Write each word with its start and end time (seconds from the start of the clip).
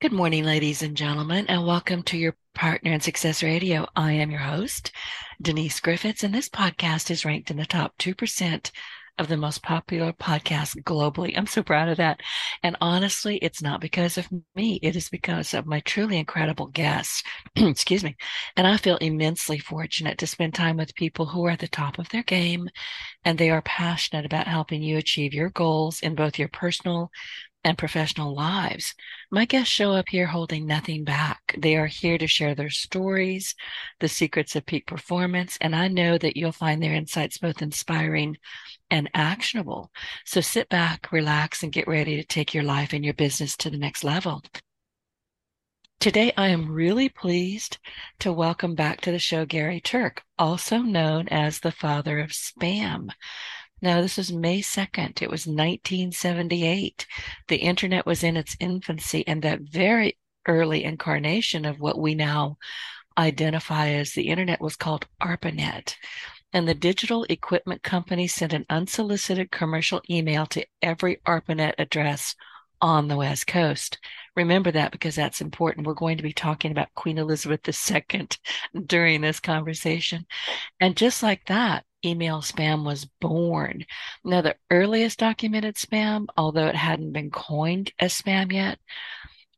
Good 0.00 0.12
morning, 0.12 0.44
ladies 0.44 0.84
and 0.84 0.96
gentlemen, 0.96 1.46
and 1.48 1.66
welcome 1.66 2.04
to 2.04 2.16
your 2.16 2.36
Partner 2.54 2.92
in 2.92 3.00
Success 3.00 3.42
Radio. 3.42 3.84
I 3.96 4.12
am 4.12 4.30
your 4.30 4.38
host, 4.38 4.92
Denise 5.42 5.80
Griffiths, 5.80 6.22
and 6.22 6.32
this 6.32 6.48
podcast 6.48 7.10
is 7.10 7.24
ranked 7.24 7.50
in 7.50 7.56
the 7.56 7.66
top 7.66 7.98
2% 7.98 8.70
of 9.18 9.26
the 9.26 9.36
most 9.36 9.60
popular 9.60 10.12
podcasts 10.12 10.80
globally. 10.84 11.36
I'm 11.36 11.48
so 11.48 11.64
proud 11.64 11.88
of 11.88 11.96
that. 11.96 12.20
And 12.62 12.76
honestly, 12.80 13.38
it's 13.38 13.60
not 13.60 13.80
because 13.80 14.16
of 14.16 14.28
me. 14.54 14.78
It 14.82 14.94
is 14.94 15.08
because 15.08 15.52
of 15.52 15.66
my 15.66 15.80
truly 15.80 16.16
incredible 16.16 16.68
guests. 16.68 17.24
Excuse 17.56 18.04
me. 18.04 18.16
And 18.56 18.68
I 18.68 18.76
feel 18.76 18.98
immensely 18.98 19.58
fortunate 19.58 20.18
to 20.18 20.28
spend 20.28 20.54
time 20.54 20.76
with 20.76 20.94
people 20.94 21.26
who 21.26 21.44
are 21.46 21.50
at 21.50 21.58
the 21.58 21.66
top 21.66 21.98
of 21.98 22.08
their 22.10 22.22
game 22.22 22.68
and 23.24 23.36
they 23.36 23.50
are 23.50 23.62
passionate 23.62 24.24
about 24.24 24.46
helping 24.46 24.80
you 24.80 24.96
achieve 24.96 25.34
your 25.34 25.50
goals 25.50 25.98
in 26.00 26.14
both 26.14 26.38
your 26.38 26.48
personal 26.48 27.10
and 27.64 27.76
professional 27.76 28.34
lives. 28.34 28.94
My 29.30 29.44
guests 29.44 29.72
show 29.72 29.92
up 29.92 30.08
here 30.08 30.26
holding 30.26 30.66
nothing 30.66 31.04
back. 31.04 31.54
They 31.58 31.76
are 31.76 31.86
here 31.86 32.16
to 32.18 32.26
share 32.26 32.54
their 32.54 32.70
stories, 32.70 33.54
the 34.00 34.08
secrets 34.08 34.56
of 34.56 34.66
peak 34.66 34.86
performance, 34.86 35.58
and 35.60 35.74
I 35.74 35.88
know 35.88 36.18
that 36.18 36.36
you'll 36.36 36.52
find 36.52 36.82
their 36.82 36.94
insights 36.94 37.38
both 37.38 37.60
inspiring 37.60 38.36
and 38.90 39.10
actionable. 39.14 39.90
So 40.24 40.40
sit 40.40 40.68
back, 40.68 41.12
relax, 41.12 41.62
and 41.62 41.72
get 41.72 41.88
ready 41.88 42.16
to 42.16 42.24
take 42.24 42.54
your 42.54 42.64
life 42.64 42.92
and 42.92 43.04
your 43.04 43.14
business 43.14 43.56
to 43.58 43.70
the 43.70 43.78
next 43.78 44.04
level. 44.04 44.42
Today, 46.00 46.32
I 46.36 46.48
am 46.48 46.70
really 46.70 47.08
pleased 47.08 47.78
to 48.20 48.32
welcome 48.32 48.76
back 48.76 49.00
to 49.00 49.10
the 49.10 49.18
show 49.18 49.44
Gary 49.44 49.80
Thuerk, 49.80 50.18
also 50.38 50.78
known 50.78 51.26
as 51.28 51.58
the 51.58 51.72
father 51.72 52.20
of 52.20 52.30
spam. 52.30 53.08
No, 53.80 54.02
this 54.02 54.16
was 54.16 54.32
May 54.32 54.60
2nd. 54.60 55.22
It 55.22 55.30
was 55.30 55.46
1978. 55.46 57.06
The 57.46 57.56
internet 57.56 58.06
was 58.06 58.24
in 58.24 58.36
its 58.36 58.56
infancy, 58.58 59.26
and 59.26 59.42
that 59.42 59.60
very 59.60 60.18
early 60.46 60.84
incarnation 60.84 61.64
of 61.64 61.78
what 61.78 61.98
we 61.98 62.14
now 62.14 62.58
identify 63.16 63.88
as 63.90 64.12
the 64.12 64.28
internet 64.28 64.60
was 64.60 64.76
called 64.76 65.06
ARPANET. 65.20 65.96
And 66.52 66.66
the 66.66 66.74
digital 66.74 67.24
equipment 67.24 67.82
company 67.82 68.26
sent 68.26 68.52
an 68.52 68.64
unsolicited 68.70 69.50
commercial 69.50 70.00
email 70.08 70.46
to 70.46 70.64
every 70.80 71.20
ARPANET 71.26 71.74
address 71.78 72.34
on 72.80 73.08
the 73.08 73.16
West 73.16 73.46
Coast. 73.46 73.98
Remember 74.36 74.70
that 74.70 74.92
because 74.92 75.14
that's 75.14 75.40
important. 75.40 75.86
We're 75.86 75.94
going 75.94 76.16
to 76.16 76.22
be 76.22 76.32
talking 76.32 76.70
about 76.70 76.94
Queen 76.94 77.18
Elizabeth 77.18 77.60
II 77.68 78.28
during 78.86 79.20
this 79.20 79.40
conversation. 79.40 80.26
And 80.80 80.96
just 80.96 81.22
like 81.22 81.44
that, 81.46 81.84
email 82.08 82.40
spam 82.40 82.84
was 82.84 83.04
born. 83.20 83.84
Now, 84.24 84.40
the 84.40 84.56
earliest 84.70 85.18
documented 85.18 85.76
spam, 85.76 86.26
although 86.36 86.66
it 86.66 86.74
hadn't 86.74 87.12
been 87.12 87.30
coined 87.30 87.92
as 87.98 88.20
spam 88.20 88.52
yet, 88.52 88.78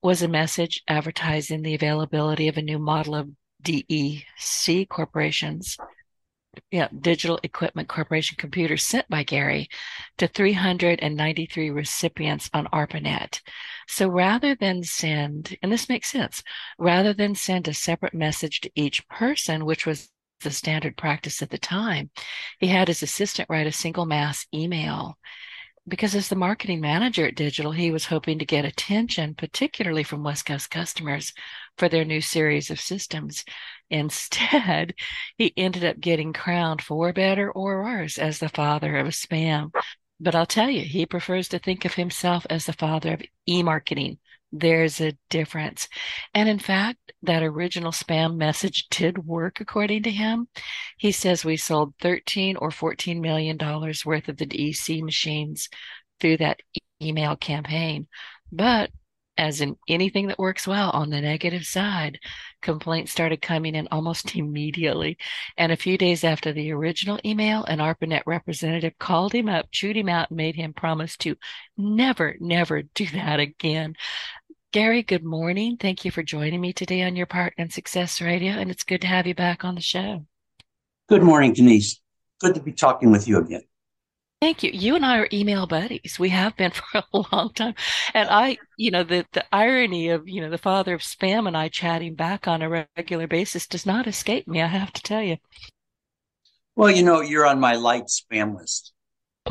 was 0.02 0.22
a 0.22 0.28
message 0.28 0.82
advertising 0.88 1.62
the 1.62 1.74
availability 1.74 2.48
of 2.48 2.56
a 2.56 2.62
new 2.62 2.78
model 2.78 3.14
of 3.14 3.30
DEC 3.62 4.88
corporations, 4.88 5.76
yeah, 6.70 6.88
Digital 7.00 7.38
Equipment 7.42 7.88
Corporation 7.88 8.36
computers 8.38 8.84
sent 8.84 9.08
by 9.08 9.22
Gary 9.22 9.68
to 10.18 10.26
393 10.26 11.70
recipients 11.70 12.50
on 12.52 12.66
ARPANET. 12.72 13.40
So 13.88 14.08
rather 14.08 14.54
than 14.54 14.82
send, 14.82 15.56
and 15.62 15.70
this 15.70 15.88
makes 15.88 16.10
sense, 16.10 16.42
rather 16.78 17.12
than 17.12 17.34
send 17.34 17.68
a 17.68 17.74
separate 17.74 18.14
message 18.14 18.60
to 18.60 18.70
each 18.74 19.06
person, 19.08 19.64
which 19.64 19.86
was 19.86 20.10
the 20.40 20.50
standard 20.50 20.96
practice 20.96 21.42
at 21.42 21.50
the 21.50 21.58
time, 21.58 22.10
he 22.58 22.66
had 22.68 22.88
his 22.88 23.02
assistant 23.02 23.48
write 23.48 23.66
a 23.66 23.72
single 23.72 24.06
mass 24.06 24.46
email 24.52 25.18
because 25.88 26.14
as 26.14 26.28
the 26.28 26.36
marketing 26.36 26.80
manager 26.80 27.26
at 27.26 27.34
Digital, 27.34 27.72
he 27.72 27.90
was 27.90 28.06
hoping 28.06 28.38
to 28.38 28.44
get 28.44 28.64
attention, 28.64 29.34
particularly 29.34 30.02
from 30.02 30.22
West 30.22 30.46
Coast 30.46 30.70
customers, 30.70 31.32
for 31.78 31.88
their 31.88 32.04
new 32.04 32.20
series 32.20 32.70
of 32.70 32.80
systems. 32.80 33.44
Instead, 33.90 34.94
he 35.36 35.52
ended 35.56 35.84
up 35.84 35.98
getting 35.98 36.32
crowned 36.32 36.80
for 36.80 37.12
better 37.12 37.50
or 37.50 37.82
worse 37.82 38.18
as 38.18 38.38
the 38.38 38.48
father 38.48 38.98
of 38.98 39.08
spam. 39.08 39.74
But 40.20 40.34
I'll 40.34 40.46
tell 40.46 40.70
you, 40.70 40.82
he 40.82 41.06
prefers 41.06 41.48
to 41.48 41.58
think 41.58 41.84
of 41.84 41.94
himself 41.94 42.46
as 42.48 42.66
the 42.66 42.72
father 42.72 43.14
of 43.14 43.22
e 43.48 43.62
marketing, 43.62 44.18
there's 44.52 45.00
a 45.00 45.16
difference. 45.28 45.88
And 46.34 46.48
in 46.48 46.58
fact, 46.58 47.12
that 47.22 47.42
original 47.42 47.92
spam 47.92 48.36
message 48.36 48.88
did 48.90 49.26
work 49.26 49.60
according 49.60 50.04
to 50.04 50.10
him. 50.10 50.48
He 50.98 51.12
says 51.12 51.44
we 51.44 51.56
sold 51.56 51.94
13 52.00 52.56
or 52.56 52.70
14 52.70 53.20
million 53.20 53.56
dollars 53.56 54.04
worth 54.04 54.28
of 54.28 54.36
the 54.36 54.46
DEC 54.46 55.02
machines 55.02 55.68
through 56.20 56.38
that 56.38 56.60
e- 56.74 56.80
email 57.06 57.36
campaign. 57.36 58.08
But 58.52 58.90
as 59.40 59.62
in 59.62 59.76
anything 59.88 60.26
that 60.26 60.38
works 60.38 60.66
well 60.66 60.90
on 60.90 61.08
the 61.08 61.20
negative 61.20 61.64
side, 61.64 62.18
complaints 62.60 63.10
started 63.10 63.40
coming 63.40 63.74
in 63.74 63.88
almost 63.90 64.36
immediately. 64.36 65.16
And 65.56 65.72
a 65.72 65.76
few 65.76 65.96
days 65.96 66.24
after 66.24 66.52
the 66.52 66.72
original 66.72 67.18
email, 67.24 67.64
an 67.64 67.80
ARPANET 67.80 68.22
representative 68.26 68.98
called 68.98 69.32
him 69.32 69.48
up, 69.48 69.70
chewed 69.72 69.96
him 69.96 70.10
out, 70.10 70.28
and 70.30 70.36
made 70.36 70.56
him 70.56 70.74
promise 70.74 71.16
to 71.18 71.36
never, 71.78 72.36
never 72.38 72.82
do 72.82 73.06
that 73.14 73.40
again. 73.40 73.94
Gary, 74.72 75.02
good 75.02 75.24
morning. 75.24 75.76
Thank 75.76 76.04
you 76.04 76.12
for 76.12 76.22
joining 76.22 76.60
me 76.60 76.72
today 76.72 77.02
on 77.02 77.16
your 77.16 77.26
Partner 77.26 77.64
in 77.64 77.70
Success 77.70 78.20
Radio, 78.20 78.52
and 78.52 78.70
it's 78.70 78.84
good 78.84 79.00
to 79.00 79.08
have 79.08 79.26
you 79.26 79.34
back 79.34 79.64
on 79.64 79.74
the 79.74 79.80
show. 79.80 80.24
Good 81.08 81.24
morning, 81.24 81.52
Denise. 81.52 82.00
Good 82.38 82.54
to 82.54 82.60
be 82.60 82.70
talking 82.70 83.10
with 83.10 83.26
you 83.26 83.38
again. 83.38 83.62
Thank 84.40 84.62
you. 84.62 84.70
You 84.72 84.94
and 84.94 85.04
I 85.04 85.18
are 85.18 85.28
email 85.32 85.66
buddies. 85.66 86.18
We 86.20 86.28
have 86.28 86.56
been 86.56 86.70
for 86.92 87.02
a 87.12 87.22
long 87.32 87.52
time. 87.52 87.74
And 88.14 88.28
I, 88.30 88.58
you 88.76 88.92
know, 88.92 89.02
the, 89.02 89.26
the 89.32 89.44
irony 89.52 90.10
of, 90.10 90.28
you 90.28 90.40
know, 90.40 90.50
the 90.50 90.56
father 90.56 90.94
of 90.94 91.00
spam 91.00 91.48
and 91.48 91.56
I 91.56 91.66
chatting 91.66 92.14
back 92.14 92.46
on 92.46 92.62
a 92.62 92.86
regular 92.96 93.26
basis 93.26 93.66
does 93.66 93.84
not 93.84 94.06
escape 94.06 94.46
me, 94.46 94.62
I 94.62 94.68
have 94.68 94.92
to 94.92 95.02
tell 95.02 95.22
you. 95.22 95.38
Well, 96.76 96.92
you 96.92 97.02
know, 97.02 97.22
you're 97.22 97.44
on 97.44 97.58
my 97.58 97.74
light 97.74 98.04
spam 98.04 98.56
list. 98.56 98.92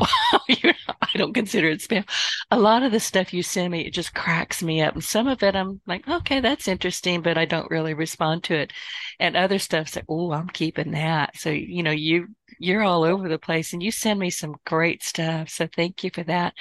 I 0.48 1.16
don't 1.16 1.34
consider 1.34 1.68
it 1.68 1.80
spam. 1.80 2.08
A 2.50 2.58
lot 2.58 2.82
of 2.82 2.92
the 2.92 3.00
stuff 3.00 3.32
you 3.32 3.42
send 3.42 3.72
me, 3.72 3.86
it 3.86 3.92
just 3.94 4.14
cracks 4.14 4.62
me 4.62 4.80
up. 4.80 4.94
And 4.94 5.04
some 5.04 5.28
of 5.28 5.42
it, 5.42 5.56
I'm 5.56 5.80
like, 5.86 6.08
okay, 6.08 6.40
that's 6.40 6.68
interesting, 6.68 7.22
but 7.22 7.36
I 7.38 7.44
don't 7.44 7.70
really 7.70 7.94
respond 7.94 8.44
to 8.44 8.54
it. 8.54 8.72
And 9.18 9.36
other 9.36 9.58
stuff's 9.58 9.96
like, 9.96 10.04
oh, 10.08 10.32
I'm 10.32 10.48
keeping 10.48 10.92
that. 10.92 11.36
So, 11.36 11.50
you 11.50 11.82
know, 11.82 11.90
you, 11.90 12.28
you're 12.58 12.82
all 12.82 13.04
over 13.04 13.28
the 13.28 13.38
place 13.38 13.72
and 13.72 13.82
you 13.82 13.90
send 13.90 14.18
me 14.18 14.30
some 14.30 14.56
great 14.66 15.02
stuff. 15.02 15.48
So 15.50 15.68
thank 15.74 16.04
you 16.04 16.10
for 16.12 16.22
that. 16.24 16.54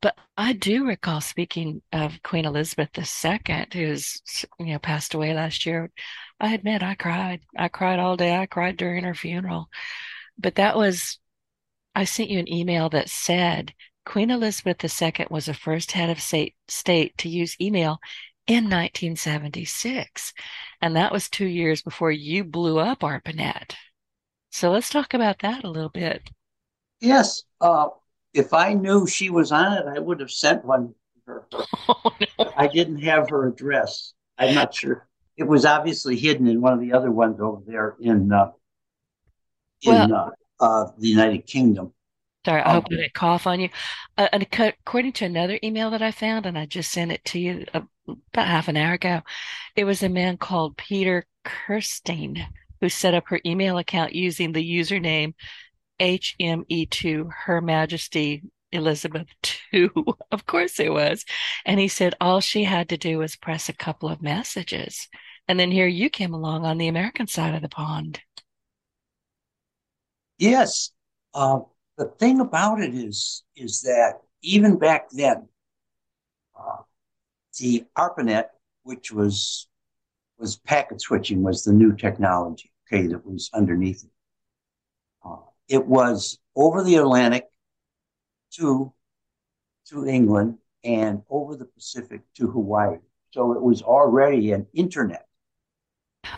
But 0.00 0.16
I 0.36 0.52
do 0.52 0.86
recall 0.86 1.20
speaking 1.20 1.82
of 1.92 2.22
Queen 2.22 2.46
Elizabeth 2.46 2.90
II, 2.96 3.66
who's, 3.72 4.22
you 4.58 4.66
know, 4.66 4.78
passed 4.78 5.14
away 5.14 5.34
last 5.34 5.66
year. 5.66 5.90
I 6.40 6.54
admit 6.54 6.82
I 6.82 6.94
cried. 6.94 7.40
I 7.56 7.68
cried 7.68 7.98
all 7.98 8.16
day. 8.16 8.36
I 8.36 8.46
cried 8.46 8.76
during 8.76 9.04
her 9.04 9.14
funeral. 9.14 9.68
But 10.38 10.56
that 10.56 10.76
was 10.76 11.19
I 11.94 12.04
sent 12.04 12.30
you 12.30 12.38
an 12.38 12.52
email 12.52 12.88
that 12.90 13.08
said 13.08 13.74
Queen 14.06 14.30
Elizabeth 14.30 14.82
II 14.84 15.26
was 15.30 15.46
the 15.46 15.54
first 15.54 15.92
head 15.92 16.10
of 16.10 16.20
state, 16.20 16.54
state 16.68 17.16
to 17.18 17.28
use 17.28 17.56
email 17.60 17.98
in 18.46 18.64
1976. 18.64 20.32
And 20.80 20.96
that 20.96 21.12
was 21.12 21.28
two 21.28 21.46
years 21.46 21.82
before 21.82 22.10
you 22.10 22.44
blew 22.44 22.78
up 22.78 23.00
ARPANET. 23.02 23.74
So 24.50 24.70
let's 24.70 24.90
talk 24.90 25.14
about 25.14 25.40
that 25.40 25.64
a 25.64 25.70
little 25.70 25.90
bit. 25.90 26.28
Yes. 27.00 27.44
Uh, 27.60 27.88
if 28.34 28.52
I 28.52 28.74
knew 28.74 29.06
she 29.06 29.30
was 29.30 29.52
on 29.52 29.72
it, 29.74 29.84
I 29.86 29.98
would 29.98 30.20
have 30.20 30.30
sent 30.30 30.64
one 30.64 30.88
to 30.88 30.94
her. 31.26 31.46
Oh, 31.88 32.12
no. 32.38 32.52
I 32.56 32.68
didn't 32.68 33.02
have 33.02 33.30
her 33.30 33.48
address. 33.48 34.14
I'm 34.38 34.54
not 34.54 34.74
sure. 34.74 35.08
It 35.36 35.44
was 35.44 35.64
obviously 35.64 36.16
hidden 36.16 36.46
in 36.46 36.60
one 36.60 36.72
of 36.72 36.80
the 36.80 36.92
other 36.92 37.10
ones 37.10 37.40
over 37.40 37.62
there 37.66 37.96
in 38.00 38.32
uh, 38.32 38.52
in 39.82 39.92
well, 39.92 40.14
uh, 40.14 40.30
of 40.60 40.98
the 40.98 41.08
United 41.08 41.46
Kingdom. 41.46 41.92
Sorry, 42.44 42.62
I 42.62 42.72
hope 42.72 42.86
I 42.86 42.96
didn't 42.96 43.14
cough 43.14 43.46
on 43.46 43.60
you. 43.60 43.68
Uh, 44.16 44.28
and 44.32 44.42
according 44.42 45.12
to 45.12 45.26
another 45.26 45.58
email 45.62 45.90
that 45.90 46.02
I 46.02 46.10
found, 46.10 46.46
and 46.46 46.58
I 46.58 46.64
just 46.66 46.90
sent 46.90 47.12
it 47.12 47.24
to 47.26 47.38
you 47.38 47.66
uh, 47.74 47.82
about 48.32 48.48
half 48.48 48.68
an 48.68 48.78
hour 48.78 48.94
ago, 48.94 49.20
it 49.76 49.84
was 49.84 50.02
a 50.02 50.08
man 50.08 50.38
called 50.38 50.78
Peter 50.78 51.26
Kirstein 51.44 52.46
who 52.80 52.88
set 52.88 53.14
up 53.14 53.28
her 53.28 53.40
email 53.44 53.76
account 53.76 54.14
using 54.14 54.52
the 54.52 54.78
username 54.78 55.34
HME2 56.00 57.30
Her 57.44 57.60
Majesty 57.60 58.42
Elizabeth 58.72 59.26
II. 59.74 59.90
of 60.30 60.46
course 60.46 60.80
it 60.80 60.92
was. 60.92 61.24
And 61.66 61.78
he 61.78 61.88
said 61.88 62.14
all 62.20 62.40
she 62.40 62.64
had 62.64 62.88
to 62.88 62.96
do 62.96 63.18
was 63.18 63.36
press 63.36 63.68
a 63.68 63.74
couple 63.74 64.08
of 64.08 64.22
messages 64.22 65.08
And 65.48 65.58
then 65.60 65.70
here 65.72 65.86
you 65.88 66.08
came 66.10 66.32
along 66.32 66.64
on 66.64 66.78
the 66.78 66.88
American 66.88 67.26
side 67.26 67.54
of 67.54 67.62
the 67.62 67.68
pond. 67.68 68.20
Yes. 70.40 70.90
Uh, 71.34 71.60
the 71.98 72.06
thing 72.18 72.40
about 72.40 72.80
it 72.80 72.94
is, 72.94 73.44
is 73.56 73.82
that 73.82 74.14
even 74.42 74.78
back 74.78 75.10
then, 75.10 75.46
uh, 76.58 76.78
the 77.58 77.84
ARPANET, 77.96 78.46
which 78.82 79.12
was 79.12 79.68
was 80.38 80.56
packet 80.56 81.02
switching, 81.02 81.42
was 81.42 81.62
the 81.62 81.72
new 81.74 81.94
technology. 81.94 82.72
Okay, 82.86 83.06
that 83.06 83.24
was 83.26 83.50
underneath 83.52 84.02
it. 84.02 84.10
Uh, 85.22 85.36
it 85.68 85.86
was 85.86 86.38
over 86.56 86.82
the 86.82 86.96
Atlantic 86.96 87.44
to 88.52 88.92
to 89.90 90.06
England 90.06 90.56
and 90.82 91.22
over 91.28 91.54
the 91.54 91.66
Pacific 91.66 92.22
to 92.36 92.50
Hawaii. 92.50 92.96
So 93.32 93.52
it 93.52 93.60
was 93.60 93.82
already 93.82 94.52
an 94.52 94.66
internet. 94.72 95.26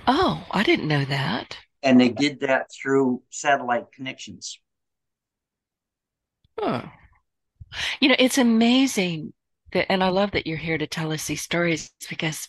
Oh, 0.08 0.44
I 0.50 0.64
didn't 0.64 0.88
know 0.88 1.04
that. 1.04 1.56
And 1.82 2.00
they 2.00 2.08
did 2.08 2.40
that 2.40 2.70
through 2.72 3.22
satellite 3.30 3.92
connections. 3.92 4.58
Huh. 6.58 6.82
You 8.00 8.08
know, 8.08 8.16
it's 8.18 8.38
amazing 8.38 9.32
that, 9.72 9.90
and 9.90 10.04
I 10.04 10.08
love 10.10 10.32
that 10.32 10.46
you're 10.46 10.58
here 10.58 10.78
to 10.78 10.86
tell 10.86 11.12
us 11.12 11.26
these 11.26 11.42
stories 11.42 11.90
because 12.08 12.48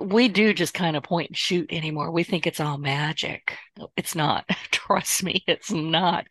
we 0.00 0.28
do 0.28 0.54
just 0.54 0.74
kind 0.74 0.96
of 0.96 1.02
point 1.02 1.30
and 1.30 1.36
shoot 1.36 1.72
anymore. 1.72 2.10
We 2.10 2.22
think 2.22 2.46
it's 2.46 2.60
all 2.60 2.78
magic. 2.78 3.56
It's 3.96 4.14
not. 4.14 4.44
Trust 4.70 5.22
me, 5.22 5.42
it's 5.46 5.70
not. 5.70 6.26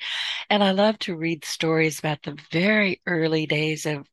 And 0.49 0.63
I 0.63 0.71
love 0.71 0.97
to 0.99 1.15
read 1.15 1.45
stories 1.45 1.99
about 1.99 2.23
the 2.23 2.37
very 2.51 3.01
early 3.05 3.45
days 3.45 3.85
of, 3.85 4.07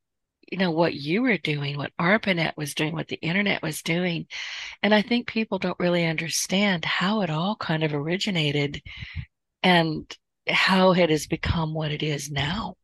you 0.50 0.58
know, 0.58 0.70
what 0.70 0.94
you 0.94 1.23
were 1.23 1.38
doing, 1.38 1.76
what 1.76 1.93
ARPANET 1.99 2.56
was 2.56 2.75
doing, 2.75 2.93
what 2.93 3.08
the 3.08 3.20
internet 3.23 3.62
was 3.62 3.82
doing. 3.82 4.26
And 4.82 4.93
I 4.93 5.02
think 5.02 5.29
people 5.29 5.58
don't 5.58 5.79
really 5.79 6.05
understand 6.05 6.85
how 6.85 7.23
it 7.23 7.31
all 7.31 7.56
kind 7.56 7.85
of 7.85 7.94
originated 7.94 8.82
and 9.62 10.12
how 10.49 10.93
it 10.93 11.11
has 11.11 11.26
become 11.26 11.73
what 11.73 11.93
it 11.93 12.02
is 12.02 12.31
now. 12.31 12.75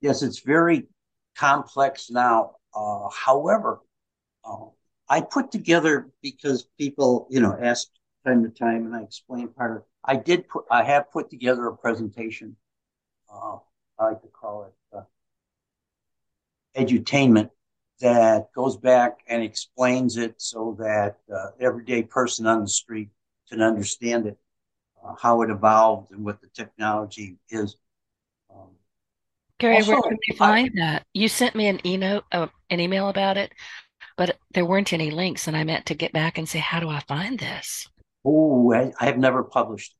Yes, 0.00 0.22
it's 0.22 0.40
very 0.40 0.84
complex 1.36 2.10
now. 2.10 2.56
Uh, 2.74 3.08
however, 3.10 3.80
uh, 4.44 4.66
I 5.08 5.20
put 5.20 5.50
together 5.50 6.10
because 6.22 6.66
people, 6.78 7.26
you 7.30 7.40
know, 7.40 7.56
ask 7.60 7.88
time 8.24 8.44
to 8.44 8.50
time, 8.50 8.86
and 8.86 8.94
I 8.94 9.02
explain 9.02 9.48
part 9.48 9.76
of. 9.76 9.82
I 10.04 10.16
did 10.16 10.48
put. 10.48 10.64
I 10.70 10.82
have 10.84 11.10
put 11.12 11.30
together 11.30 11.66
a 11.66 11.76
presentation. 11.76 12.56
Uh, 13.32 13.58
I 13.98 14.06
like 14.06 14.22
to 14.22 14.28
call 14.28 14.64
it 14.64 14.72
edutainment 16.76 17.50
that 18.00 18.52
goes 18.54 18.76
back 18.76 19.20
and 19.28 19.42
explains 19.42 20.16
it 20.16 20.34
so 20.38 20.76
that 20.78 21.18
uh, 21.32 21.50
everyday 21.60 22.02
person 22.02 22.46
on 22.46 22.62
the 22.62 22.68
street 22.68 23.10
can 23.48 23.62
understand 23.62 24.26
it, 24.26 24.38
uh, 25.04 25.14
how 25.20 25.42
it 25.42 25.50
evolved, 25.50 26.10
and 26.10 26.24
what 26.24 26.40
the 26.40 26.48
technology 26.48 27.36
is. 27.48 27.76
Um, 28.52 28.70
Gary, 29.58 29.76
also, 29.76 29.92
where 29.92 30.02
can 30.02 30.18
we 30.28 30.36
find 30.36 30.70
I, 30.78 30.80
that? 30.80 31.06
You 31.14 31.28
sent 31.28 31.54
me 31.54 31.68
an 31.68 31.86
email, 31.86 32.22
uh, 32.32 32.48
an 32.70 32.80
email 32.80 33.08
about 33.08 33.36
it 33.36 33.52
but 34.16 34.38
there 34.52 34.64
weren't 34.64 34.92
any 34.92 35.10
links. 35.10 35.48
And 35.48 35.56
I 35.56 35.64
meant 35.64 35.86
to 35.86 35.94
get 35.94 36.12
back 36.12 36.38
and 36.38 36.48
say, 36.48 36.58
how 36.58 36.80
do 36.80 36.88
I 36.88 37.00
find 37.00 37.38
this? 37.38 37.88
Oh, 38.24 38.72
I, 38.72 38.92
I, 39.00 39.06
have 39.06 39.18
never 39.18 39.42
published. 39.42 39.94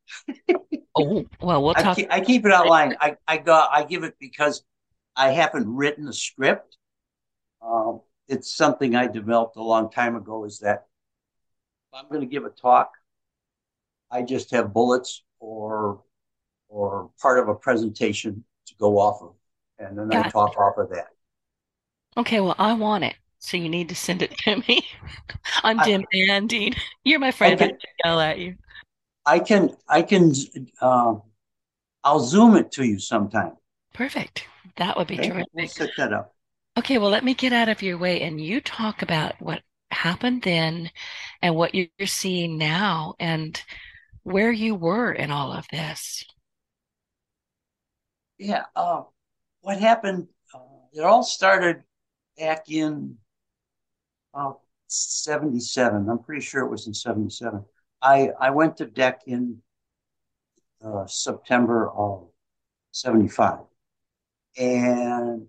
oh, 0.94 1.24
well, 1.40 1.62
we'll 1.62 1.74
talk. 1.74 1.86
I 1.86 1.94
keep, 1.94 2.12
I 2.12 2.20
keep 2.20 2.46
it 2.46 2.52
online. 2.52 2.96
I, 3.00 3.16
I 3.26 3.38
go, 3.38 3.66
I 3.70 3.84
give 3.84 4.04
it 4.04 4.14
because 4.20 4.62
I 5.16 5.30
haven't 5.30 5.74
written 5.74 6.08
a 6.08 6.12
script. 6.12 6.76
Um, 7.60 8.00
it's 8.28 8.54
something 8.54 8.94
I 8.94 9.06
developed 9.06 9.56
a 9.56 9.62
long 9.62 9.90
time 9.90 10.16
ago. 10.16 10.44
Is 10.44 10.60
that 10.60 10.86
I'm 11.94 12.08
going 12.08 12.20
to 12.20 12.26
give 12.26 12.44
a 12.44 12.50
talk, 12.50 12.92
I 14.10 14.22
just 14.22 14.50
have 14.52 14.72
bullets 14.72 15.22
or 15.40 16.02
or 16.68 17.10
part 17.20 17.38
of 17.38 17.48
a 17.48 17.54
presentation 17.54 18.44
to 18.66 18.74
go 18.78 18.98
off 18.98 19.22
of, 19.22 19.34
and 19.78 19.98
then. 19.98 20.12
I 20.12 20.28
talk 20.28 20.56
off 20.58 20.78
of 20.78 20.90
that. 20.90 21.08
Okay, 22.16 22.40
well, 22.40 22.54
I 22.58 22.74
want 22.74 23.04
it. 23.04 23.14
So 23.38 23.56
you 23.56 23.68
need 23.68 23.88
to 23.88 23.94
send 23.94 24.22
it 24.22 24.36
to 24.38 24.56
me. 24.68 24.86
I'm 25.62 25.78
demanding. 25.78 26.74
You're 27.04 27.18
my 27.18 27.32
friend. 27.32 27.60
I 27.60 27.66
can 27.66 27.78
yell 28.04 28.20
at 28.20 28.38
you. 28.38 28.56
I 29.26 29.38
can. 29.38 29.76
I 29.88 30.02
can. 30.02 30.32
Uh, 30.80 31.14
I'll 32.04 32.20
zoom 32.20 32.56
it 32.56 32.72
to 32.72 32.84
you 32.84 32.98
sometime. 32.98 33.52
Perfect. 33.92 34.46
That 34.76 34.96
would 34.96 35.06
be 35.06 35.18
okay, 35.18 35.28
terrific. 35.28 35.48
We'll 35.52 35.68
set 35.68 35.90
that 35.96 36.12
up. 36.12 36.34
Okay. 36.78 36.98
Well, 36.98 37.10
let 37.10 37.24
me 37.24 37.34
get 37.34 37.52
out 37.52 37.68
of 37.68 37.82
your 37.82 37.98
way 37.98 38.22
and 38.22 38.40
you 38.40 38.60
talk 38.60 39.02
about 39.02 39.34
what 39.40 39.62
happened 39.90 40.42
then, 40.42 40.90
and 41.42 41.54
what 41.54 41.74
you're 41.74 41.88
seeing 42.06 42.56
now, 42.56 43.14
and 43.20 43.62
where 44.22 44.50
you 44.50 44.74
were 44.74 45.12
in 45.12 45.30
all 45.30 45.52
of 45.52 45.66
this. 45.70 46.24
Yeah. 48.38 48.64
Uh, 48.74 49.02
what 49.60 49.78
happened? 49.78 50.28
Uh, 50.54 50.58
it 50.92 51.02
all 51.02 51.22
started 51.22 51.82
back 52.38 52.70
in 52.70 53.16
uh, 54.34 54.52
77. 54.88 56.08
I'm 56.08 56.18
pretty 56.18 56.42
sure 56.42 56.64
it 56.64 56.70
was 56.70 56.86
in 56.86 56.94
77. 56.94 57.64
I, 58.00 58.30
I 58.40 58.50
went 58.50 58.76
to 58.78 58.86
DEC 58.86 59.18
in 59.26 59.58
uh, 60.84 61.06
September 61.06 61.90
of 61.90 62.28
75. 62.90 63.58
And 64.58 65.46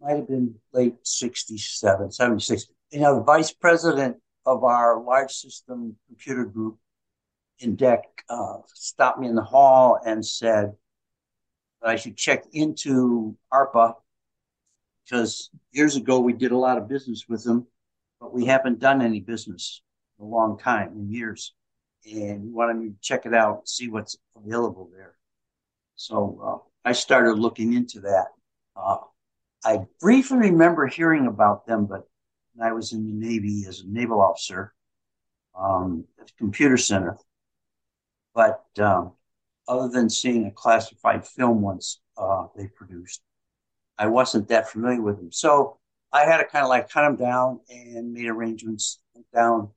might 0.00 0.16
have 0.16 0.28
been 0.28 0.54
late 0.72 0.94
67, 1.02 2.12
76. 2.12 2.66
You 2.92 3.00
know, 3.00 3.16
the 3.16 3.24
vice 3.24 3.52
president 3.52 4.16
of 4.44 4.62
our 4.62 5.02
large 5.02 5.32
system 5.32 5.96
computer 6.06 6.44
group 6.44 6.78
in 7.58 7.76
DEC 7.76 8.02
uh, 8.28 8.58
stopped 8.66 9.18
me 9.18 9.28
in 9.28 9.34
the 9.34 9.42
hall 9.42 9.98
and 10.04 10.24
said 10.24 10.72
that 11.82 11.88
I 11.88 11.96
should 11.96 12.16
check 12.16 12.44
into 12.52 13.36
ARPA 13.52 13.94
because 15.04 15.50
years 15.72 15.96
ago 15.96 16.20
we 16.20 16.32
did 16.32 16.52
a 16.52 16.56
lot 16.56 16.78
of 16.78 16.88
business 16.88 17.24
with 17.28 17.42
them 17.42 17.66
but 18.20 18.32
we 18.32 18.46
haven't 18.46 18.78
done 18.78 19.02
any 19.02 19.20
business 19.20 19.82
in 20.18 20.24
a 20.24 20.28
long 20.28 20.58
time, 20.58 20.92
in 20.96 21.10
years. 21.10 21.54
And 22.04 22.44
he 22.44 22.50
wanted 22.50 22.76
me 22.76 22.88
to 22.88 22.96
check 23.00 23.26
it 23.26 23.34
out 23.34 23.58
and 23.58 23.68
see 23.68 23.88
what's 23.88 24.16
available 24.36 24.90
there. 24.94 25.14
So 25.96 26.40
uh, 26.42 26.68
I 26.86 26.92
started 26.92 27.40
looking 27.40 27.72
into 27.72 28.00
that. 28.02 28.28
Uh, 28.76 28.98
I 29.64 29.80
briefly 30.00 30.38
remember 30.38 30.86
hearing 30.86 31.26
about 31.26 31.66
them, 31.66 31.86
but 31.86 32.08
I 32.62 32.72
was 32.72 32.92
in 32.92 33.04
the 33.04 33.12
Navy 33.12 33.64
as 33.68 33.80
a 33.80 33.88
naval 33.88 34.20
officer 34.20 34.72
um, 35.58 36.04
at 36.20 36.28
the 36.28 36.32
computer 36.38 36.76
center. 36.76 37.18
But 38.36 38.64
um, 38.78 39.14
other 39.66 39.88
than 39.88 40.08
seeing 40.08 40.46
a 40.46 40.52
classified 40.52 41.26
film 41.26 41.60
once 41.60 42.00
uh, 42.16 42.46
they 42.56 42.68
produced, 42.68 43.20
I 43.98 44.06
wasn't 44.06 44.46
that 44.48 44.68
familiar 44.68 45.02
with 45.02 45.16
them. 45.16 45.32
So 45.32 45.78
I 46.12 46.24
had 46.24 46.36
to 46.36 46.44
kind 46.44 46.62
of 46.62 46.68
like 46.68 46.88
cut 46.88 47.02
them 47.02 47.16
down 47.16 47.60
and 47.68 48.12
made 48.12 48.28
arrangements 48.28 49.00
down 49.34 49.70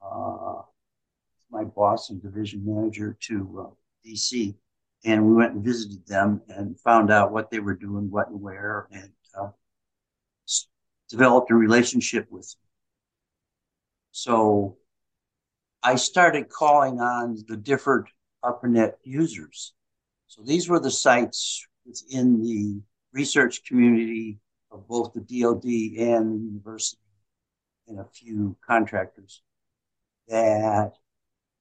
uh, 0.00 0.62
my 1.50 1.64
boss 1.64 2.10
and 2.10 2.22
division 2.22 2.62
manager 2.64 3.16
to 3.22 3.66
uh, 3.66 3.74
DC, 4.08 4.54
and 5.04 5.26
we 5.26 5.34
went 5.34 5.54
and 5.54 5.64
visited 5.64 6.06
them 6.06 6.40
and 6.48 6.78
found 6.80 7.10
out 7.10 7.32
what 7.32 7.50
they 7.50 7.58
were 7.58 7.74
doing, 7.74 8.10
what 8.10 8.28
and 8.28 8.40
where, 8.40 8.88
and 8.90 9.10
uh, 9.38 9.48
developed 11.10 11.50
a 11.50 11.54
relationship 11.54 12.26
with 12.30 12.50
them. 12.50 12.60
So 14.12 14.76
I 15.82 15.96
started 15.96 16.48
calling 16.48 17.00
on 17.00 17.44
the 17.46 17.56
different 17.56 18.06
ARPANET 18.42 18.94
users. 19.02 19.74
So 20.26 20.42
these 20.42 20.68
were 20.68 20.80
the 20.80 20.90
sites 20.90 21.66
within 21.84 22.42
the 22.42 22.80
research 23.12 23.64
community 23.64 24.38
of 24.70 24.88
both 24.88 25.12
the 25.12 25.20
DoD 25.20 25.64
and 25.64 26.40
the 26.40 26.46
university 26.46 26.98
and 27.86 28.00
a 28.00 28.04
few 28.04 28.56
contractors 28.66 29.42
that 30.28 30.92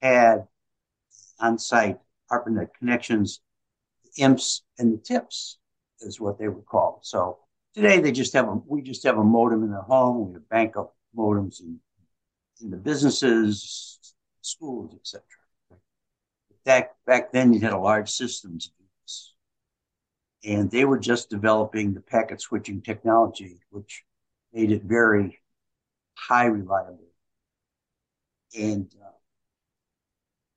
had 0.01 0.47
on-site 1.39 1.97
ARPANET 2.33 2.69
connections, 2.77 3.41
the 4.03 4.23
imps 4.23 4.63
and 4.77 4.93
the 4.93 4.97
tips 4.97 5.57
is 6.01 6.19
what 6.19 6.37
they 6.37 6.47
were 6.47 6.61
called. 6.61 6.99
So 7.03 7.39
today 7.73 7.99
they 7.99 8.11
just 8.11 8.33
have 8.33 8.47
a, 8.47 8.55
we 8.67 8.81
just 8.81 9.03
have 9.03 9.17
a 9.17 9.23
modem 9.23 9.63
in 9.63 9.71
the 9.71 9.81
home. 9.81 10.27
We 10.27 10.33
have 10.33 10.49
backup 10.49 10.95
modems 11.15 11.61
in, 11.61 11.79
in 12.61 12.71
the 12.71 12.77
businesses, 12.77 14.13
schools, 14.41 14.95
etc. 14.95 15.23
Back 16.65 16.95
back 17.05 17.31
then, 17.33 17.53
you 17.53 17.59
had 17.59 17.73
a 17.73 17.77
large 17.77 18.09
system 18.09 18.57
to 18.57 18.67
do 18.67 18.83
and 20.43 20.69
they 20.69 20.85
were 20.85 20.99
just 20.99 21.29
developing 21.29 21.93
the 21.93 22.01
packet 22.01 22.41
switching 22.41 22.81
technology, 22.81 23.61
which 23.69 24.03
made 24.51 24.71
it 24.71 24.83
very 24.83 25.39
high 26.15 26.45
reliable. 26.45 27.07
And 28.57 28.93
uh, 29.01 29.09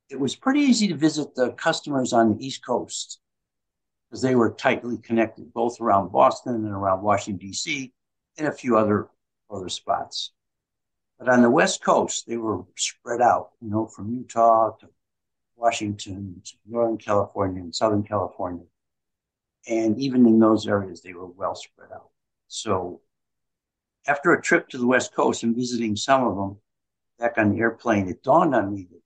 it 0.08 0.18
was 0.18 0.36
pretty 0.36 0.60
easy 0.60 0.88
to 0.88 0.94
visit 0.94 1.34
the 1.34 1.52
customers 1.52 2.12
on 2.12 2.36
the 2.36 2.46
East 2.46 2.64
Coast 2.64 3.20
because 4.08 4.22
they 4.22 4.34
were 4.34 4.50
tightly 4.50 4.98
connected, 4.98 5.52
both 5.52 5.80
around 5.80 6.12
Boston 6.12 6.54
and 6.54 6.72
around 6.72 7.02
Washington 7.02 7.44
D.C. 7.48 7.92
and 8.38 8.46
a 8.46 8.52
few 8.52 8.76
other 8.76 9.08
other 9.50 9.68
spots. 9.68 10.32
But 11.18 11.28
on 11.28 11.42
the 11.42 11.50
West 11.50 11.82
Coast, 11.82 12.26
they 12.26 12.36
were 12.36 12.62
spread 12.76 13.20
out, 13.20 13.50
you 13.60 13.70
know, 13.70 13.86
from 13.86 14.12
Utah 14.12 14.72
to 14.80 14.88
Washington 15.56 16.42
to 16.44 16.54
Northern 16.66 16.98
California 16.98 17.62
and 17.62 17.74
Southern 17.74 18.02
California. 18.02 18.64
And 19.66 19.98
even 19.98 20.26
in 20.26 20.38
those 20.38 20.68
areas, 20.68 21.00
they 21.00 21.14
were 21.14 21.26
well 21.26 21.54
spread 21.54 21.90
out. 21.92 22.10
So 22.48 23.00
after 24.06 24.32
a 24.32 24.42
trip 24.42 24.68
to 24.68 24.78
the 24.78 24.86
West 24.86 25.14
Coast 25.14 25.42
and 25.42 25.56
visiting 25.56 25.96
some 25.96 26.24
of 26.24 26.36
them 26.36 26.58
back 27.18 27.38
on 27.38 27.50
the 27.50 27.60
airplane, 27.60 28.08
it 28.08 28.22
dawned 28.22 28.54
on 28.54 28.74
me 28.74 28.86
that 28.90 29.00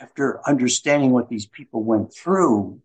after 0.00 0.40
understanding 0.46 1.10
what 1.10 1.28
these 1.28 1.46
people 1.46 1.82
went 1.82 2.12
through, 2.12 2.80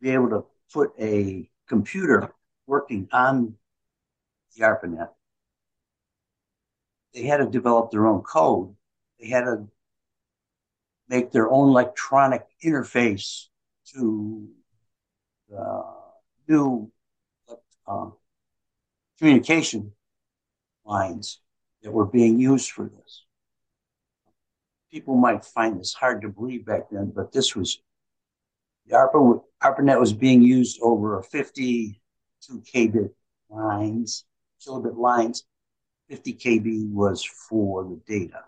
be 0.00 0.10
able 0.10 0.30
to 0.30 0.44
put 0.72 0.92
a 0.98 1.48
computer 1.68 2.32
working 2.66 3.08
on 3.12 3.54
the 4.56 4.64
ARPANET, 4.64 5.08
they 7.14 7.22
had 7.24 7.38
to 7.38 7.46
develop 7.46 7.90
their 7.90 8.06
own 8.06 8.22
code. 8.22 8.74
They 9.20 9.28
had 9.28 9.44
to 9.44 9.68
make 11.08 11.30
their 11.30 11.50
own 11.50 11.68
electronic 11.68 12.46
interface 12.64 13.46
to 13.94 14.48
the 15.48 15.84
new 16.48 16.90
uh, 17.86 18.10
communication 19.18 19.92
lines 20.84 21.40
that 21.82 21.92
were 21.92 22.06
being 22.06 22.40
used 22.40 22.70
for 22.70 22.88
this. 22.88 23.24
People 24.92 25.16
might 25.16 25.44
find 25.44 25.80
this 25.80 25.94
hard 25.94 26.20
to 26.22 26.28
believe 26.28 26.66
back 26.66 26.90
then, 26.90 27.12
but 27.14 27.32
this 27.32 27.56
was 27.56 27.80
the 28.86 28.96
ARPA, 28.96 29.42
ARPANET 29.62 29.98
was 29.98 30.12
being 30.12 30.42
used 30.42 30.78
over 30.82 31.18
a 31.18 31.22
52 31.22 32.60
kbit 32.60 33.10
lines, 33.48 34.24
kilobit 34.60 34.96
lines. 34.96 35.44
50 36.08 36.34
kb 36.34 36.90
was 36.90 37.24
for 37.24 37.84
the 37.84 38.00
data. 38.06 38.44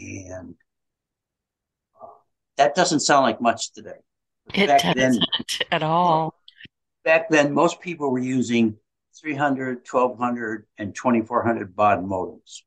And 0.00 0.54
uh, 2.02 2.06
that 2.56 2.74
doesn't 2.74 3.00
sound 3.00 3.24
like 3.24 3.40
much 3.40 3.72
today. 3.72 4.00
It 4.54 4.66
doesn't 4.66 4.96
then, 4.96 5.20
at 5.70 5.82
all. 5.82 6.34
Back 7.04 7.28
then, 7.30 7.52
most 7.52 7.80
people 7.80 8.10
were 8.10 8.18
using 8.18 8.76
300, 9.20 9.82
1200, 9.88 10.66
and 10.78 10.94
2400 10.94 11.76
baud 11.76 12.04
modems. 12.04 12.62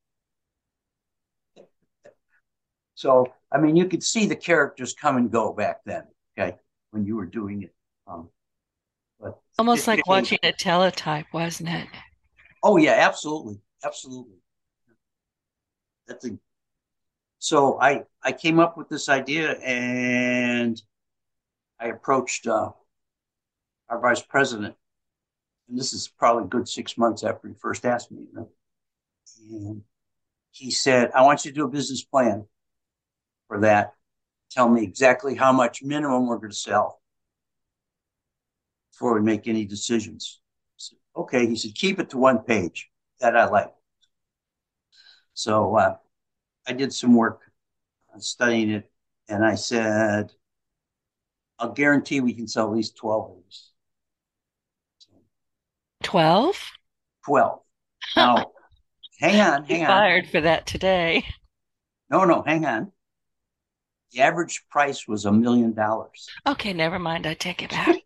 So, 2.96 3.34
I 3.52 3.60
mean, 3.60 3.76
you 3.76 3.88
could 3.88 4.04
see 4.04 4.26
the 4.26 4.36
characters 4.36 4.94
come 4.94 5.18
and 5.18 5.32
go 5.32 5.54
back 5.54 5.82
then, 5.86 6.04
okay, 6.38 6.58
when 6.92 7.06
you 7.06 7.16
were 7.16 7.26
doing 7.26 7.64
it. 7.64 7.74
Um, 8.08 8.30
but 9.20 9.38
Almost 9.60 9.88
like 9.88 10.08
watching 10.08 10.40
a 10.44 10.52
teletype, 10.52 11.28
wasn't 11.34 11.70
it? 11.70 11.88
Oh, 12.64 12.78
yeah, 12.78 12.94
absolutely. 12.94 13.60
Absolutely. 13.84 14.36
That's 16.08 16.26
a, 16.26 16.38
so 17.40 17.80
I, 17.80 18.04
I 18.24 18.32
came 18.32 18.60
up 18.60 18.78
with 18.78 18.90
this 18.90 19.10
idea 19.10 19.52
and 19.60 20.82
I 21.80 21.88
approached 21.88 22.48
uh, 22.48 22.72
our 23.90 24.00
vice 24.00 24.22
president 24.22 24.76
and 25.68 25.78
this 25.78 25.94
is 25.94 26.08
probably 26.08 26.44
a 26.44 26.48
good 26.48 26.68
six 26.68 26.98
months 26.98 27.24
after 27.24 27.48
he 27.48 27.54
first 27.56 27.86
asked 27.86 28.12
me. 28.12 28.26
You 28.32 28.34
know? 28.34 28.50
And 29.50 29.82
he 30.52 30.72
said, 30.72 31.12
I 31.14 31.24
want 31.24 31.44
you 31.44 31.52
to 31.52 31.56
do 31.56 31.66
a 31.66 31.70
business 31.70 32.04
plan 32.04 32.46
for 33.48 33.60
that. 33.62 33.94
Tell 34.52 34.70
me 34.70 34.84
exactly 34.84 35.36
how 35.36 35.52
much 35.52 35.84
minimum 35.84 36.28
we're 36.28 36.38
going 36.38 36.52
to 36.52 36.56
sell 36.56 37.02
before 38.92 39.14
we 39.14 39.22
make 39.22 39.48
any 39.48 39.66
decisions. 39.66 40.40
Said, 40.78 40.98
okay. 41.16 41.46
He 41.46 41.56
said, 41.56 41.76
keep 41.76 42.00
it 42.00 42.10
to 42.12 42.18
one 42.18 42.40
page. 42.40 42.90
That 43.20 43.36
I 43.36 43.46
like. 43.46 43.74
So 45.34 45.76
uh, 45.76 45.96
I 46.68 46.74
did 46.74 46.94
some 46.94 47.16
work 47.16 47.42
on 48.14 48.22
studying 48.22 48.70
it, 48.70 48.90
and 49.30 49.44
I 49.44 49.56
said, 49.56 50.32
I'll 51.60 51.72
guarantee 51.72 52.20
we 52.20 52.34
can 52.34 52.48
sell 52.48 52.68
at 52.68 52.74
least 52.74 52.98
12 52.98 53.32
of 53.32 53.38
these. 53.44 53.72
12? 56.04 56.72
12. 57.26 57.60
Now, 58.16 58.52
hang 59.20 59.42
on, 59.42 59.66
hang 59.66 59.82
on. 59.82 59.88
Fired 59.88 60.30
for 60.30 60.42
that 60.42 60.66
today. 60.66 61.26
No, 62.10 62.26
no, 62.26 62.44
hang 62.46 62.66
on. 62.66 62.92
The 64.16 64.22
average 64.22 64.64
price 64.70 65.10
was 65.10 65.26
a 65.26 65.32
million 65.34 65.74
dollars. 65.74 66.30
Okay, 66.48 66.72
never 66.72 66.98
mind. 66.98 67.28
I 67.28 67.34
take 67.34 67.62
it 67.62 67.70
back. 67.70 67.98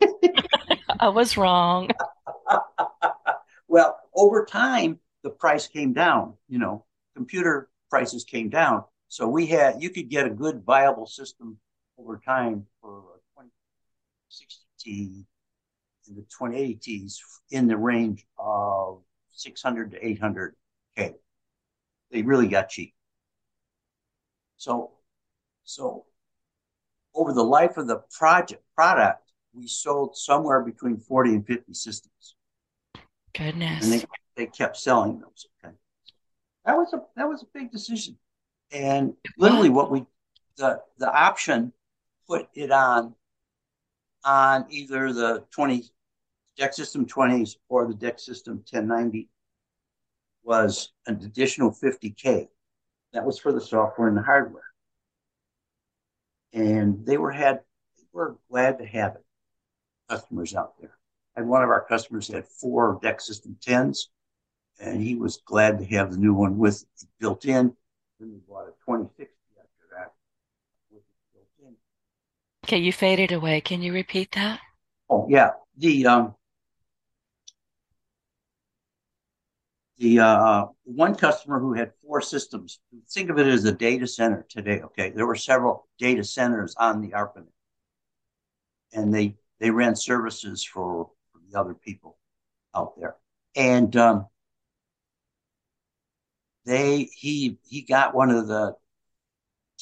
I 0.99 1.09
was 1.09 1.37
wrong. 1.37 1.91
well, 3.67 3.95
over 4.15 4.43
time, 4.43 4.97
the 5.21 5.29
price 5.29 5.67
came 5.67 5.93
down. 5.93 6.33
You 6.47 6.57
know, 6.57 6.85
computer 7.15 7.69
prices 7.91 8.23
came 8.23 8.49
down. 8.49 8.85
So 9.07 9.27
we 9.27 9.45
had, 9.45 9.83
you 9.83 9.91
could 9.91 10.09
get 10.09 10.25
a 10.25 10.31
good 10.31 10.63
viable 10.65 11.05
system 11.05 11.59
over 11.99 12.19
time 12.25 12.65
for 12.81 12.97
a 12.97 13.43
2060 13.43 15.27
in 16.07 16.15
the 16.15 16.25
2080s 16.41 17.17
in 17.51 17.67
the 17.67 17.77
range 17.77 18.25
of 18.39 19.03
600 19.29 19.91
to 19.91 20.07
800 20.07 20.55
K. 20.97 21.13
They 22.09 22.23
really 22.23 22.47
got 22.47 22.69
cheap. 22.69 22.95
So, 24.57 24.93
so 25.69 26.05
over 27.13 27.31
the 27.31 27.43
life 27.43 27.77
of 27.77 27.87
the 27.87 28.01
project 28.17 28.63
product, 28.75 29.31
we 29.53 29.67
sold 29.67 30.17
somewhere 30.17 30.61
between 30.61 30.97
40 30.97 31.29
and 31.35 31.45
50 31.45 31.73
systems. 31.75 32.35
Goodness. 33.37 33.83
And 33.83 33.93
they, 33.93 34.05
they 34.35 34.45
kept 34.47 34.77
selling 34.77 35.19
those. 35.19 35.45
Okay. 35.63 35.75
That 36.65 36.75
was 36.75 36.91
a 36.93 37.01
that 37.15 37.29
was 37.29 37.43
a 37.43 37.45
big 37.53 37.71
decision. 37.71 38.17
And 38.71 39.13
literally 39.37 39.69
what 39.69 39.91
we 39.91 40.05
the 40.57 40.81
the 40.97 41.11
option 41.11 41.71
put 42.27 42.47
it 42.55 42.71
on 42.71 43.13
on 44.23 44.65
either 44.71 45.13
the 45.13 45.43
20 45.51 45.83
DEC 46.59 46.73
System 46.73 47.05
20s 47.05 47.57
or 47.69 47.85
the 47.87 47.93
DEC 47.93 48.19
System 48.19 48.55
1090 48.55 49.29
was 50.43 50.93
an 51.05 51.19
additional 51.23 51.69
50K. 51.69 52.47
That 53.13 53.23
was 53.23 53.37
for 53.37 53.51
the 53.51 53.61
software 53.61 54.07
and 54.07 54.17
the 54.17 54.23
hardware. 54.23 54.63
And 56.53 57.05
they 57.05 57.17
were 57.17 57.31
had 57.31 57.61
they 57.97 58.07
were 58.11 58.37
glad 58.49 58.79
to 58.79 58.85
have 58.85 59.15
it, 59.15 59.25
customers 60.09 60.55
out 60.55 60.73
there. 60.79 60.97
And 61.35 61.47
one 61.47 61.63
of 61.63 61.69
our 61.69 61.85
customers 61.85 62.27
had 62.27 62.47
four 62.47 62.99
DEC 63.01 63.21
System 63.21 63.57
10s, 63.65 64.07
and 64.79 65.01
he 65.01 65.15
was 65.15 65.41
glad 65.45 65.77
to 65.79 65.85
have 65.85 66.11
the 66.11 66.17
new 66.17 66.33
one 66.33 66.57
with 66.57 66.81
it 66.81 67.07
built 67.19 67.45
in. 67.45 67.73
Then 68.19 68.31
we 68.31 68.39
bought 68.47 68.67
a 68.67 68.73
2060 68.85 69.33
after 69.57 69.95
that 69.95 70.13
with 70.91 71.03
it 71.03 71.33
built 71.33 71.69
in. 71.69 71.75
Okay, 72.65 72.77
you 72.77 72.91
faded 72.91 73.31
away. 73.31 73.61
Can 73.61 73.81
you 73.81 73.93
repeat 73.93 74.31
that? 74.33 74.59
Oh 75.09 75.27
yeah. 75.29 75.51
The 75.77 76.05
um 76.07 76.35
the 79.99 80.19
uh, 80.19 80.65
one 80.85 81.13
customer 81.13 81.59
who 81.59 81.73
had 81.73 81.91
four 82.01 82.21
systems, 82.21 82.79
think 83.09 83.29
of 83.29 83.37
it 83.37 83.47
as 83.47 83.65
a 83.65 83.71
data 83.71 84.07
center 84.07 84.45
today. 84.49 84.79
Okay, 84.81 85.09
there 85.09 85.27
were 85.27 85.35
several 85.35 85.87
data 85.99 86.23
centers 86.23 86.73
on 86.77 87.01
the 87.01 87.09
ARPANET, 87.13 87.51
and 88.93 89.13
they 89.13 89.35
they 89.59 89.69
ran 89.69 89.95
services 89.95 90.63
for, 90.63 91.09
for 91.31 91.41
the 91.51 91.59
other 91.59 91.73
people 91.73 92.17
out 92.73 92.97
there, 92.97 93.17
and 93.57 93.93
um, 93.97 94.27
they 96.65 97.09
he 97.13 97.57
he 97.67 97.81
got 97.81 98.15
one 98.15 98.31
of 98.31 98.47
the 98.47 98.75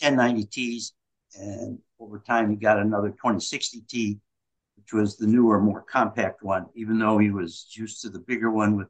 1090Ts, 0.01 0.93
and 1.39 1.77
over 1.99 2.17
time 2.17 2.49
he 2.49 2.55
got 2.55 2.79
another 2.79 3.13
2060T, 3.23 4.19
which 4.77 4.93
was 4.93 5.15
the 5.15 5.27
newer, 5.27 5.59
more 5.59 5.83
compact 5.83 6.41
one. 6.41 6.65
Even 6.73 6.97
though 6.97 7.19
he 7.19 7.29
was 7.29 7.67
used 7.73 8.01
to 8.01 8.09
the 8.09 8.19
bigger 8.19 8.49
one 8.49 8.77
with 8.77 8.87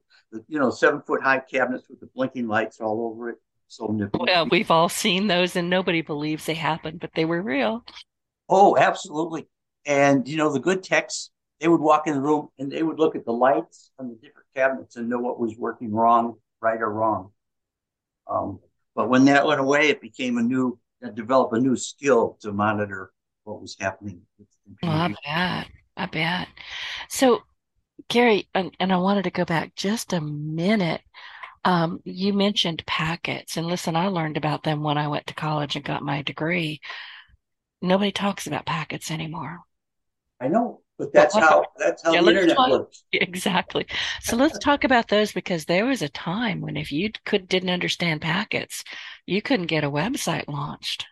you 0.48 0.60
know 0.60 0.70
seven 0.70 1.02
foot 1.02 1.22
high 1.22 1.40
cabinets 1.40 1.90
with 1.90 2.00
the 2.00 2.08
blinking 2.08 2.48
lights 2.48 2.80
all 2.82 3.12
over 3.12 3.30
it. 3.30 3.38
So 3.68 3.88
nippy. 3.88 4.18
Well, 4.20 4.48
we've 4.50 4.72
all 4.72 4.90
seen 4.90 5.28
those, 5.28 5.56
and 5.56 5.70
nobody 5.70 6.02
believes 6.02 6.46
they 6.46 6.54
happened, 6.54 7.00
but 7.00 7.12
they 7.16 7.26
were 7.26 7.42
real. 7.42 7.84
Oh, 8.50 8.78
absolutely. 8.78 9.48
And 9.86 10.28
you 10.28 10.38
know 10.38 10.52
the 10.52 10.60
good 10.60 10.84
techs, 10.84 11.32
they 11.60 11.68
would 11.68 11.82
walk 11.82 12.08
in 12.08 12.14
the 12.14 12.22
room 12.22 12.50
and 12.60 12.72
they 12.72 12.84
would 12.84 13.00
look 13.00 13.16
at 13.16 13.26
the 13.26 13.32
lights 13.32 13.92
on 14.00 14.10
the 14.10 14.16
different 14.16 14.48
cabinets 14.56 14.96
and 14.96 15.10
know 15.10 15.20
what 15.20 15.40
was 15.40 15.56
working 15.58 15.92
wrong, 15.92 16.36
right 16.62 16.80
or 16.80 16.92
wrong. 16.92 17.32
Um, 18.30 18.60
but 18.96 19.10
when 19.10 19.26
that 19.26 19.46
went 19.46 19.60
away, 19.60 19.90
it 19.90 20.02
became 20.02 20.38
a 20.38 20.42
new, 20.42 20.80
develop 21.14 21.54
a 21.54 21.60
new 21.60 21.76
skill 21.76 22.38
to 22.42 22.52
monitor 22.52 23.12
what 23.44 23.62
was 23.62 23.76
happening. 23.80 24.22
Well, 24.84 24.92
I 24.92 25.16
bet. 25.26 25.68
I 25.96 26.06
bet. 26.06 26.48
So 27.10 27.42
Gary, 28.10 28.48
and, 28.54 28.76
and 28.80 28.92
I 28.94 28.98
wanted 28.98 29.24
to 29.24 29.32
go 29.32 29.46
back 29.46 29.76
just 29.76 30.14
a 30.14 30.22
minute. 30.22 31.02
Um, 31.66 32.00
you 32.06 32.34
mentioned 32.34 32.86
packets, 32.86 33.58
and 33.58 33.68
listen, 33.68 33.96
I 33.96 34.08
learned 34.08 34.38
about 34.38 34.64
them 34.64 34.84
when 34.84 34.98
I 34.98 35.08
went 35.08 35.28
to 35.28 35.34
college 35.34 35.76
and 35.76 35.84
got 35.84 36.02
my 36.02 36.22
degree. 36.22 36.80
Nobody 37.82 38.12
talks 38.12 38.48
about 38.48 38.66
packets 38.66 39.12
anymore. 39.12 39.60
I 40.40 40.48
know. 40.48 40.82
but 40.98 41.12
that's 41.14 41.36
how 41.36 41.66
that's 41.78 42.04
how 42.04 42.14
yeah, 42.14 42.22
the 42.22 42.30
internet 42.30 42.56
talk, 42.56 42.70
works. 42.70 43.04
Exactly. 43.12 43.86
So 44.22 44.36
let's 44.36 44.58
talk 44.64 44.84
about 44.84 45.10
those 45.10 45.32
because 45.32 45.66
there 45.66 45.86
was 45.86 46.02
a 46.02 46.10
time 46.10 46.62
when 46.62 46.78
if 46.78 46.92
you 46.92 47.12
could 47.26 47.48
didn't 47.48 47.70
understand 47.70 48.22
packets, 48.22 48.84
you 49.26 49.42
couldn't 49.42 49.68
get 49.68 49.84
a 49.84 49.92
website 49.92 50.48
launched. 50.48 51.06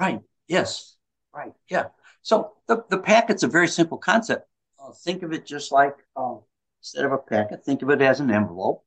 Right. 0.00 0.20
Yes. 0.48 0.96
Right. 1.32 1.52
Yeah. 1.68 1.86
So 2.22 2.52
the, 2.66 2.84
the 2.88 2.98
packet's 2.98 3.42
a 3.42 3.48
very 3.48 3.68
simple 3.68 3.98
concept. 3.98 4.49
Think 4.90 5.22
of 5.22 5.32
it 5.32 5.46
just 5.46 5.72
like 5.72 5.96
uh, 6.16 6.36
instead 6.80 7.04
of 7.04 7.12
a 7.12 7.18
packet, 7.18 7.64
think 7.64 7.82
of 7.82 7.90
it 7.90 8.02
as 8.02 8.20
an 8.20 8.30
envelope. 8.30 8.84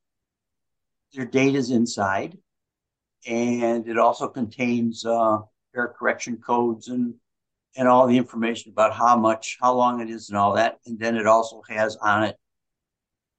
Your 1.12 1.26
data 1.26 1.58
is 1.58 1.72
inside, 1.72 2.38
and 3.28 3.88
it 3.88 3.98
also 3.98 4.28
contains 4.28 5.06
uh, 5.06 5.40
error 5.76 5.96
correction 5.98 6.38
codes 6.38 6.88
and 6.88 7.16
and 7.76 7.88
all 7.88 8.06
the 8.06 8.18
information 8.18 8.72
about 8.72 8.94
how 8.94 9.18
much, 9.18 9.58
how 9.60 9.74
long 9.74 10.00
it 10.00 10.10
is, 10.10 10.30
and 10.30 10.38
all 10.38 10.54
that. 10.54 10.80
And 10.86 11.00
then 11.00 11.16
it 11.18 11.26
also 11.26 11.62
has 11.70 11.96
on 11.98 12.24
it 12.24 12.38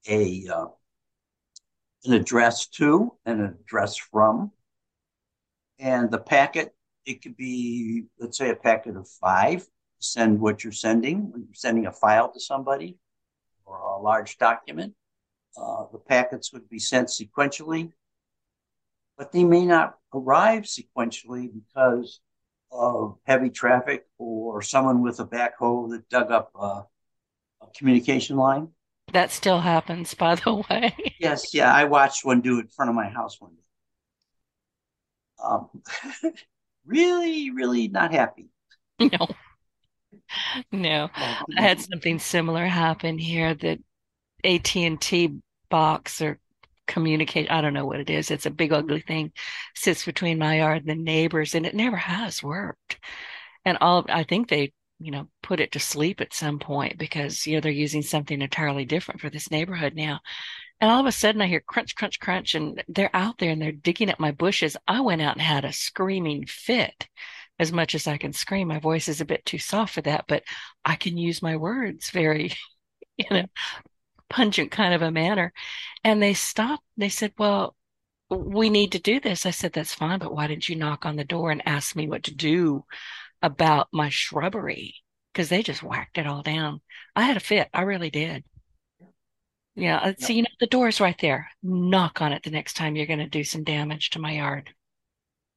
a 0.09 0.47
uh, 0.53 0.67
an 2.05 2.13
address 2.13 2.67
to 2.69 3.15
and 3.25 3.41
an 3.41 3.59
address 3.61 3.97
from. 3.97 4.51
And 5.79 6.11
the 6.11 6.19
packet, 6.19 6.75
it 7.05 7.23
could 7.23 7.37
be, 7.37 8.05
let's 8.19 8.39
say, 8.39 8.51
a 8.51 8.57
packet 8.57 8.97
of 8.97 9.09
five. 9.09 9.67
Send 9.99 10.41
what 10.41 10.63
you're 10.63 10.73
sending 10.73 11.31
when 11.31 11.43
you're 11.43 11.55
sending 11.55 11.87
a 11.87 11.93
file 11.93 12.31
to 12.33 12.41
somebody 12.41 12.99
or 13.65 13.79
a 13.79 14.01
large 14.01 14.39
document. 14.39 14.95
Uh, 15.57 15.85
the 15.93 15.99
packets 15.99 16.53
would 16.53 16.69
be 16.69 16.79
sent 16.79 17.09
sequentially, 17.09 17.93
but 19.17 19.33
they 19.33 19.45
may 19.45 19.65
not 19.65 19.95
arrive 20.13 20.65
sequentially 20.65 21.51
because 21.53 22.21
of 22.73 23.17
heavy 23.25 23.51
traffic 23.51 24.07
or 24.19 24.61
someone 24.61 25.01
with 25.01 25.21
a 25.21 25.25
backhoe 25.25 25.89
that 25.91 26.09
dug 26.09 26.31
up 26.33 26.51
a, 26.57 26.85
a 27.63 27.67
communication 27.77 28.37
line. 28.37 28.69
That 29.13 29.31
still 29.31 29.61
happens, 29.61 30.15
by 30.15 30.35
the 30.35 30.55
way. 30.71 31.15
yes, 31.21 31.55
yeah, 31.55 31.73
I 31.73 31.85
watched 31.85 32.25
one 32.25 32.41
do 32.41 32.59
it 32.59 32.63
in 32.63 32.69
front 32.69 32.89
of 32.89 32.95
my 32.97 33.09
house 33.09 33.41
one 33.41 33.53
day. 33.55 33.61
Um, 35.45 36.33
really, 36.87 37.51
really 37.51 37.89
not 37.89 38.13
happy. 38.13 38.47
No, 38.99 39.29
no. 40.73 41.11
Oh, 41.17 41.39
I 41.57 41.63
had 41.63 41.81
something 41.81 42.19
similar 42.19 42.67
happen 42.67 43.19
here. 43.19 43.55
That 43.55 43.79
AT 44.45 44.77
and 44.77 45.01
T 45.01 45.41
box 45.71 46.21
or 46.21 46.39
communicate. 46.87 47.51
I 47.51 47.61
don't 47.61 47.75
know 47.75 47.87
what 47.87 48.01
it 48.01 48.11
is. 48.11 48.31
It's 48.31 48.47
a 48.47 48.51
big 48.51 48.73
ugly 48.73 49.01
thing 49.01 49.33
sits 49.75 50.05
between 50.05 50.39
my 50.39 50.59
yard 50.59 50.87
and 50.87 50.89
the 50.89 51.03
neighbors, 51.03 51.55
and 51.55 51.67
it 51.67 51.75
never 51.75 51.97
has 51.97 52.43
worked. 52.43 52.99
And 53.65 53.79
all 53.81 54.05
I 54.09 54.25
think 54.25 54.49
they, 54.49 54.73
you 54.99 55.11
know, 55.11 55.29
put 55.43 55.61
it 55.61 55.73
to 55.73 55.81
sleep 55.81 56.21
at 56.21 56.35
some 56.35 56.59
point 56.59 56.99
because 56.99 57.47
you 57.47 57.55
know 57.55 57.61
they're 57.61 57.73
using 57.73 58.03
something 58.03 58.41
entirely 58.41 58.85
different 58.85 59.21
for 59.21 59.31
this 59.31 59.51
neighborhood 59.51 59.95
now. 59.95 60.21
And 60.81 60.91
all 60.91 61.01
of 61.01 61.07
a 61.07 61.13
sudden, 61.13 61.41
I 61.41 61.47
hear 61.47 61.61
crunch, 61.61 61.95
crunch, 61.95 62.21
crunch, 62.21 62.55
and 62.55 62.83
they're 62.89 63.15
out 63.15 63.39
there 63.39 63.51
and 63.51 63.63
they're 63.63 63.73
digging 63.73 64.11
up 64.11 64.21
my 64.21 64.33
bushes. 64.33 64.77
I 64.87 65.01
went 65.01 65.23
out 65.23 65.35
and 65.35 65.43
had 65.43 65.65
a 65.65 65.73
screaming 65.73 66.47
fit. 66.47 67.09
As 67.59 67.73
much 67.73 67.95
as 67.95 68.07
I 68.07 68.17
can 68.19 68.33
scream, 68.33 68.69
my 68.69 68.81
voice 68.81 69.09
is 69.09 69.21
a 69.21 69.25
bit 69.25 69.45
too 69.45 69.59
soft 69.59 69.95
for 69.95 70.01
that, 70.03 70.25
but 70.27 70.43
I 70.85 70.97
can 70.97 71.17
use 71.17 71.43
my 71.43 71.57
words 71.57 72.11
very, 72.11 72.53
you 73.17 73.27
know, 73.31 73.45
pungent 74.29 74.71
kind 74.71 74.95
of 74.95 75.03
a 75.03 75.11
manner. 75.11 75.53
And 76.03 76.23
they 76.23 76.35
stopped. 76.35 76.85
They 76.97 77.09
said, 77.09 77.33
Well, 77.39 77.77
we 78.31 78.71
need 78.71 78.93
to 78.93 78.99
do 78.99 79.21
this. 79.21 79.47
I 79.47 79.51
said, 79.51 79.73
That's 79.73 79.95
fine, 79.95 80.19
but 80.19 80.35
why 80.35 80.47
didn't 80.47 80.69
you 80.69 80.77
knock 80.77 81.07
on 81.07 81.17
the 81.17 81.25
door 81.25 81.51
and 81.51 81.63
ask 81.67 81.95
me 81.95 82.09
what 82.09 82.25
to 82.25 82.35
do 82.35 82.85
about 83.43 83.89
my 83.93 84.09
shrubbery? 84.09 84.97
Because 85.33 85.49
they 85.49 85.63
just 85.63 85.83
whacked 85.83 86.19
it 86.19 86.27
all 86.27 86.43
down. 86.43 86.81
I 87.17 87.23
had 87.23 87.37
a 87.37 87.41
fit. 87.41 87.69
I 87.73 87.83
really 87.83 88.11
did. 88.11 88.45
Yeah. 89.77 89.99
Uh, 89.99 90.15
so, 90.19 90.33
you 90.33 90.43
know, 90.43 90.49
the 90.61 90.67
door's 90.67 91.01
right 91.01 91.19
there. 91.21 91.49
Knock 91.63 92.23
on 92.23 92.33
it 92.33 92.43
the 92.45 92.51
next 92.51 92.75
time 92.75 92.97
you're 92.97 93.07
going 93.07 93.19
to 93.19 93.29
do 93.29 93.43
some 93.45 93.65
damage 93.65 94.11
to 94.11 94.21
my 94.21 94.33
yard. 94.33 94.73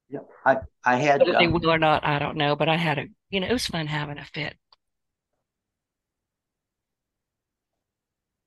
Yeah. 0.09 0.19
I, 0.45 0.57
I 0.83 0.95
had. 0.95 1.21
Whether 1.21 1.39
they 1.39 1.47
will 1.47 1.69
or 1.69 1.79
not, 1.79 2.05
I 2.05 2.19
don't 2.19 2.37
know, 2.37 2.55
but 2.55 2.69
I 2.69 2.77
had 2.77 2.97
a, 2.97 3.05
you 3.29 3.39
know, 3.39 3.47
it 3.47 3.53
was 3.53 3.67
fun 3.67 3.87
having 3.87 4.17
a 4.17 4.25
fit. 4.25 4.55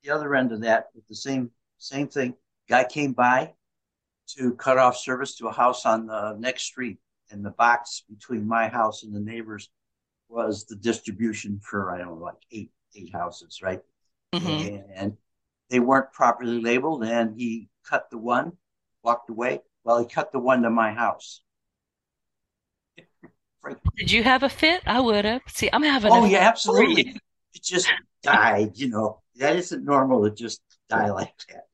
the 0.02 0.10
other 0.10 0.34
end 0.34 0.52
of 0.52 0.62
that 0.62 0.88
with 0.94 1.06
the 1.08 1.14
same 1.14 1.50
same 1.78 2.08
thing. 2.08 2.34
Guy 2.68 2.84
came 2.84 3.12
by 3.12 3.54
to 4.38 4.54
cut 4.54 4.78
off 4.78 4.96
service 4.96 5.36
to 5.36 5.48
a 5.48 5.52
house 5.52 5.86
on 5.86 6.06
the 6.06 6.36
next 6.38 6.64
street, 6.64 6.98
and 7.30 7.44
the 7.44 7.50
box 7.50 8.04
between 8.08 8.46
my 8.46 8.68
house 8.68 9.02
and 9.02 9.14
the 9.14 9.20
neighbors 9.20 9.70
was 10.28 10.66
the 10.66 10.76
distribution 10.76 11.60
for 11.62 11.92
I 11.92 11.98
don't 11.98 12.18
know 12.18 12.24
like 12.24 12.42
eight 12.52 12.70
eight 12.94 13.12
houses, 13.12 13.60
right? 13.62 13.80
Mm-hmm. 14.34 14.92
And 14.94 15.16
they 15.68 15.80
weren't 15.80 16.12
properly 16.12 16.60
labeled, 16.60 17.04
and 17.04 17.36
he 17.36 17.68
cut 17.88 18.10
the 18.10 18.18
one, 18.18 18.52
walked 19.02 19.30
away. 19.30 19.60
Well, 19.84 19.98
he 19.98 20.06
cut 20.06 20.32
the 20.32 20.38
one 20.38 20.62
to 20.62 20.70
my 20.70 20.92
house. 20.92 21.42
Did 23.96 24.10
you 24.10 24.22
have 24.22 24.42
a 24.42 24.48
fit? 24.48 24.82
I 24.86 25.00
would 25.00 25.24
have. 25.24 25.42
See, 25.48 25.68
I'm 25.72 25.82
having. 25.82 26.12
A 26.12 26.14
Oh 26.14 26.24
yeah, 26.24 26.40
absolutely. 26.40 27.16
It 27.54 27.62
just 27.62 27.90
died, 28.22 28.72
you 28.74 28.88
know 28.88 29.20
that 29.40 29.56
isn't 29.56 29.84
normal 29.84 30.22
to 30.22 30.30
just 30.30 30.60
die 30.88 31.10
like 31.10 31.32
that. 31.48 31.66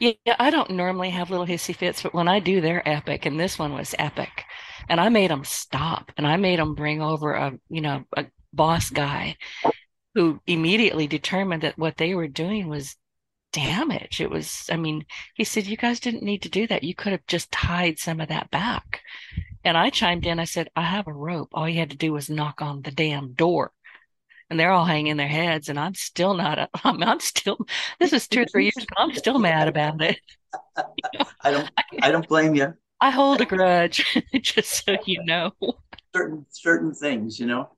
Yeah, 0.00 0.36
I 0.38 0.50
don't 0.50 0.70
normally 0.70 1.10
have 1.10 1.30
little 1.30 1.46
hissy 1.46 1.74
fits, 1.74 2.02
but 2.02 2.14
when 2.14 2.28
I 2.28 2.38
do, 2.38 2.60
they're 2.60 2.88
epic. 2.88 3.26
And 3.26 3.38
this 3.38 3.58
one 3.58 3.74
was 3.74 3.96
epic. 3.98 4.44
And 4.88 5.00
I 5.00 5.08
made 5.08 5.30
them 5.30 5.44
stop 5.44 6.12
and 6.16 6.26
I 6.26 6.36
made 6.36 6.58
them 6.58 6.74
bring 6.74 7.02
over 7.02 7.32
a, 7.32 7.58
you 7.68 7.80
know, 7.80 8.04
a 8.16 8.26
boss 8.52 8.90
guy 8.90 9.36
who 10.14 10.40
immediately 10.46 11.08
determined 11.08 11.62
that 11.62 11.76
what 11.76 11.96
they 11.96 12.14
were 12.14 12.28
doing 12.28 12.68
was 12.68 12.96
damage. 13.52 14.20
It 14.20 14.30
was, 14.30 14.66
I 14.70 14.76
mean, 14.76 15.04
he 15.34 15.42
said, 15.42 15.66
you 15.66 15.76
guys 15.76 15.98
didn't 16.00 16.22
need 16.22 16.42
to 16.42 16.48
do 16.48 16.66
that. 16.68 16.84
You 16.84 16.94
could 16.94 17.12
have 17.12 17.26
just 17.26 17.50
tied 17.50 17.98
some 17.98 18.20
of 18.20 18.28
that 18.28 18.50
back. 18.50 19.00
And 19.68 19.76
I 19.76 19.90
chimed 19.90 20.24
in. 20.24 20.40
I 20.40 20.44
said, 20.44 20.70
I 20.74 20.80
have 20.80 21.06
a 21.06 21.12
rope. 21.12 21.50
All 21.52 21.68
you 21.68 21.78
had 21.78 21.90
to 21.90 21.96
do 21.96 22.14
was 22.14 22.30
knock 22.30 22.62
on 22.62 22.80
the 22.80 22.90
damn 22.90 23.34
door. 23.34 23.70
And 24.48 24.58
they're 24.58 24.72
all 24.72 24.86
hanging 24.86 25.18
their 25.18 25.28
heads 25.28 25.68
and 25.68 25.78
i'm 25.78 25.92
still 25.92 26.32
not 26.32 26.70
I'm, 26.84 27.02
I'm 27.02 27.20
still 27.20 27.58
this 28.00 28.14
is 28.14 28.26
two 28.26 28.40
or 28.40 28.46
three 28.46 28.64
years 28.64 28.78
ago. 28.78 28.94
I'm 28.96 29.12
still 29.12 29.38
mad 29.38 29.68
about 29.68 30.00
it. 30.00 30.18
I 31.44 31.50
don't 31.50 31.70
i 32.00 32.10
don't 32.10 32.26
blame 32.26 32.54
you 32.54 32.72
i 33.02 33.10
hold 33.10 33.42
a 33.42 33.44
grudge 33.44 34.02
just 34.40 34.86
so 34.86 34.96
you 35.04 35.22
know. 35.24 35.52
Certain 36.16 36.46
certain 36.48 36.94
things 36.94 37.38
you 37.38 37.44
know? 37.44 37.68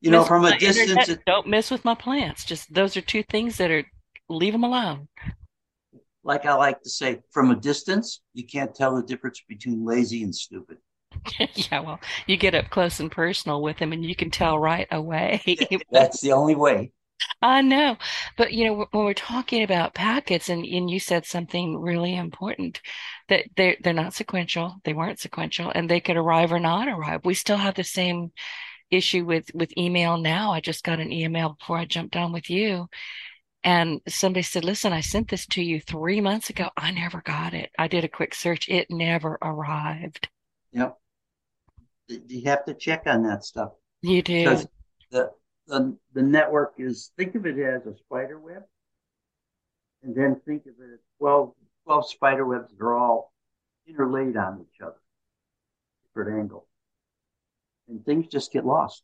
You 0.00 0.10
know 0.10 0.24
from 0.24 0.44
a 0.44 0.58
distance 0.58 0.90
internet, 0.90 1.24
don't 1.26 1.46
mess 1.46 1.70
with 1.70 1.84
my 1.84 1.94
plants. 1.94 2.44
Just 2.44 2.74
those 2.74 2.96
are 2.96 3.00
two 3.00 3.22
things 3.22 3.58
that 3.58 3.70
are 3.70 3.84
leave 4.28 4.52
them 4.52 4.64
alone 4.64 5.06
like 6.24 6.46
i 6.46 6.54
like 6.54 6.80
to 6.82 6.90
say 6.90 7.20
from 7.30 7.50
a 7.50 7.56
distance 7.56 8.20
you 8.34 8.46
can't 8.46 8.74
tell 8.74 8.96
the 8.96 9.02
difference 9.02 9.42
between 9.48 9.84
lazy 9.84 10.22
and 10.22 10.34
stupid 10.34 10.78
yeah, 11.54 11.80
well, 11.80 12.00
you 12.26 12.36
get 12.36 12.54
up 12.54 12.70
close 12.70 13.00
and 13.00 13.10
personal 13.10 13.62
with 13.62 13.78
him 13.78 13.92
and 13.92 14.04
you 14.04 14.14
can 14.14 14.30
tell 14.30 14.58
right 14.58 14.86
away. 14.90 15.42
That's 15.90 16.20
the 16.20 16.32
only 16.32 16.54
way. 16.54 16.92
I 17.40 17.62
know. 17.62 17.96
But, 18.36 18.52
you 18.52 18.64
know, 18.64 18.86
when 18.90 19.04
we're 19.04 19.14
talking 19.14 19.62
about 19.62 19.94
packets 19.94 20.48
and, 20.48 20.64
and 20.64 20.90
you 20.90 20.98
said 20.98 21.26
something 21.26 21.78
really 21.78 22.16
important 22.16 22.80
that 23.28 23.44
they're, 23.56 23.76
they're 23.82 23.92
not 23.92 24.14
sequential. 24.14 24.76
They 24.84 24.92
weren't 24.92 25.20
sequential 25.20 25.70
and 25.74 25.88
they 25.88 26.00
could 26.00 26.16
arrive 26.16 26.52
or 26.52 26.60
not 26.60 26.88
arrive. 26.88 27.24
We 27.24 27.34
still 27.34 27.56
have 27.56 27.74
the 27.74 27.84
same 27.84 28.32
issue 28.90 29.24
with, 29.24 29.50
with 29.54 29.76
email 29.76 30.18
now. 30.18 30.52
I 30.52 30.60
just 30.60 30.84
got 30.84 31.00
an 31.00 31.12
email 31.12 31.56
before 31.58 31.78
I 31.78 31.84
jumped 31.84 32.16
on 32.16 32.32
with 32.32 32.50
you 32.50 32.88
and 33.64 34.00
somebody 34.08 34.42
said, 34.42 34.64
listen, 34.64 34.92
I 34.92 35.00
sent 35.00 35.28
this 35.28 35.46
to 35.48 35.62
you 35.62 35.80
three 35.80 36.20
months 36.20 36.50
ago. 36.50 36.68
I 36.76 36.90
never 36.90 37.22
got 37.22 37.54
it. 37.54 37.70
I 37.78 37.88
did 37.88 38.04
a 38.04 38.08
quick 38.08 38.34
search. 38.34 38.68
It 38.68 38.90
never 38.90 39.38
arrived. 39.42 40.28
Yep 40.72 40.98
you 42.08 42.42
have 42.44 42.64
to 42.66 42.74
check 42.74 43.04
on 43.06 43.22
that 43.24 43.44
stuff. 43.44 43.72
You 44.02 44.22
do. 44.22 44.44
Because 44.44 44.66
the, 45.10 45.30
the, 45.66 45.96
the 46.14 46.22
network 46.22 46.74
is, 46.78 47.12
think 47.16 47.34
of 47.34 47.46
it 47.46 47.58
as 47.58 47.86
a 47.86 47.96
spider 47.96 48.38
web, 48.38 48.62
and 50.02 50.14
then 50.14 50.40
think 50.46 50.62
of 50.62 50.72
it 50.80 50.94
as 50.94 51.00
12, 51.18 51.52
12 51.86 52.08
spider 52.10 52.46
webs 52.46 52.70
that 52.70 52.84
are 52.84 52.96
all 52.96 53.32
interlaid 53.86 54.36
on 54.36 54.60
each 54.60 54.80
other, 54.80 55.00
different 56.06 56.38
angle. 56.40 56.66
And 57.88 58.04
things 58.04 58.26
just 58.28 58.52
get 58.52 58.64
lost. 58.64 59.02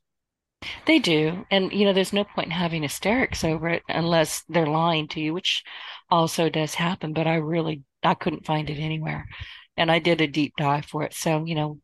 They 0.88 0.98
do. 0.98 1.44
And, 1.50 1.70
you 1.70 1.84
know, 1.84 1.92
there's 1.92 2.14
no 2.14 2.24
point 2.24 2.46
in 2.46 2.52
having 2.52 2.82
hysterics 2.82 3.44
over 3.44 3.68
it 3.68 3.82
unless 3.90 4.42
they're 4.48 4.66
lying 4.66 5.06
to 5.08 5.20
you, 5.20 5.34
which 5.34 5.62
also 6.10 6.48
does 6.48 6.74
happen. 6.74 7.12
But 7.12 7.26
I 7.26 7.34
really, 7.34 7.82
I 8.02 8.14
couldn't 8.14 8.46
find 8.46 8.70
it 8.70 8.78
anywhere. 8.80 9.28
And 9.76 9.92
I 9.92 9.98
did 9.98 10.22
a 10.22 10.26
deep 10.26 10.54
dive 10.56 10.86
for 10.86 11.02
it. 11.02 11.12
So, 11.12 11.44
you 11.44 11.54
know, 11.54 11.78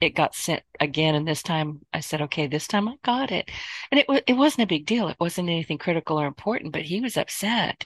it 0.00 0.16
got 0.16 0.34
sent 0.34 0.62
again 0.78 1.16
and 1.16 1.26
this 1.26 1.42
time 1.42 1.80
i 1.92 1.98
said 1.98 2.22
okay 2.22 2.46
this 2.46 2.68
time 2.68 2.88
i 2.88 2.94
got 3.04 3.32
it 3.32 3.50
and 3.90 3.98
it, 3.98 4.06
it 4.28 4.34
wasn't 4.34 4.62
a 4.62 4.66
big 4.66 4.86
deal 4.86 5.08
it 5.08 5.16
wasn't 5.18 5.48
anything 5.48 5.76
critical 5.76 6.20
or 6.20 6.26
important 6.26 6.72
but 6.72 6.82
he 6.82 7.00
was 7.00 7.16
upset 7.16 7.84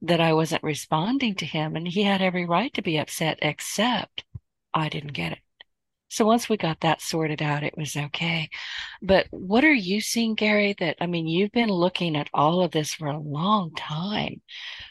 that 0.00 0.20
i 0.20 0.32
wasn't 0.32 0.62
responding 0.62 1.34
to 1.34 1.44
him 1.44 1.74
and 1.74 1.88
he 1.88 2.04
had 2.04 2.22
every 2.22 2.46
right 2.46 2.72
to 2.72 2.80
be 2.80 2.96
upset 2.96 3.40
except 3.42 4.24
i 4.72 4.88
didn't 4.88 5.14
get 5.14 5.32
it 5.32 5.38
So 6.08 6.24
once 6.24 6.48
we 6.48 6.56
got 6.56 6.80
that 6.80 7.02
sorted 7.02 7.42
out, 7.42 7.62
it 7.62 7.76
was 7.76 7.94
okay. 7.94 8.48
But 9.02 9.26
what 9.30 9.64
are 9.64 9.72
you 9.72 10.00
seeing, 10.00 10.34
Gary? 10.34 10.74
That, 10.78 10.96
I 11.00 11.06
mean, 11.06 11.26
you've 11.26 11.52
been 11.52 11.68
looking 11.68 12.16
at 12.16 12.30
all 12.32 12.62
of 12.62 12.70
this 12.70 12.94
for 12.94 13.08
a 13.08 13.18
long 13.18 13.72
time. 13.76 14.40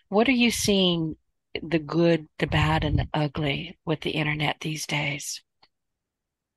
What 0.10 0.27
are 0.27 0.32
you 0.32 0.51
seeing 0.51 1.15
the 1.62 1.80
good, 1.80 2.27
the 2.38 2.47
bad, 2.47 2.84
and 2.84 2.99
the 2.99 3.08
ugly 3.13 3.80
with 3.86 4.01
the 4.01 4.12
internet 4.12 4.58
these 4.62 4.86
days? 4.86 5.41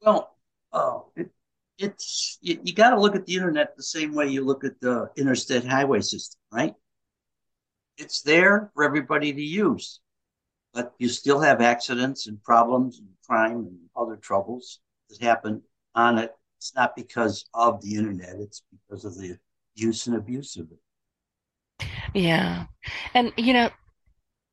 Well, 0.03 0.37
uh, 0.73 1.01
it, 1.17 1.31
it's 1.79 2.39
you, 2.43 2.61
you 2.63 2.75
got 2.75 2.91
to 2.91 3.01
look 3.01 3.17
at 3.17 3.27
the 3.27 3.35
internet 3.35 3.77
the 3.77 3.83
same 3.83 4.15
way 4.15 4.29
you 4.29 4.45
look 4.45 4.65
at 4.65 4.79
the 4.81 5.11
interstate 5.17 5.65
highway 5.65 6.01
system, 6.01 6.39
right? 6.53 6.75
It's 7.97 8.23
there 8.23 8.71
for 8.75 8.85
everybody 8.85 9.33
to 9.33 9.43
use, 9.43 10.01
but 10.73 10.95
you 10.99 11.09
still 11.09 11.41
have 11.41 11.61
accidents 11.61 12.27
and 12.27 12.43
problems 12.43 12.99
and 12.99 13.09
crime 13.27 13.67
and 13.67 13.79
other 13.97 14.17
troubles 14.17 14.81
that 15.09 15.21
happen 15.21 15.63
on 15.95 16.19
it. 16.19 16.35
It's 16.59 16.75
not 16.75 16.97
because 16.97 17.47
of 17.55 17.81
the 17.83 17.97
internet; 17.97 18.37
it's 18.37 18.63
because 18.71 19.05
of 19.05 19.17
the 19.17 19.39
use 19.75 20.07
and 20.07 20.17
abuse 20.17 20.57
of 20.57 20.71
it. 20.71 20.79
Yeah, 22.15 22.67
and 23.15 23.33
you 23.37 23.53
know, 23.53 23.71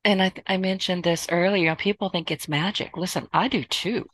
and 0.05 0.21
I 0.23 0.31
I 0.47 0.57
mentioned 0.57 1.03
this 1.03 1.27
earlier. 1.31 1.75
People 1.75 2.09
think 2.09 2.31
it's 2.31 2.47
magic. 2.47 2.97
Listen, 2.97 3.27
I 3.33 3.47
do 3.47 3.63
too. 3.63 4.09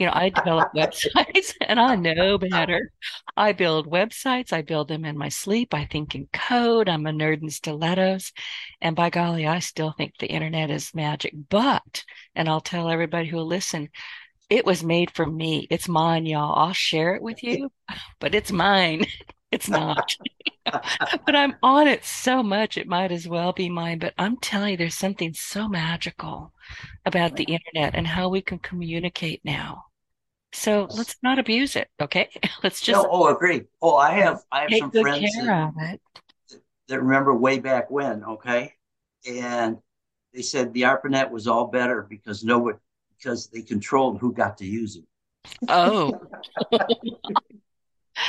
You 0.00 0.06
know, 0.06 0.12
I 0.14 0.28
develop 0.30 0.68
websites 0.74 1.54
and 1.60 1.78
I 1.78 1.94
know 1.96 2.38
better. 2.38 2.90
I 3.36 3.52
build 3.52 3.90
websites. 3.90 4.52
I 4.52 4.62
build 4.62 4.88
them 4.88 5.04
in 5.04 5.16
my 5.16 5.28
sleep. 5.28 5.72
I 5.74 5.86
think 5.86 6.14
in 6.14 6.28
code. 6.32 6.88
I'm 6.88 7.06
a 7.06 7.10
nerd 7.12 7.42
in 7.42 7.50
stilettos. 7.50 8.32
And 8.80 8.96
by 8.96 9.10
golly, 9.10 9.46
I 9.46 9.60
still 9.60 9.92
think 9.92 10.14
the 10.18 10.26
internet 10.26 10.70
is 10.70 10.94
magic. 10.94 11.34
But, 11.48 12.04
and 12.34 12.48
I'll 12.48 12.60
tell 12.60 12.88
everybody 12.90 13.28
who 13.28 13.36
will 13.36 13.46
listen, 13.46 13.88
it 14.50 14.64
was 14.66 14.84
made 14.84 15.10
for 15.12 15.26
me. 15.26 15.66
It's 15.70 15.88
mine, 15.88 16.26
y'all. 16.26 16.54
I'll 16.56 16.72
share 16.74 17.14
it 17.16 17.22
with 17.22 17.42
you, 17.42 17.72
but 18.20 18.34
it's 18.34 18.52
mine. 18.52 19.06
It's 19.52 19.68
not. 19.68 20.16
but 21.26 21.36
I'm 21.36 21.56
on 21.62 21.88
it 21.88 22.04
so 22.04 22.42
much, 22.42 22.78
it 22.78 22.86
might 22.86 23.12
as 23.12 23.28
well 23.28 23.52
be 23.52 23.68
mine. 23.68 23.98
But 23.98 24.14
I'm 24.18 24.36
telling 24.38 24.72
you, 24.72 24.76
there's 24.76 24.94
something 24.94 25.34
so 25.34 25.68
magical 25.68 26.52
about 27.06 27.36
the 27.36 27.44
internet 27.44 27.94
and 27.94 28.06
how 28.06 28.28
we 28.28 28.40
can 28.40 28.58
communicate 28.58 29.40
now. 29.44 29.84
So 30.52 30.86
let's 30.90 31.16
not 31.22 31.38
abuse 31.38 31.74
it, 31.74 31.88
okay? 32.00 32.28
Let's 32.62 32.80
just 32.80 33.02
no, 33.02 33.08
oh, 33.10 33.26
agree. 33.26 33.62
Oh, 33.82 33.96
I 33.96 34.12
have 34.12 34.42
I 34.52 34.60
have 34.62 34.70
some 34.78 34.92
friends 34.92 35.32
that, 35.34 35.98
that 36.86 37.02
remember 37.02 37.34
way 37.34 37.58
back 37.58 37.90
when, 37.90 38.22
okay? 38.22 38.74
And 39.28 39.78
they 40.32 40.42
said 40.42 40.72
the 40.72 40.82
ARPANET 40.82 41.30
was 41.30 41.48
all 41.48 41.66
better 41.66 42.06
because 42.08 42.44
nobody 42.44 42.78
because 43.18 43.48
they 43.48 43.62
controlled 43.62 44.18
who 44.20 44.32
got 44.32 44.58
to 44.58 44.64
use 44.64 44.96
it. 44.96 45.04
Oh, 45.68 46.20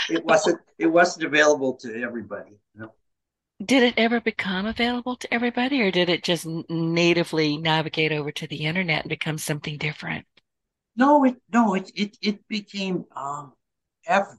It 0.09 0.23
wasn't 0.23 0.59
it 0.77 0.87
wasn't 0.87 1.25
available 1.25 1.73
to 1.77 2.01
everybody. 2.01 2.57
Know? 2.75 2.91
did 3.63 3.83
it 3.83 3.93
ever 3.97 4.19
become 4.19 4.65
available 4.65 5.15
to 5.15 5.33
everybody, 5.33 5.81
or 5.81 5.91
did 5.91 6.09
it 6.09 6.23
just 6.23 6.45
natively 6.69 7.57
navigate 7.57 8.11
over 8.11 8.31
to 8.31 8.47
the 8.47 8.65
internet 8.65 9.03
and 9.03 9.09
become 9.09 9.37
something 9.37 9.77
different? 9.77 10.25
No, 10.95 11.23
it 11.23 11.35
no, 11.51 11.73
it 11.75 11.91
it 11.95 12.17
it 12.21 12.47
became 12.47 13.05
um 13.15 13.53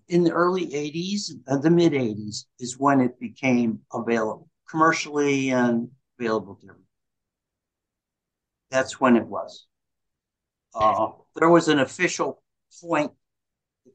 in 0.08 0.22
the 0.22 0.30
early 0.30 0.66
'80s, 0.66 1.32
uh, 1.48 1.56
the 1.58 1.70
mid 1.70 1.92
'80s 1.92 2.44
is 2.60 2.78
when 2.78 3.00
it 3.00 3.18
became 3.18 3.80
available 3.92 4.48
commercially 4.68 5.50
and 5.50 5.90
available 6.18 6.56
to 6.56 6.64
everybody. 6.64 6.84
That's 8.70 9.00
when 9.00 9.16
it 9.16 9.26
was. 9.26 9.66
Uh, 10.74 11.08
there 11.36 11.48
was 11.48 11.68
an 11.68 11.78
official 11.78 12.42
point. 12.82 13.12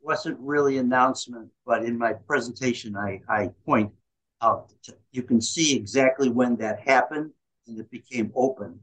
Wasn't 0.04 0.38
really 0.40 0.78
announcement, 0.78 1.50
but 1.66 1.84
in 1.86 1.98
my 1.98 2.14
presentation, 2.14 2.96
I 2.96 3.22
I 3.30 3.50
point 3.66 3.92
out 4.42 4.74
you 5.12 5.24
can 5.24 5.40
see 5.40 5.76
exactly 5.76 6.30
when 6.30 6.56
that 6.58 6.80
happened 6.80 7.32
and 7.68 7.80
it 7.80 7.90
became 7.92 8.32
open. 8.36 8.80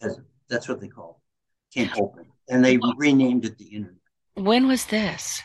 As 0.00 0.18
that's 0.48 0.68
what 0.68 0.80
they 0.80 0.88
call 0.88 1.20
it, 1.74 1.74
became 1.74 2.02
open, 2.02 2.24
and 2.48 2.64
they 2.64 2.78
renamed 2.96 3.44
it 3.44 3.58
the 3.58 3.66
internet. 3.66 4.00
When 4.34 4.66
was 4.66 4.86
this? 4.86 5.42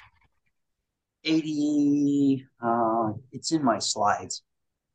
80 1.25 2.45
uh 2.61 3.13
it's 3.31 3.51
in 3.53 3.63
my 3.63 3.79
slides 3.79 4.43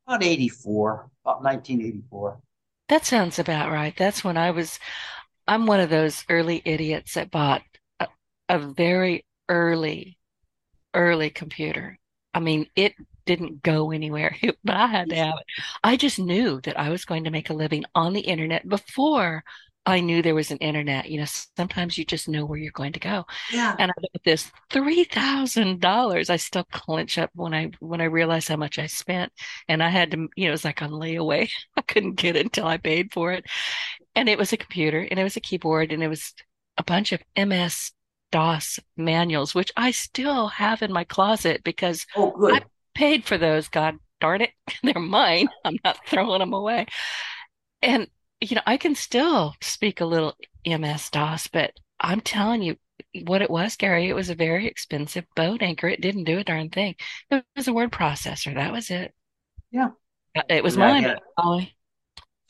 about 0.07 0.23
84 0.23 1.11
about 1.25 1.43
1984 1.43 2.39
That 2.89 3.07
sounds 3.07 3.39
about 3.39 3.71
right. 3.73 3.95
That's 3.97 4.23
when 4.25 4.37
I 4.37 4.51
was, 4.51 4.79
I'm 5.47 5.67
one 5.67 5.81
of 5.81 5.91
those 5.91 6.25
early 6.29 6.63
idiots 6.65 7.15
that 7.15 7.31
bought 7.31 7.63
a, 8.01 8.09
a 8.49 8.59
very 8.59 9.25
early, 9.49 10.19
early 10.95 11.31
computer. 11.31 11.99
I 12.35 12.41
mean, 12.41 12.67
it 12.77 12.95
didn't 13.27 13.63
go 13.63 13.91
anywhere, 13.91 14.37
but 14.65 14.77
I 14.77 14.87
had 14.87 15.11
to 15.11 15.17
have 15.17 15.35
it. 15.39 15.65
I 15.85 15.97
just 15.97 16.19
knew 16.19 16.61
that 16.63 16.79
I 16.79 16.91
was 16.91 17.05
going 17.05 17.25
to 17.25 17.31
make 17.31 17.51
a 17.51 17.55
living 17.55 17.85
on 17.95 18.13
the 18.13 18.21
internet 18.21 18.69
before 18.69 19.45
I 19.87 20.01
knew 20.01 20.21
there 20.21 20.35
was 20.35 20.51
an 20.51 20.59
internet. 20.59 21.09
You 21.11 21.21
know, 21.21 21.27
sometimes 21.57 21.97
you 21.97 22.05
just 22.05 22.29
know 22.29 22.45
where 22.45 22.59
you're 22.59 22.73
going 22.73 22.93
to 22.93 23.01
go. 23.01 23.25
yeah 23.49 23.77
And 23.79 23.91
I 23.91 23.95
bought 24.01 24.23
this 24.25 24.51
$3,000. 24.71 26.29
I 26.31 26.37
still 26.37 26.65
clench 26.65 27.17
up 27.19 27.31
when 27.35 27.55
I 27.55 27.71
when 27.81 28.01
I 28.03 28.05
realize 28.05 28.49
how 28.49 28.57
much 28.57 28.79
I 28.79 28.87
spent. 28.87 29.33
And 29.67 29.83
I 29.83 29.89
had 29.89 30.11
to, 30.11 30.29
you 30.37 30.45
know, 30.45 30.49
it 30.49 30.51
was 30.53 30.65
like 30.65 30.83
on 30.83 30.91
layaway. 30.91 31.51
I 31.77 31.81
couldn't 31.83 32.17
get 32.17 32.37
it 32.37 32.45
until 32.47 32.67
I 32.67 32.77
paid 32.77 33.13
for 33.13 33.33
it. 33.33 33.47
And 34.15 34.29
it 34.29 34.39
was 34.39 34.53
a 34.53 34.57
computer 34.59 35.01
and 35.01 35.19
it 35.19 35.25
was 35.25 35.37
a 35.37 35.41
keyboard 35.41 35.93
and 35.93 36.03
it 36.03 36.09
was 36.09 36.35
a 36.77 36.85
bunch 36.85 37.13
of 37.13 37.23
MS 37.37 37.93
DOS 38.31 38.79
manuals, 38.97 39.55
which 39.55 39.73
I 39.77 39.91
still 39.91 40.49
have 40.49 40.83
in 40.83 40.93
my 40.93 41.05
closet 41.05 41.63
because 41.65 42.07
oh 42.17 42.49
I 42.53 42.63
paid 42.95 43.25
for 43.25 43.39
those. 43.39 43.69
God 43.69 43.97
darn 44.21 44.43
it. 44.43 44.51
They're 44.83 44.99
mine. 45.01 45.49
I'm 45.65 45.77
not 45.85 45.99
throwing 46.07 46.41
them 46.41 46.53
away. 46.53 46.87
And, 47.83 48.09
you 48.41 48.57
know, 48.57 48.63
I 48.67 48.77
can 48.77 48.95
still 48.95 49.55
speak 49.61 50.01
a 50.01 50.07
little 50.07 50.37
MS 50.67 51.11
DOS, 51.11 51.49
but 51.49 51.73
I'm 52.01 52.21
telling 52.21 52.63
you 52.63 52.77
what 53.25 53.43
it 53.43 53.51
was, 53.51 53.77
Gary. 53.77 54.09
It 54.09 54.15
was 54.15 54.31
a 54.31 54.35
very 54.35 54.67
expensive 54.67 55.25
boat 55.35 55.63
anchor. 55.63 55.89
It 55.89 56.01
didn't 56.01 56.25
do 56.25 56.39
a 56.39 56.45
darn 56.45 56.71
thing. 56.71 56.97
It 57.31 57.45
was 57.57 57.69
a 57.69 57.73
word 57.73 57.93
processor. 57.93 58.55
That 58.55 58.73
was 58.73 58.91
it. 58.91 59.15
yeah 59.71 59.91
Uh, 60.37 60.43
It 60.49 60.65
was 60.65 60.75
And 60.75 60.85
I 60.85 60.93
mine, 60.93 61.03
had 61.03 61.19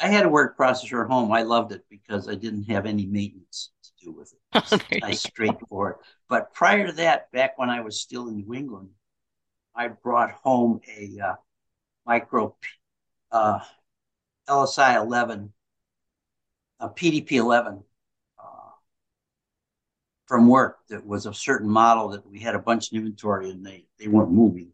i 0.01 0.09
had 0.09 0.25
a 0.25 0.29
word 0.29 0.57
processor 0.57 1.03
at 1.05 1.11
home 1.11 1.33
i 1.33 1.43
loved 1.43 1.73
it 1.73 1.85
because 1.91 2.29
i 2.29 2.35
didn't 2.35 2.65
have 2.65 2.87
any 2.87 3.07
maintenance 3.07 3.71
do 4.11 4.17
with 4.19 4.33
it 4.33 4.65
it's 4.73 5.03
nice 5.03 5.21
straightforward 5.21 5.97
but 6.29 6.53
prior 6.53 6.87
to 6.87 6.93
that 6.93 7.31
back 7.33 7.59
when 7.59 7.71
i 7.71 7.81
was 7.81 8.01
still 8.01 8.29
in 8.29 8.37
new 8.37 8.55
england 8.55 8.89
i 9.75 9.89
brought 9.89 10.33
home 10.33 10.81
a 10.97 11.19
uh, 11.21 11.35
micro 12.07 12.55
uh, 13.31 13.61
LSI-11 14.49 15.51
a 16.81 16.89
PDP-11 16.89 17.83
uh, 18.39 18.43
from 20.27 20.49
work 20.49 20.79
that 20.89 21.05
was 21.05 21.27
a 21.27 21.35
certain 21.35 21.69
model 21.69 22.09
that 22.11 22.29
we 22.29 22.39
had 22.39 22.55
a 22.55 22.59
bunch 22.59 22.91
of 22.91 22.97
inventory 22.97 23.51
and 23.51 23.65
they 23.65 23.85
they 23.99 24.09
weren't 24.09 24.31
moving. 24.31 24.71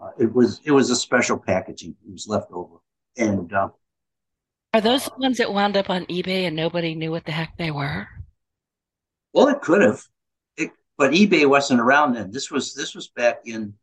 Uh, 0.00 0.10
it 0.18 0.32
was 0.32 0.60
it 0.64 0.70
was 0.70 0.90
a 0.90 0.96
special 0.96 1.38
packaging. 1.38 1.96
It 2.06 2.12
was 2.12 2.26
left 2.28 2.50
over, 2.52 2.76
and 3.16 3.52
uh, 3.52 3.68
Are 4.72 4.80
those 4.80 5.04
the 5.04 5.12
ones 5.18 5.38
that 5.38 5.52
wound 5.52 5.76
up 5.76 5.90
on 5.90 6.06
eBay 6.06 6.46
and 6.46 6.56
nobody 6.56 6.94
knew 6.94 7.10
what 7.10 7.24
the 7.24 7.32
heck 7.32 7.56
they 7.58 7.70
were? 7.70 8.08
Well, 9.32 9.48
it 9.48 9.60
could 9.60 9.82
have, 9.82 10.02
it, 10.56 10.70
but 10.96 11.12
eBay 11.12 11.48
wasn't 11.48 11.80
around 11.80 12.14
then. 12.14 12.30
This 12.30 12.50
was 12.50 12.74
this 12.74 12.94
was 12.94 13.08
back 13.08 13.40
in 13.44 13.74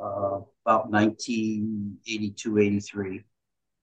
uh, 0.00 0.40
about 0.64 0.90
1982, 0.90 2.58
83. 2.58 3.24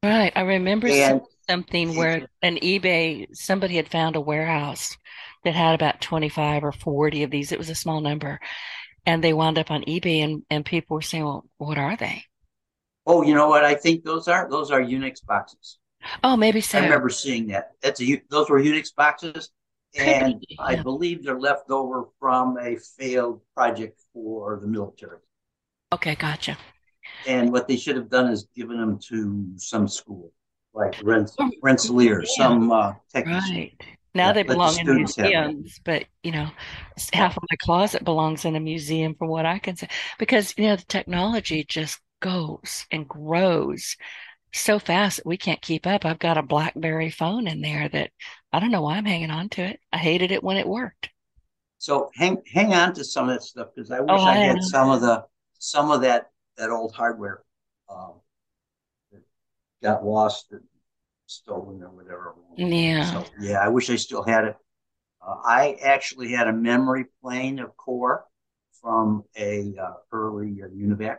Right. 0.04 0.34
I 0.36 0.41
remember 0.41 0.88
and 0.88 1.22
something 1.50 1.96
where 1.96 2.28
an 2.41 2.58
eBay, 2.58 3.28
somebody 3.34 3.78
had 3.78 3.89
found 3.89 4.15
a 4.15 4.22
warehouse 4.22 4.98
that 5.46 5.56
had 5.56 5.76
about 5.76 6.02
25 6.02 6.63
or 6.63 6.72
40 6.72 7.24
of 7.24 7.32
these. 7.32 7.52
It 7.52 7.58
was 7.58 7.69
a 7.69 7.76
small 7.76 8.02
number. 8.02 8.39
And 9.06 9.24
they 9.24 9.34
wound 9.34 9.58
up 9.58 9.72
on 9.72 9.84
eBay 9.84 10.24
and, 10.24 10.43
and 10.50 10.65
people 10.65 10.96
were 10.96 11.02
saying, 11.02 11.24
well, 11.24 11.46
what 11.58 11.78
are 11.78 11.96
they? 11.96 12.26
oh, 13.06 13.24
you 13.24 13.34
know 13.34 13.48
what? 13.48 13.63
I 13.63 13.76
think 13.76 14.04
those 14.04 14.28
are 14.28 14.50
those 14.50 14.72
are 14.72 14.82
Unix 14.82 15.26
boxes. 15.26 15.78
Oh, 16.24 16.36
maybe 16.36 16.63
I 16.74 16.80
remember 16.80 17.10
seeing 17.10 17.48
that. 17.48 17.72
That's 17.82 18.02
a 18.02 18.22
those 18.30 18.50
were 18.50 18.62
Unix 18.62 18.93
boxes, 18.96 19.50
and 19.97 20.39
be, 20.39 20.58
I 20.60 20.75
believe 20.75 21.23
they're 21.23 21.39
left 21.39 21.69
over 21.69 22.06
from 22.19 22.58
a 22.60 22.77
failed 22.97 23.41
project 23.56 24.01
for 24.13 24.60
the 24.62 24.67
military. 24.67 25.19
Okay, 25.93 26.15
gotcha. 26.15 26.58
And 27.27 27.51
what 27.51 27.67
they 27.67 27.77
should 27.77 27.95
have 27.95 28.10
done 28.10 28.32
is 28.32 28.47
given 28.56 28.77
them 28.77 28.99
to 29.10 29.45
some 29.58 29.88
school, 29.88 30.32
like 30.73 30.95
Rens- 31.03 31.36
Oh, 31.39 31.51
Rensselaer, 31.62 32.21
yeah. 32.21 32.27
some 32.38 32.71
uh, 32.71 32.93
technician. 33.13 33.56
Right. 33.56 33.73
Now 34.15 34.27
Yeah, 34.27 34.34
they 34.34 34.39
let 34.39 34.47
the 34.47 34.53
belong 34.53 34.79
in 34.79 34.95
museums, 34.95 35.79
but 35.84 36.06
you 36.23 36.32
know, 36.32 36.49
half 37.13 37.36
of 37.38 37.43
my 37.49 37.56
closet 37.62 38.03
belongs 38.03 38.45
in 38.45 38.56
a 38.56 38.60
museum 38.60 39.15
from 39.15 39.29
what 39.29 39.45
I 39.45 39.60
can 39.60 39.75
say. 39.75 39.89
Because, 40.19 40.53
you 40.58 40.65
know, 40.65 40.75
the 40.75 40.86
technology 40.86 41.65
just 41.67 41.99
goes 42.21 42.86
and 42.91 43.08
grows 43.08 43.97
so 44.53 44.79
fast 44.79 45.17
that 45.17 45.25
we 45.25 45.37
can't 45.37 45.61
keep 45.61 45.85
up. 45.87 46.05
I've 46.05 46.19
got 46.19 46.37
a 46.37 46.43
BlackBerry 46.43 47.09
phone 47.09 47.47
in 47.47 47.61
there 47.61 47.89
that 47.89 48.11
I 48.51 48.59
don't 48.59 48.71
know 48.71 48.83
why 48.83 48.97
I'm 48.97 49.05
hanging 49.05 49.31
on 49.31 49.49
to 49.49 49.63
it. 49.63 49.79
I 49.91 49.97
hated 49.97 50.31
it 50.31 50.43
when 50.43 50.57
it 50.57 50.67
worked. 50.67 51.09
So 51.79 52.11
hang 52.15 52.41
hang 52.51 52.73
on 52.73 52.93
to 52.93 53.03
some 53.03 53.27
of 53.27 53.35
that 53.35 53.43
stuff 53.43 53.67
because 53.75 53.91
I 53.91 53.99
wish 53.99 54.09
oh, 54.09 54.23
I, 54.23 54.31
I 54.31 54.35
had 54.35 54.63
some 54.63 54.89
of 54.89 55.01
the 55.01 55.25
some 55.59 55.91
of 55.91 56.01
that 56.01 56.27
that 56.57 56.69
old 56.69 56.93
hardware 56.93 57.43
um, 57.89 58.13
that 59.11 59.21
got 59.81 60.05
lost 60.05 60.51
and 60.51 60.61
stolen 61.25 61.83
or 61.83 61.89
whatever. 61.89 62.35
Yeah. 62.55 63.11
So 63.11 63.25
yeah, 63.39 63.59
I 63.59 63.67
wish 63.67 63.89
I 63.89 63.95
still 63.95 64.23
had 64.23 64.45
it. 64.45 64.55
Uh, 65.25 65.35
I 65.43 65.77
actually 65.81 66.31
had 66.31 66.47
a 66.47 66.53
memory 66.53 67.05
plane 67.21 67.59
of 67.59 67.75
core 67.75 68.25
from 68.81 69.23
a 69.37 69.73
uh, 69.81 69.93
early 70.11 70.61
uh, 70.63 70.67
UNIVAC, 70.67 71.17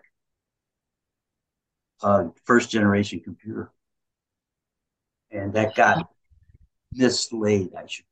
uh, 2.05 2.29
first 2.45 2.71
generation 2.71 3.19
computer, 3.19 3.73
and 5.31 5.55
that 5.55 5.75
got 5.75 6.09
mislaid. 6.93 7.75
I 7.75 7.87
should. 7.87 8.05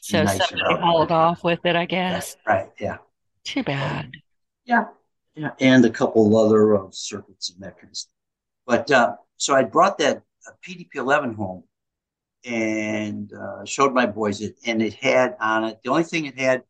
So 0.00 0.24
somebody 0.24 0.80
hauled 0.80 1.10
off 1.10 1.42
with 1.42 1.58
it, 1.64 1.74
I 1.74 1.84
guess. 1.84 2.36
Right. 2.46 2.68
Yeah. 2.78 2.98
Too 3.44 3.64
bad. 3.64 4.12
Yeah. 4.64 4.84
Yeah. 5.34 5.50
And 5.60 5.84
a 5.84 5.90
couple 5.90 6.36
other 6.36 6.76
uh, 6.76 6.88
circuits 6.90 7.50
and 7.50 7.62
that 7.62 7.78
kind 7.78 7.90
of 7.90 7.96
stuff. 7.96 8.12
But 8.66 8.90
uh, 8.90 9.16
so 9.36 9.54
I 9.54 9.64
brought 9.64 9.98
that 9.98 10.22
PDP-11 10.66 11.34
home 11.34 11.64
and 12.44 13.32
uh, 13.32 13.64
showed 13.64 13.92
my 13.92 14.06
boys 14.06 14.40
it, 14.40 14.56
and 14.64 14.80
it 14.80 14.94
had 14.94 15.36
on 15.40 15.64
it 15.64 15.78
the 15.82 15.90
only 15.90 16.04
thing 16.04 16.26
it 16.26 16.38
had. 16.38 16.62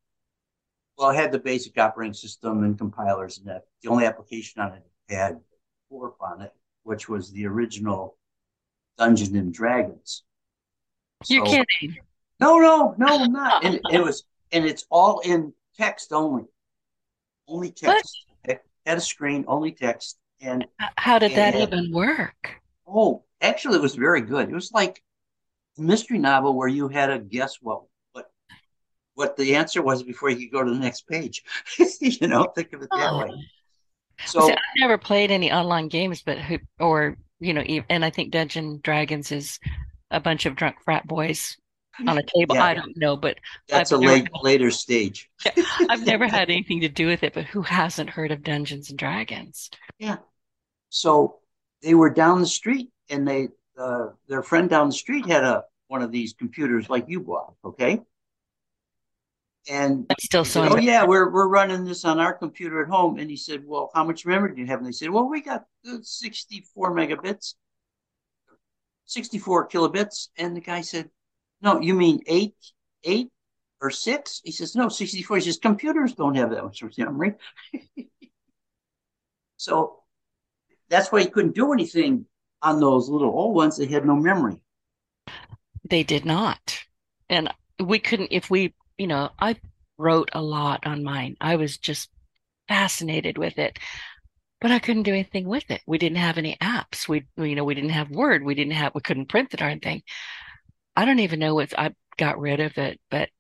Well, 0.97 1.11
it 1.11 1.17
had 1.17 1.31
the 1.31 1.39
basic 1.39 1.79
operating 1.79 2.15
system 2.15 2.65
and 2.65 2.77
compilers, 2.77 3.39
and 3.39 3.47
that 3.49 3.65
the 3.83 3.91
only 3.91 4.07
application 4.07 4.63
on 4.63 4.73
it 4.73 4.85
had 5.09 5.41
Warp 5.91 6.17
on 6.21 6.43
it, 6.43 6.53
which 6.83 7.09
was 7.09 7.31
the 7.33 7.47
original 7.47 8.17
Dungeons 8.99 9.31
and 9.31 9.53
Dragons. 9.53 10.25
You're 11.27 11.47
so, 11.47 11.53
kidding? 11.53 11.97
No, 12.41 12.59
no, 12.59 12.95
no, 12.99 13.07
I'm 13.07 13.33
not. 13.33 13.65
and 13.65 13.81
it 13.93 14.03
was, 14.03 14.25
and 14.53 14.65
it's 14.65 14.87
all 14.91 15.21
in 15.21 15.53
text 15.77 16.13
only, 16.13 16.45
only 17.49 17.71
text. 17.71 18.25
It 18.45 18.65
had 18.87 18.99
a 18.99 19.01
screen, 19.01 19.45
only 19.49 19.73
text. 19.73 20.19
And 20.41 20.67
how 20.97 21.19
did 21.19 21.33
and, 21.33 21.55
that 21.55 21.57
even 21.57 21.93
work? 21.93 22.61
Oh, 22.87 23.25
actually, 23.41 23.77
it 23.77 23.83
was 23.83 23.97
very 23.97 24.21
good. 24.21 24.49
It 24.49 24.55
was 24.55 24.71
like 24.73 25.03
a 25.79 25.83
mystery 25.83 26.19
novel 26.19 26.55
where 26.55 26.69
you 26.69 26.89
had 26.89 27.09
to 27.09 27.19
guess 27.19 27.59
what 27.61 27.83
what 28.13 28.31
what 29.15 29.37
the 29.37 29.57
answer 29.57 29.83
was 29.83 30.05
before 30.05 30.31
you 30.31 30.37
could 30.37 30.53
go 30.53 30.63
to 30.63 30.71
the 30.71 30.79
next 30.79 31.09
page. 31.09 31.43
you 32.01 32.29
know, 32.29 32.45
think 32.45 32.73
of 32.73 32.83
it 32.83 32.89
that 32.93 33.13
oh. 33.13 33.27
way. 33.27 33.45
So 34.27 34.47
See, 34.47 34.53
I've 34.53 34.59
never 34.79 34.99
played 34.99 35.31
any 35.31 35.53
online 35.53 35.89
games, 35.89 36.23
but 36.23 36.39
who 36.39 36.59
or 36.79 37.17
you 37.41 37.55
know, 37.55 37.63
and 37.89 38.05
I 38.05 38.11
think 38.11 38.33
Dungeon 38.33 38.81
Dragons 38.83 39.31
is 39.33 39.61
a 40.11 40.21
bunch 40.21 40.47
of 40.47 40.57
drunk 40.57 40.77
frat 40.85 41.07
boys 41.07 41.57
on 42.07 42.19
a 42.19 42.23
table. 42.23 42.57
Yeah. 42.57 42.65
I 42.65 42.75
don't 42.75 42.97
know, 42.97 43.17
but 43.17 43.39
that's 43.69 43.93
I've 43.93 44.01
a 44.01 44.03
late, 44.03 44.29
later 44.43 44.71
stage. 44.71 45.29
I've 45.89 46.05
never 46.07 46.27
had 46.29 46.51
anything 46.51 46.81
to 46.81 46.89
do 46.89 47.07
with 47.07 47.23
it, 47.23 47.35
but 47.35 47.45
who 47.45 47.63
hasn't 47.63 48.11
heard 48.11 48.33
of 48.33 48.43
Dungeons 48.43 48.91
and 48.91 48.99
Dragons? 48.99 49.71
Yeah. 49.99 50.17
So 50.91 51.39
they 51.83 51.95
were 51.95 52.11
down 52.11 52.41
the 52.41 52.47
street, 52.47 52.91
and 53.11 53.27
they 53.27 53.49
uh, 53.79 54.09
their 54.29 54.43
friend 54.43 54.69
down 54.69 54.89
the 54.89 54.95
street 54.95 55.27
had 55.27 55.45
a 55.45 55.65
one 55.89 56.03
of 56.03 56.13
these 56.13 56.35
computers 56.35 56.91
like 56.91 57.07
you 57.09 57.21
bought. 57.21 57.55
Okay. 57.65 58.01
And 59.69 60.07
That's 60.09 60.25
still 60.25 60.45
so. 60.45 60.67
oh 60.67 60.77
yeah, 60.79 61.05
we're 61.05 61.31
we're 61.31 61.49
running 61.49 61.85
this 61.85 62.05
on 62.05 62.19
our 62.19 62.33
computer 62.33 62.83
at 62.83 62.89
home. 62.89 63.19
And 63.19 63.29
he 63.29 63.37
said, 63.37 63.65
"Well, 63.67 63.91
how 63.95 64.05
much 64.05 64.25
memory 64.25 64.55
do 64.55 64.61
you 64.63 64.67
have?" 64.67 64.79
And 64.79 64.87
they 64.87 64.93
said, 64.93 65.11
"Well, 65.11 65.29
we 65.29 65.43
got 65.43 65.65
64 66.03 66.95
megabits, 66.95 67.55
64 69.05 69.69
kilobits." 69.69 70.29
And 70.39 70.57
the 70.57 70.63
guy 70.63 70.81
said, 70.81 71.11
"No, 71.61 71.81
you 71.81 71.95
mean 71.95 72.21
eight, 72.27 72.55
eight 73.05 73.29
or 73.83 73.91
six?" 73.91 74.41
He 74.43 74.53
says, 74.53 74.75
"No, 74.75 74.89
64." 74.89 75.37
He 75.37 75.43
says, 75.43 75.59
"Computers 75.59 76.15
don't 76.15 76.37
have 76.37 76.51
that 76.51 76.65
much 76.65 76.83
memory." 76.97 77.35
so 79.59 79.99
that's 80.89 81.13
why 81.13 81.21
he 81.21 81.29
couldn't 81.29 81.55
do 81.55 81.75
anything 81.75 82.25
on 82.63 82.81
those 82.81 83.11
little 83.11 83.31
old 83.31 83.55
ones. 83.55 83.77
They 83.77 83.87
had 83.87 84.07
no 84.07 84.17
memory. 84.17 84.57
They 85.85 86.05
did 86.05 86.25
not, 86.25 86.85
and 87.29 87.53
we 87.79 87.99
couldn't 87.99 88.29
if 88.31 88.51
we 88.51 88.75
you 88.99 89.07
know, 89.07 89.31
I 89.39 89.57
wrote 89.97 90.31
a 90.33 90.43
lot 90.43 90.87
on 90.87 91.03
mine. 91.03 91.37
I 91.41 91.57
was 91.57 91.79
just 91.79 92.11
fascinated 92.69 93.39
with 93.39 93.59
it, 93.59 93.79
but 94.61 94.71
I 94.71 94.79
couldn't 94.79 95.05
do 95.05 95.13
anything 95.13 95.49
with 95.49 95.71
it. 95.71 95.81
We 95.87 95.99
didn't 95.99 96.19
have 96.19 96.39
any 96.39 96.57
apps. 96.61 97.09
We, 97.09 97.25
you 97.37 97.55
know, 97.55 97.65
we 97.65 97.75
didn't 97.75 97.91
have 97.91 98.11
Word. 98.11 98.45
We 98.45 98.55
didn't 98.55 98.73
have, 98.73 98.95
we 98.95 99.01
couldn't 99.01 99.29
print 99.29 99.51
the 99.51 99.57
darn 99.57 99.81
thing. 99.81 100.03
I 100.97 101.05
don't 101.05 101.21
even 101.21 101.39
know 101.39 101.55
what 101.55 101.79
I 101.79 101.95
got 102.17 102.41
rid 102.41 102.61
of 102.61 102.77
it, 102.77 103.01
but 103.11 103.31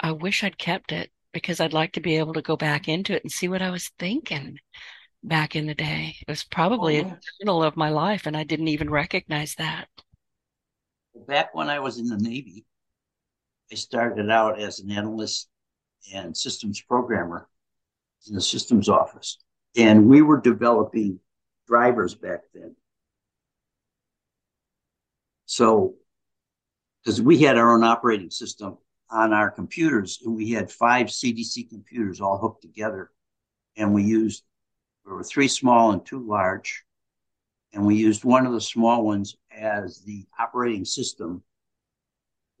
I 0.00 0.12
wish 0.12 0.42
I'd 0.42 0.58
kept 0.58 0.92
it 0.92 1.10
because 1.32 1.60
I'd 1.60 1.72
like 1.72 1.92
to 1.92 2.00
be 2.00 2.16
able 2.16 2.34
to 2.34 2.42
go 2.42 2.56
back 2.56 2.88
into 2.88 3.14
it 3.14 3.22
and 3.22 3.30
see 3.30 3.48
what 3.48 3.62
I 3.62 3.70
was 3.70 3.90
thinking 3.98 4.58
back 5.22 5.56
in 5.56 5.66
the 5.66 5.74
day. 5.74 6.16
It 6.20 6.30
was 6.30 6.44
probably 6.44 7.00
oh, 7.00 7.08
a 7.08 7.18
journal 7.40 7.62
of 7.62 7.76
my 7.76 7.90
life, 7.90 8.26
and 8.26 8.36
I 8.36 8.44
didn't 8.44 8.68
even 8.68 8.90
recognize 8.90 9.54
that. 9.56 9.88
Back 11.26 11.54
when 11.54 11.68
I 11.68 11.78
was 11.80 11.98
in 11.98 12.06
the 12.06 12.16
Navy, 12.16 12.64
I 13.70 13.76
started 13.76 14.30
out 14.30 14.60
as 14.60 14.80
an 14.80 14.90
analyst 14.90 15.48
and 16.12 16.36
systems 16.36 16.80
programmer 16.80 17.48
in 18.28 18.34
the 18.34 18.40
systems 18.40 18.88
office. 18.88 19.38
And 19.76 20.06
we 20.06 20.22
were 20.22 20.40
developing 20.40 21.20
drivers 21.66 22.14
back 22.14 22.40
then. 22.54 22.76
So, 25.46 25.94
because 27.02 27.20
we 27.20 27.38
had 27.38 27.58
our 27.58 27.74
own 27.74 27.84
operating 27.84 28.30
system 28.30 28.78
on 29.10 29.32
our 29.32 29.50
computers, 29.50 30.20
and 30.24 30.34
we 30.34 30.50
had 30.50 30.70
five 30.70 31.06
CDC 31.06 31.68
computers 31.68 32.20
all 32.20 32.38
hooked 32.38 32.62
together. 32.62 33.10
And 33.76 33.92
we 33.92 34.04
used, 34.04 34.42
there 35.04 35.14
were 35.14 35.24
three 35.24 35.48
small 35.48 35.92
and 35.92 36.04
two 36.04 36.26
large. 36.26 36.84
And 37.72 37.84
we 37.84 37.96
used 37.96 38.24
one 38.24 38.46
of 38.46 38.52
the 38.52 38.60
small 38.60 39.04
ones 39.04 39.36
as 39.50 40.02
the 40.02 40.24
operating 40.38 40.84
system 40.84 41.42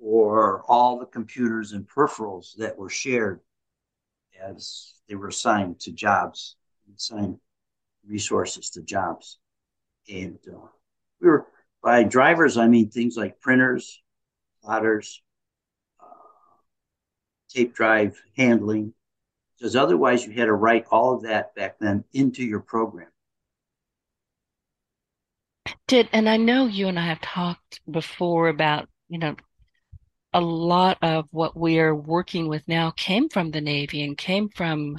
or 0.04 0.62
all 0.68 0.98
the 0.98 1.06
computers 1.06 1.72
and 1.72 1.88
peripherals 1.88 2.54
that 2.58 2.76
were 2.76 2.90
shared 2.90 3.40
as 4.38 4.96
they 5.08 5.14
were 5.14 5.28
assigned 5.28 5.80
to 5.80 5.92
jobs, 5.92 6.56
assigned 6.94 7.38
resources 8.06 8.68
to 8.68 8.82
jobs. 8.82 9.38
And 10.06 10.38
uh, 10.46 10.66
we 11.22 11.28
were, 11.28 11.46
by 11.82 12.04
drivers, 12.04 12.58
I 12.58 12.68
mean 12.68 12.90
things 12.90 13.16
like 13.16 13.40
printers, 13.40 14.02
plotters, 14.62 15.22
uh, 15.98 16.04
tape 17.48 17.74
drive 17.74 18.20
handling, 18.36 18.92
because 19.56 19.74
otherwise 19.74 20.26
you 20.26 20.32
had 20.32 20.46
to 20.46 20.52
write 20.52 20.84
all 20.90 21.14
of 21.14 21.22
that 21.22 21.54
back 21.54 21.78
then 21.78 22.04
into 22.12 22.44
your 22.44 22.60
program. 22.60 23.08
Did 25.86 26.10
and 26.12 26.28
I 26.28 26.36
know 26.36 26.66
you 26.66 26.88
and 26.88 26.98
I 26.98 27.06
have 27.06 27.22
talked 27.22 27.80
before 27.90 28.48
about 28.48 28.88
you 29.08 29.18
know 29.18 29.34
a 30.34 30.40
lot 30.40 30.98
of 31.00 31.26
what 31.30 31.56
we 31.56 31.78
are 31.78 31.94
working 31.94 32.48
with 32.48 32.66
now 32.68 32.90
came 32.90 33.28
from 33.28 33.52
the 33.52 33.60
Navy 33.60 34.02
and 34.02 34.18
came 34.18 34.48
from, 34.48 34.98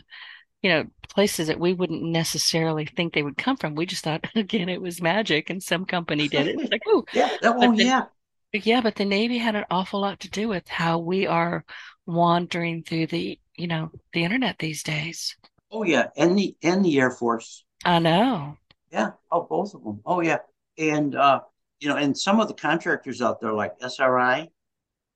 you 0.62 0.70
know, 0.70 0.86
places 1.10 1.48
that 1.48 1.60
we 1.60 1.74
wouldn't 1.74 2.02
necessarily 2.02 2.86
think 2.86 3.14
they 3.14 3.22
would 3.22 3.38
come 3.38 3.58
from. 3.58 3.76
We 3.76 3.86
just 3.86 4.06
thought, 4.06 4.26
again, 4.36 4.70
it 4.70 4.82
was 4.82 5.02
magic 5.02 5.50
and 5.50 5.62
some 5.62 5.86
company 5.86 6.30
did 6.30 6.48
it. 6.48 6.60
It's 6.60 6.72
like, 6.72 6.84
oh, 6.88 7.06
yeah, 7.14 7.30
oh, 7.44 7.74
yeah. 7.74 8.06
Yeah, 8.54 8.80
but 8.80 8.96
the 8.96 9.04
Navy 9.04 9.38
had 9.38 9.56
an 9.56 9.66
awful 9.70 10.00
lot 10.00 10.22
to 10.22 10.30
do 10.30 10.48
with 10.48 10.66
how 10.70 10.98
we 11.00 11.28
are 11.28 11.66
wandering 12.06 12.84
through 12.84 13.08
the, 13.08 13.38
you 13.58 13.68
know, 13.68 13.92
the 14.14 14.24
internet 14.24 14.58
these 14.60 14.82
days. 14.82 15.36
Oh 15.72 15.84
yeah, 15.84 16.08
and 16.16 16.38
the 16.38 16.56
and 16.64 16.86
the 16.86 16.98
Air 17.00 17.12
Force. 17.12 17.66
I 17.84 18.00
know. 18.00 18.56
Yeah. 18.94 19.12
Oh, 19.30 19.42
both 19.42 19.74
of 19.74 19.84
them. 19.84 20.00
Oh 20.06 20.22
yeah, 20.22 20.38
and 20.78 21.14
uh, 21.14 21.42
you 21.82 21.90
know, 21.90 21.98
and 21.98 22.18
some 22.18 22.40
of 22.40 22.48
the 22.48 22.54
contractors 22.54 23.22
out 23.22 23.42
there 23.42 23.52
like 23.52 23.74
SRI, 23.82 24.50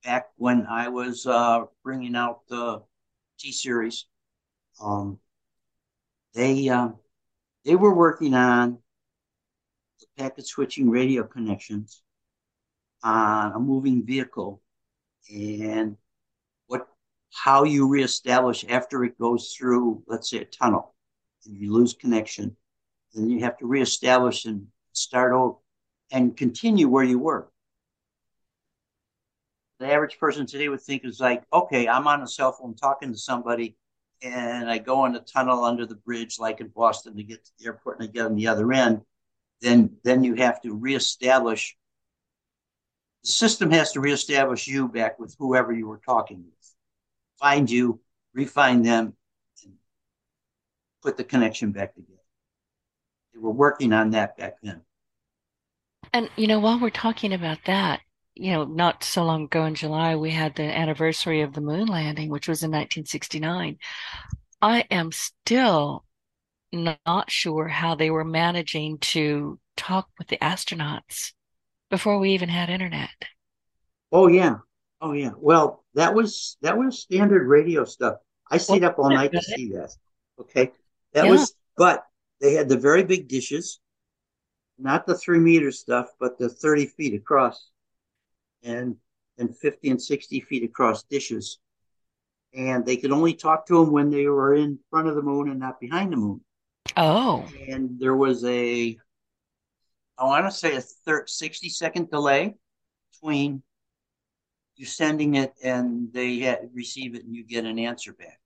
back 0.03 0.27
when 0.37 0.65
I 0.69 0.89
was 0.89 1.25
uh, 1.25 1.65
bringing 1.83 2.15
out 2.15 2.47
the 2.47 2.81
T 3.39 3.51
series. 3.51 4.05
Um, 4.81 5.19
they 6.33 6.69
um, 6.69 6.97
they 7.65 7.75
were 7.75 7.93
working 7.93 8.33
on 8.33 8.79
the 9.99 10.05
packet 10.17 10.47
switching 10.47 10.89
radio 10.89 11.23
connections 11.23 12.01
on 13.03 13.53
a 13.53 13.59
moving 13.59 14.05
vehicle 14.05 14.61
and 15.33 15.97
what 16.67 16.87
how 17.33 17.63
you 17.63 17.87
reestablish 17.87 18.65
after 18.67 19.03
it 19.03 19.17
goes 19.19 19.53
through, 19.57 20.03
let's 20.07 20.29
say, 20.29 20.39
a 20.39 20.45
tunnel, 20.45 20.95
and 21.45 21.57
you 21.57 21.71
lose 21.73 21.93
connection, 21.93 22.55
then 23.13 23.29
you 23.29 23.41
have 23.41 23.57
to 23.57 23.65
reestablish 23.65 24.45
and 24.45 24.67
start 24.93 25.33
over 25.33 25.55
and 26.11 26.35
continue 26.35 26.87
where 26.87 27.03
you 27.03 27.19
were 27.19 27.49
the 29.79 29.91
average 29.91 30.19
person 30.19 30.45
today 30.45 30.67
would 30.67 30.81
think 30.81 31.05
is 31.05 31.19
like, 31.19 31.43
okay, 31.53 31.87
I'm 31.87 32.07
on 32.07 32.21
a 32.21 32.27
cell 32.27 32.51
phone 32.51 32.75
talking 32.75 33.13
to 33.13 33.17
somebody, 33.17 33.77
and 34.21 34.69
I 34.69 34.77
go 34.77 35.05
in 35.05 35.15
a 35.15 35.19
tunnel 35.19 35.63
under 35.63 35.85
the 35.85 35.95
bridge, 35.95 36.37
like 36.37 36.59
in 36.59 36.67
Boston, 36.67 37.15
to 37.15 37.23
get 37.23 37.45
to 37.45 37.51
the 37.57 37.65
airport, 37.67 37.99
and 37.99 38.09
I 38.09 38.11
get 38.11 38.25
on 38.25 38.35
the 38.35 38.47
other 38.47 38.71
end. 38.73 39.01
Then, 39.61 39.91
then 40.03 40.23
you 40.23 40.35
have 40.35 40.61
to 40.61 40.73
reestablish. 40.73 41.77
The 43.23 43.29
system 43.29 43.71
has 43.71 43.93
to 43.93 44.01
reestablish 44.01 44.67
you 44.67 44.89
back 44.89 45.17
with 45.17 45.35
whoever 45.39 45.71
you 45.71 45.87
were 45.87 46.01
talking 46.05 46.43
with. 46.43 46.73
find 47.39 47.69
you, 47.69 48.01
refine 48.33 48.81
them, 48.81 49.13
and 49.63 49.73
put 51.01 51.15
the 51.15 51.23
connection 51.23 51.71
back 51.71 51.95
together. 51.95 52.19
They 53.33 53.39
were 53.39 53.51
working 53.51 53.93
on 53.93 54.11
that 54.11 54.37
back 54.37 54.55
then. 54.61 54.81
And, 56.13 56.29
you 56.35 56.47
know, 56.47 56.59
while 56.59 56.79
we're 56.79 56.89
talking 56.89 57.33
about 57.33 57.59
that, 57.65 58.01
you 58.39 58.53
know, 58.53 58.63
not 58.63 59.03
so 59.03 59.25
long 59.25 59.43
ago 59.43 59.65
in 59.65 59.75
July, 59.75 60.15
we 60.15 60.31
had 60.31 60.55
the 60.55 60.63
anniversary 60.63 61.41
of 61.41 61.53
the 61.53 61.59
moon 61.59 61.87
landing, 61.87 62.29
which 62.29 62.47
was 62.47 62.63
in 62.63 62.71
1969. 62.71 63.77
I 64.61 64.85
am 64.89 65.11
still 65.11 66.05
not 66.71 67.29
sure 67.29 67.67
how 67.67 67.95
they 67.95 68.09
were 68.09 68.23
managing 68.23 68.99
to 68.99 69.59
talk 69.75 70.07
with 70.17 70.29
the 70.29 70.37
astronauts 70.37 71.33
before 71.89 72.17
we 72.17 72.31
even 72.31 72.47
had 72.47 72.69
internet. 72.69 73.09
Oh 74.09 74.27
yeah. 74.27 74.57
Oh 75.01 75.11
yeah. 75.11 75.31
Well, 75.37 75.83
that 75.95 76.13
was 76.13 76.55
that 76.61 76.77
was 76.77 77.01
standard 77.01 77.45
radio 77.45 77.83
stuff. 77.83 78.19
I 78.49 78.57
stayed 78.57 78.83
well, 78.83 78.91
up 78.91 78.99
all 78.99 79.09
night 79.09 79.33
to 79.33 79.41
see 79.41 79.69
that. 79.73 79.91
Okay. 80.39 80.71
That 81.13 81.25
yeah. 81.25 81.31
was 81.31 81.53
but 81.75 82.05
they 82.39 82.53
had 82.53 82.69
the 82.69 82.77
very 82.77 83.03
big 83.03 83.27
dishes, 83.27 83.81
not 84.77 85.05
the 85.05 85.17
three 85.17 85.39
meter 85.39 85.71
stuff, 85.71 86.07
but 86.21 86.37
the 86.37 86.47
30 86.47 86.85
feet 86.85 87.13
across 87.13 87.69
and 88.63 88.95
and 89.37 89.57
50 89.57 89.89
and 89.89 90.01
60 90.01 90.41
feet 90.41 90.63
across 90.63 91.03
dishes. 91.03 91.59
And 92.53 92.85
they 92.85 92.97
could 92.97 93.11
only 93.11 93.33
talk 93.33 93.65
to 93.67 93.75
them 93.75 93.91
when 93.91 94.09
they 94.09 94.27
were 94.27 94.53
in 94.55 94.79
front 94.89 95.07
of 95.07 95.15
the 95.15 95.21
moon 95.21 95.49
and 95.49 95.59
not 95.59 95.79
behind 95.79 96.11
the 96.11 96.17
moon. 96.17 96.41
Oh. 96.97 97.47
And 97.67 97.99
there 97.99 98.15
was 98.15 98.43
a, 98.43 98.97
I 100.17 100.23
want 100.23 100.45
to 100.45 100.51
say 100.51 100.75
a 100.75 100.81
thir- 100.81 101.27
60 101.27 101.69
second 101.69 102.09
delay 102.09 102.55
between 103.11 103.63
you 104.75 104.85
sending 104.85 105.35
it 105.35 105.53
and 105.63 106.11
they 106.11 106.57
receive 106.73 107.15
it 107.15 107.23
and 107.23 107.35
you 107.35 107.43
get 107.43 107.65
an 107.65 107.79
answer 107.79 108.13
back. 108.13 108.39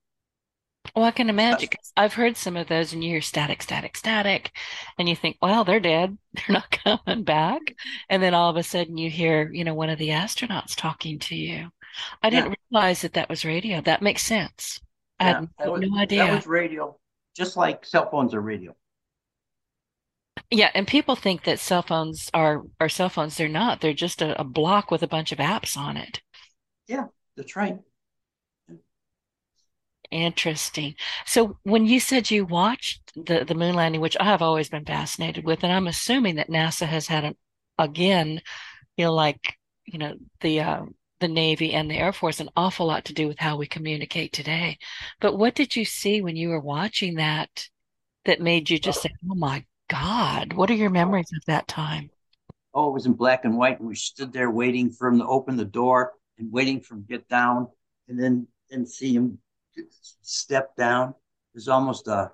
Well, 0.96 1.06
I 1.06 1.12
can 1.12 1.30
imagine 1.30 1.70
because 1.72 1.94
I've 1.96 2.14
heard 2.14 2.36
some 2.36 2.58
of 2.58 2.68
those 2.68 2.94
and 2.94 3.04
you 3.04 3.12
hear 3.12 3.22
static, 3.22 3.64
static, 3.64 3.96
static, 3.96 4.52
and 5.00 5.08
you 5.08 5.16
think, 5.16 5.38
well, 5.42 5.64
they're 5.64 5.80
dead. 5.80 6.18
They're 6.34 6.54
not 6.54 6.72
coming 6.84 7.24
back. 7.24 7.62
And 8.10 8.22
then 8.22 8.34
all 8.34 8.50
of 8.50 8.58
a 8.58 8.64
sudden 8.64 8.98
you 8.98 9.10
hear, 9.10 9.52
you 9.52 9.64
know, 9.64 9.74
one 9.74 9.90
of 9.90 10.00
the 10.00 10.10
astronauts 10.10 10.76
talking 10.76 11.20
to 11.20 11.36
you. 11.36 11.70
I 12.22 12.30
didn't 12.30 12.52
yeah. 12.52 12.56
realize 12.72 13.02
that 13.02 13.14
that 13.14 13.30
was 13.30 13.46
radio. 13.46 13.82
That 13.82 14.02
makes 14.02 14.26
sense. 14.26 14.82
Yeah, 15.22 15.26
I 15.26 15.30
had 15.30 15.50
no, 15.64 15.72
was, 15.72 15.82
no 15.82 15.98
idea. 15.98 16.26
That 16.26 16.36
was 16.36 16.48
radio 16.48 16.98
just 17.36 17.58
like 17.58 17.86
cell 17.86 18.10
phones 18.10 18.34
are 18.34 18.42
radio. 18.42 18.76
Yeah, 20.50 20.70
and 20.74 20.88
people 20.88 21.16
think 21.16 21.44
that 21.44 21.60
cell 21.60 21.82
phones 21.82 22.30
are 22.34 22.64
are 22.80 22.90
cell 22.90 23.10
phones. 23.10 23.38
They're 23.38 23.48
not. 23.50 23.82
They're 23.82 23.94
just 23.94 24.22
a, 24.22 24.40
a 24.40 24.44
block 24.44 24.92
with 24.92 25.04
a 25.04 25.08
bunch 25.08 25.32
of 25.32 25.40
apps 25.40 25.78
on 25.78 25.98
it. 25.98 26.22
Yeah, 26.88 27.06
that's 27.36 27.56
right. 27.56 27.80
Interesting. 30.14 30.94
So 31.26 31.58
when 31.64 31.88
you 31.88 32.00
said 32.00 32.30
you 32.30 32.46
watched 32.46 33.12
the 33.16 33.44
the 33.46 33.56
moon 33.56 33.74
landing, 33.74 34.00
which 34.00 34.16
I 34.20 34.26
have 34.26 34.44
always 34.44 34.70
been 34.70 34.86
fascinated 34.86 35.44
with, 35.44 35.64
and 35.64 35.74
I'm 35.74 35.88
assuming 35.88 36.36
that 36.36 36.50
NASA 36.50 36.86
has 36.86 37.08
had 37.08 37.24
an 37.24 37.36
again, 37.80 38.40
you 38.96 39.06
know, 39.06 39.14
like 39.16 39.58
you 39.86 39.98
know 39.98 40.14
the 40.42 40.62
uh, 40.62 40.86
the 41.20 41.28
Navy 41.28 41.74
and 41.74 41.90
the 41.90 41.98
Air 41.98 42.14
Force 42.14 42.40
an 42.40 42.50
awful 42.56 42.86
lot 42.86 43.06
to 43.06 43.14
do 43.14 43.28
with 43.28 43.40
how 43.40 43.58
we 43.58 43.66
communicate 43.66 44.34
today. 44.34 44.78
But 45.20 45.36
what 45.36 45.56
did 45.56 45.76
you 45.76 45.84
see 45.84 46.22
when 46.22 46.36
you 46.36 46.50
were 46.50 46.60
watching 46.60 47.16
that 47.16 47.68
that 48.26 48.40
made 48.40 48.70
you 48.70 48.78
just 48.78 49.02
say, 49.02 49.10
"Oh 49.32 49.36
my 49.36 49.66
God"? 49.90 50.54
What 50.54 50.70
are 50.70 50.76
your 50.76 50.92
memories 50.92 51.32
of 51.36 51.44
that 51.48 51.68
time? 51.68 52.12
Oh, 52.76 52.92
it 52.92 52.94
was 52.94 53.08
in 53.08 53.14
black 53.14 53.46
and 53.46 53.58
white, 53.58 53.80
and 53.80 53.88
we 53.88 53.96
stood 53.96 54.32
there 54.32 54.52
waiting 54.52 54.92
for 54.92 55.08
him 55.08 55.18
to 55.18 55.26
open 55.26 55.58
the 55.58 55.66
door 55.66 56.14
and 56.38 56.52
waiting 56.52 56.82
for 56.82 56.94
him 56.94 57.02
to 57.02 57.08
get 57.08 57.28
down, 57.28 57.68
and 58.08 58.22
then 58.22 58.48
and 58.70 58.88
see 58.88 59.16
him 59.16 59.40
step 60.22 60.76
down. 60.76 61.10
It 61.10 61.56
was 61.56 61.68
almost 61.68 62.08
a, 62.08 62.32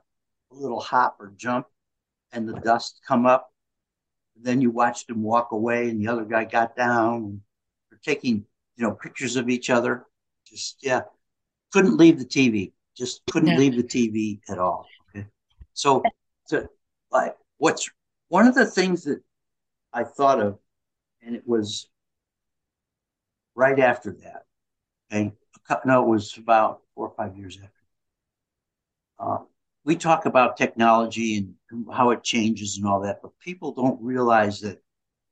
a 0.52 0.56
little 0.56 0.80
hop 0.80 1.18
or 1.20 1.34
jump, 1.36 1.68
and 2.32 2.48
the 2.48 2.60
dust 2.60 3.02
come 3.08 3.26
up. 3.26 3.52
then 4.42 4.62
you 4.62 4.72
watched 4.72 5.10
him 5.10 5.22
walk 5.22 5.52
away, 5.52 5.90
and 5.90 6.02
the 6.02 6.08
other 6.08 6.26
guy 6.26 6.46
got 6.46 6.76
down. 6.76 7.42
They're 7.90 8.00
taking 8.04 8.46
you 8.80 8.88
know, 8.88 8.94
pictures 8.94 9.36
of 9.36 9.50
each 9.50 9.70
other. 9.70 10.06
Just 10.46 10.78
yeah, 10.82 11.02
couldn't 11.72 11.98
leave 11.98 12.18
the 12.18 12.26
TV. 12.26 12.72
Just 12.96 13.22
couldn't 13.30 13.58
leave 13.58 13.76
the 13.76 13.84
TV 13.84 14.40
at 14.50 14.58
all. 14.58 14.88
Okay, 15.10 15.28
so 15.74 16.02
to 16.48 16.68
like 17.12 17.36
what's 17.58 17.90
one 18.30 18.48
of 18.48 18.56
the 18.56 18.66
things 18.66 19.04
that 19.04 19.22
I 19.92 20.06
thought 20.06 20.40
of, 20.40 20.60
and 21.22 21.36
it 21.36 21.44
was 21.46 21.90
right 23.54 23.80
after 23.80 24.14
that. 24.24 24.44
Okay, 25.12 25.34
no, 25.86 26.04
it 26.04 26.08
was 26.08 26.38
about 26.38 26.82
four 26.96 27.08
or 27.08 27.16
five 27.16 27.38
years 27.38 27.58
after. 27.58 27.72
Uh, 29.20 29.38
we 29.84 29.96
talk 29.96 30.26
about 30.26 30.58
technology 30.58 31.38
and 31.72 31.86
how 31.92 32.12
it 32.12 32.24
changes 32.24 32.78
and 32.78 32.88
all 32.88 33.02
that, 33.02 33.22
but 33.22 33.38
people 33.40 33.74
don't 33.74 34.02
realize 34.02 34.62
that 34.62 34.76
the 34.76 34.82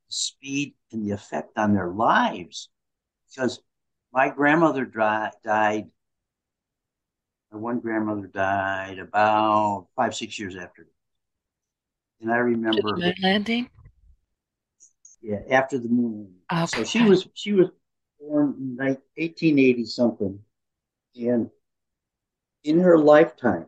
speed 0.10 0.73
and 0.91 1.06
the 1.06 1.12
effect 1.13 1.58
on 1.58 1.73
their 1.73 1.89
lives 1.89 2.69
because 3.30 3.60
my 4.13 4.30
grandmother 4.30 4.86
died. 4.86 5.86
My 7.52 7.58
one 7.60 7.80
grandmother 7.80 8.28
died 8.28 9.00
about 9.00 9.88
five, 9.95 10.15
six 10.15 10.38
years 10.38 10.56
after. 10.56 10.88
And 12.19 12.32
I 12.32 12.38
remember 12.38 12.82
the 12.95 13.02
moon 13.02 13.13
landing. 13.21 13.69
Yeah, 15.21 15.41
after 15.52 15.78
the 15.78 15.89
moon. 15.89 16.36
Okay. 16.52 16.65
So 16.65 16.84
she 16.84 17.04
was 17.04 17.28
she 17.34 17.54
was 17.54 17.67
born 18.19 18.56
in 18.60 18.77
1880 18.77 19.86
something, 19.86 20.39
and 21.15 21.49
in 22.63 22.80
her 22.80 22.97
lifetime, 22.97 23.65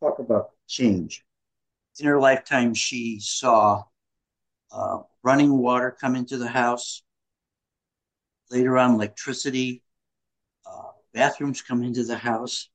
talk 0.00 0.18
about 0.18 0.50
change. 0.68 1.24
In 1.98 2.06
her 2.06 2.20
lifetime, 2.20 2.74
she 2.74 3.18
saw 3.20 3.84
uh, 4.70 4.98
running 5.22 5.56
water 5.58 5.96
come 5.98 6.14
into 6.16 6.36
the 6.36 6.48
house. 6.48 7.02
Later 8.50 8.78
on 8.78 8.94
electricity, 8.94 9.82
uh, 10.66 10.90
bathrooms 11.12 11.62
come 11.62 11.82
into 11.82 12.04
the 12.04 12.16
house, 12.16 12.68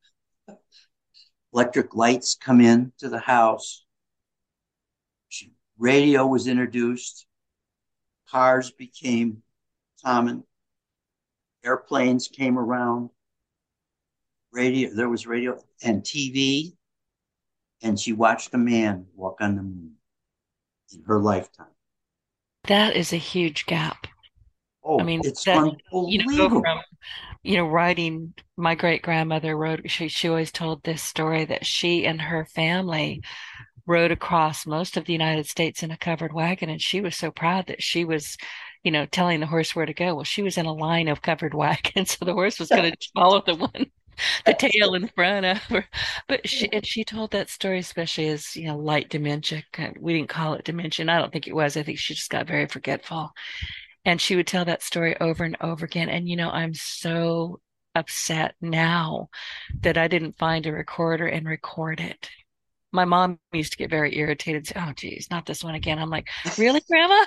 electric 1.54 1.96
lights 1.96 2.36
come 2.36 2.60
in 2.60 2.92
to 2.98 3.08
the 3.08 3.20
house, 3.20 3.86
radio 5.82 6.28
was 6.28 6.48
introduced, 6.48 7.26
cars 8.30 8.72
became 8.72 9.42
common, 10.06 10.44
airplanes 11.63 12.28
came 12.28 12.58
around, 12.58 13.10
radio, 14.52 14.89
there 14.93 15.10
was 15.10 15.26
radio 15.28 15.58
and 15.84 16.04
TV, 16.04 16.74
and 17.82 18.00
she 18.00 18.13
watched 18.13 18.54
a 18.54 18.58
man 18.58 19.06
walk 19.15 19.38
on 19.41 19.56
the 19.56 19.63
moon 19.63 19.93
in 20.93 21.04
her 21.04 21.19
lifetime. 21.19 21.67
That 22.65 22.95
is 22.95 23.12
a 23.13 23.17
huge 23.17 23.65
gap. 23.65 24.08
Oh, 24.84 25.00
I 25.00 25.04
mean, 25.04 25.21
it's 25.24 25.43
that, 25.45 25.76
you 25.91 26.24
know, 26.26 26.50
go 26.50 26.62
from, 26.62 26.82
you 27.43 27.58
know, 27.58 27.67
writing. 27.67 28.34
My 28.58 28.76
great 28.76 29.02
grandmother 29.02 29.56
wrote. 29.56 29.89
She 29.89 30.08
she 30.08 30.28
always 30.28 30.52
told 30.52 30.84
this 30.84 31.04
story 31.04 31.45
that 31.45 31.65
she 31.65 32.06
and 32.06 32.21
her 32.21 32.45
family 32.45 33.21
rode 33.86 34.12
across 34.12 34.65
most 34.65 34.97
of 34.97 35.06
the 35.06 35.13
United 35.13 35.47
States 35.47 35.84
in 35.84 35.91
a 35.91 35.97
covered 35.97 36.34
wagon, 36.34 36.69
and 36.69 36.82
she 36.82 37.02
was 37.02 37.15
so 37.15 37.32
proud 37.32 37.67
that 37.67 37.82
she 37.82 38.06
was, 38.06 38.38
you 38.84 38.91
know, 38.91 39.06
telling 39.06 39.39
the 39.39 39.48
horse 39.48 39.76
where 39.76 39.86
to 39.86 39.94
go. 39.94 40.15
Well, 40.15 40.24
she 40.24 40.41
was 40.41 40.58
in 40.58 40.65
a 40.65 40.74
line 40.74 41.08
of 41.08 41.22
covered 41.22 41.54
wagons, 41.56 42.17
so 42.17 42.26
the 42.26 42.34
horse 42.34 42.60
was 42.60 42.70
going 42.70 42.91
to 43.00 43.10
follow 43.15 43.41
the 43.46 43.56
one 43.56 43.91
the 44.46 44.54
tail 44.54 44.94
in 44.94 45.08
front 45.10 45.46
of 45.46 45.58
her. 45.63 45.86
But 46.28 46.48
she 46.48 46.72
and 46.72 46.86
she 46.86 47.04
told 47.04 47.32
that 47.32 47.50
story 47.50 47.80
especially 47.80 48.28
as 48.28 48.56
you 48.56 48.67
know 48.67 48.78
light 48.78 49.10
dementia. 49.10 49.63
We 50.00 50.13
didn't 50.13 50.30
call 50.30 50.54
it 50.54 50.65
dementia. 50.65 51.06
I 51.10 51.20
don't 51.20 51.32
think 51.32 51.48
it 51.48 51.56
was. 51.56 51.78
I 51.78 51.84
think 51.84 51.98
she 52.00 52.13
just 52.13 52.30
got 52.30 52.48
very 52.48 52.67
forgetful. 52.67 53.32
And 54.06 54.20
she 54.20 54.36
would 54.36 54.48
tell 54.48 54.65
that 54.65 54.82
story 54.84 55.15
over 55.20 55.44
and 55.44 55.58
over 55.62 55.86
again. 55.86 56.10
And, 56.10 56.28
you 56.28 56.36
know, 56.36 56.50
I'm 56.50 56.74
so 56.74 57.60
upset 57.94 58.56
now 58.62 59.30
that 59.82 59.98
I 59.98 60.08
didn't 60.08 60.38
find 60.38 60.65
a 60.65 60.72
recorder 60.72 61.28
and 61.28 61.48
record 61.48 62.00
it. 62.00 62.30
My 62.92 63.06
mom 63.06 63.39
used 63.54 63.72
to 63.72 63.78
get 63.78 63.89
very 63.89 64.18
irritated. 64.18 64.68
Say, 64.68 64.76
oh, 64.78 64.92
geez, 64.96 65.28
not 65.32 65.46
this 65.46 65.64
one 65.64 65.76
again. 65.76 66.00
I'm 66.00 66.10
like, 66.10 66.28
really, 66.58 66.82
Grandma? 66.89 67.26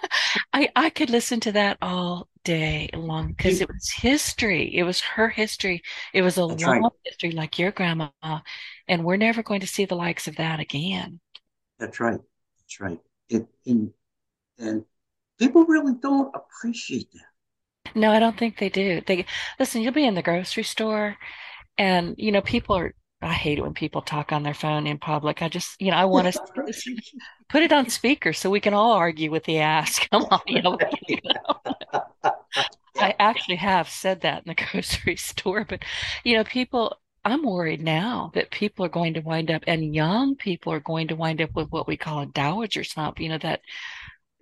I, 0.53 0.69
I 0.77 0.91
could 0.91 1.11
listen 1.11 1.41
to 1.41 1.53
that 1.53 1.79
all 1.81 2.29
day 2.45 2.91
long 2.95 3.29
because 3.29 3.61
it 3.61 3.69
was 3.69 3.91
history. 3.91 4.75
It 4.75 4.83
was 4.83 5.01
her 5.01 5.29
history. 5.29 5.83
It 6.13 6.23
was 6.23 6.37
a 6.37 6.47
That's 6.47 6.63
long 6.63 6.83
right. 6.83 6.93
history, 7.05 7.31
like 7.33 7.59
your 7.59 7.73
grandma. 7.73 8.09
And 8.87 9.05
we're 9.05 9.17
never 9.17 9.43
going 9.43 9.61
to 9.61 9.67
see 9.67 9.87
the 9.87 9.97
likes 9.97 10.29
of 10.29 10.37
that 10.37 10.61
again. 10.61 11.21
That's 11.79 12.01
right. 12.01 12.21
That's 12.61 12.81
right. 12.81 13.01
It, 13.29 13.47
in, 13.65 13.93
and 14.59 14.85
people 15.39 15.65
really 15.65 15.95
don't 16.01 16.35
appreciate 16.35 17.11
that. 17.13 17.95
No, 17.95 18.11
I 18.11 18.19
don't 18.19 18.37
think 18.37 18.59
they 18.59 18.69
do. 18.69 19.01
They 19.07 19.25
listen, 19.59 19.83
you'll 19.83 19.93
be 19.93 20.07
in 20.07 20.15
the 20.15 20.23
grocery 20.23 20.65
store 20.65 21.17
and 21.79 22.15
you 22.19 22.33
know, 22.33 22.43
people 22.43 22.77
are 22.77 22.95
I 23.25 23.33
hate 23.33 23.59
it 23.59 23.63
when 23.63 23.75
people 23.75 24.03
talk 24.03 24.33
on 24.33 24.43
their 24.43 24.55
phone 24.55 24.87
in 24.87 24.99
public. 24.99 25.43
I 25.43 25.49
just, 25.49 25.81
you 25.81 25.91
know, 25.91 25.97
I 25.97 26.05
want 26.05 26.33
to 26.33 27.03
put 27.49 27.63
it 27.63 27.73
on 27.73 27.89
speaker 27.89 28.33
so 28.33 28.51
we 28.51 28.61
can 28.61 28.75
all 28.75 28.93
argue 28.93 29.31
with 29.31 29.45
the 29.45 29.59
ass. 29.59 29.99
Come 30.11 30.27
on, 30.31 30.41
you 30.47 30.63
know. 30.63 30.79
I, 32.97 33.15
actually 33.19 33.57
have 33.57 33.89
said 33.89 34.21
that 34.21 34.45
in 34.47 34.55
the 34.55 34.65
grocery 34.73 35.17
store, 35.17 35.65
but 35.69 35.83
you 36.23 36.37
know, 36.37 36.45
people, 36.45 36.97
I'm 37.25 37.43
worried 37.43 37.83
now 37.83 38.31
that 38.35 38.51
people 38.51 38.85
are 38.85 38.91
going 38.91 39.15
to 39.15 39.21
wind 39.21 39.51
up, 39.51 39.63
and 39.67 39.95
young 39.95 40.37
people 40.37 40.73
are 40.73 40.81
going 40.81 41.09
to 41.09 41.17
wind 41.17 41.41
up 41.41 41.55
with 41.55 41.71
what 41.71 41.89
we 41.89 41.97
call 41.97 42.21
a 42.21 42.27
dowager 42.27 42.85
slump. 42.85 43.21
You 43.21 43.31
know 43.31 43.39
that, 43.39 43.63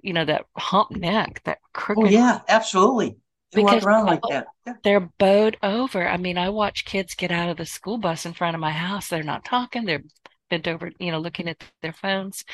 you 0.02 0.12
know 0.12 0.24
that 0.24 0.46
hump 0.56 0.90
neck, 0.90 1.42
that 1.44 1.58
oh, 1.62 1.68
crooked. 1.72 2.04
Oh 2.04 2.08
yeah, 2.08 2.40
absolutely. 2.48 3.16
They 3.52 3.62
walk 3.62 3.82
around 3.82 4.06
like 4.06 4.22
that. 4.30 4.46
Yeah. 4.66 4.74
They're 4.82 5.10
bowed 5.18 5.58
over. 5.62 6.08
I 6.08 6.16
mean, 6.16 6.38
I 6.38 6.48
watch 6.48 6.86
kids 6.86 7.14
get 7.14 7.30
out 7.30 7.50
of 7.50 7.58
the 7.58 7.66
school 7.66 7.98
bus 7.98 8.24
in 8.24 8.32
front 8.32 8.54
of 8.54 8.60
my 8.60 8.70
house. 8.70 9.08
They're 9.08 9.22
not 9.22 9.44
talking. 9.44 9.84
They're 9.84 10.04
bent 10.48 10.68
over, 10.68 10.90
you 10.98 11.10
know, 11.10 11.18
looking 11.18 11.48
at 11.48 11.62
their 11.82 11.92
phones. 11.92 12.44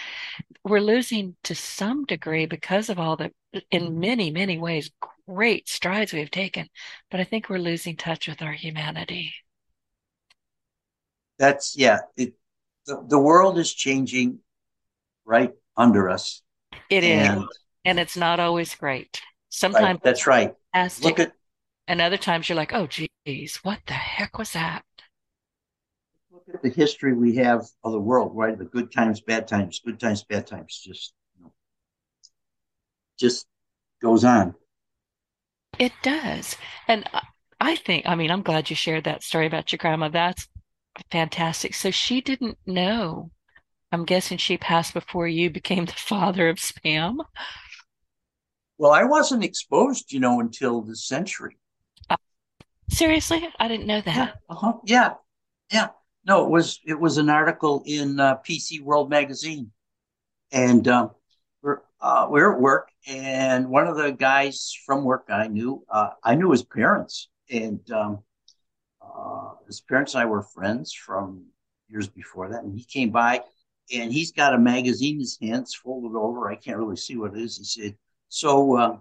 We're 0.65 0.81
losing 0.81 1.37
to 1.45 1.55
some 1.55 2.05
degree 2.05 2.47
because 2.47 2.89
of 2.89 2.99
all 2.99 3.17
the, 3.17 3.31
in 3.71 3.83
mm-hmm. 3.83 4.01
many, 4.01 4.31
many 4.31 4.59
ways, 4.59 4.91
great 5.29 5.69
strides 5.69 6.13
we've 6.13 6.31
taken. 6.31 6.69
But 7.11 7.21
I 7.21 7.25
think 7.25 7.49
we're 7.49 7.59
losing 7.59 7.97
touch 7.97 8.27
with 8.27 8.43
our 8.43 8.53
humanity. 8.53 9.35
That's, 11.39 11.77
yeah. 11.77 11.99
It, 12.17 12.35
the, 12.87 13.05
the 13.07 13.19
world 13.19 13.59
is 13.59 13.73
changing 13.73 14.41
right 15.25 15.53
under 15.77 16.09
us. 16.09 16.43
It 16.91 17.05
and, 17.05 17.43
is, 17.43 17.49
and 17.85 18.01
it's 18.01 18.17
not 18.17 18.41
always 18.41 18.75
great. 18.75 19.21
Sometimes 19.51 19.83
right, 19.83 20.03
that's 20.03 20.27
right. 20.27 20.55
Look 21.03 21.19
at, 21.19 21.33
and 21.87 22.01
other 22.01 22.17
times 22.17 22.49
you're 22.49 22.57
like, 22.57 22.73
oh, 22.73 22.87
geez, 22.87 23.57
what 23.63 23.81
the 23.87 23.95
heck 23.95 24.39
was 24.39 24.53
that? 24.53 24.85
Look 26.31 26.45
at 26.53 26.63
the 26.63 26.71
history 26.71 27.15
we 27.15 27.37
have 27.37 27.67
of 27.83 27.93
the 27.93 28.01
world, 28.01 28.33
right? 28.35 28.57
The 28.57 28.65
good 28.65 28.93
times, 28.93 29.21
bad 29.21 29.49
times, 29.49 29.81
good 29.85 29.99
times, 29.99 30.25
bad 30.25 30.47
times, 30.47 30.81
just 30.85 31.15
you 31.37 31.45
know, 31.45 31.53
just 33.19 33.47
goes 34.03 34.25
on. 34.25 34.55
It 35.79 35.93
does, 36.03 36.57
and 36.87 37.09
I 37.61 37.77
think, 37.77 38.07
I 38.07 38.15
mean, 38.15 38.31
I'm 38.31 38.43
glad 38.43 38.71
you 38.71 38.77
shared 38.77 39.05
that 39.05 39.23
story 39.23 39.47
about 39.47 39.73
your 39.73 39.79
grandma. 39.79 40.09
That's 40.09 40.47
fantastic. 41.11 41.75
So 41.75 41.91
she 41.91 42.21
didn't 42.21 42.59
know. 42.67 43.31
I'm 43.91 44.05
guessing 44.05 44.39
she 44.39 44.59
passed 44.59 44.95
before 44.95 45.27
you 45.27 45.51
became 45.51 45.87
the 45.87 45.93
father 45.97 46.49
of 46.49 46.57
spam. 46.57 47.19
Well, 48.79 48.93
I 48.93 49.03
wasn't 49.03 49.45
exposed, 49.45 50.13
you 50.13 50.21
know, 50.21 50.39
until 50.41 50.83
this 50.83 51.05
century. 51.05 51.57
Uh, 52.09 52.17
seriously, 52.89 53.47
I 53.59 53.67
didn't 53.67 53.87
know 53.87 54.01
that. 54.01 54.17
Yeah, 54.17 54.31
uh-huh. 54.49 54.73
yeah, 54.85 55.15
yeah. 55.73 55.89
No, 56.25 56.45
it 56.45 56.51
was 56.51 56.81
it 56.87 56.99
was 56.99 57.19
an 57.19 57.29
article 57.29 57.83
in 57.87 58.21
uh, 58.21 58.37
PC 58.37 58.81
World 58.81 59.11
magazine, 59.11 59.73
and 60.53 60.87
um, 60.87 61.11
we're 61.63 61.81
uh, 62.01 62.29
we're 62.31 62.55
at 62.55 62.61
work, 62.61 62.91
and 63.07 63.69
one 63.69 63.89
of 63.89 63.97
the 63.97 64.13
guys 64.13 64.73
from 64.87 65.05
work 65.05 65.27
I 65.29 65.49
knew, 65.49 65.85
uh, 65.91 66.11
I 66.23 66.37
knew 66.37 66.51
his 66.51 66.63
parents, 66.63 67.29
and 67.51 67.81
um, 67.91 68.19
uh, 69.03 69.55
his 69.67 69.81
parents 69.81 70.15
and 70.15 70.23
I 70.23 70.27
were 70.27 70.43
friends 70.43 70.93
from 70.93 71.47
years 71.89 72.09
before 72.09 72.51
that, 72.51 72.63
and 72.63 72.79
he 72.79 72.85
came 72.85 73.11
by, 73.11 73.43
and 73.93 74.13
he's 74.13 74.31
got 74.31 74.55
a 74.55 74.59
magazine 74.59 75.15
in 75.15 75.21
his 75.21 75.39
hands, 75.41 75.75
folded 75.75 76.17
over. 76.17 76.49
I 76.49 76.57
can't 76.57 76.79
really 76.79 76.97
see 76.97 77.17
what 77.17 77.35
it 77.35 77.41
is. 77.41 77.57
He 77.57 77.65
said, 77.65 77.97
"So, 78.29 78.77
uh, 78.77 78.99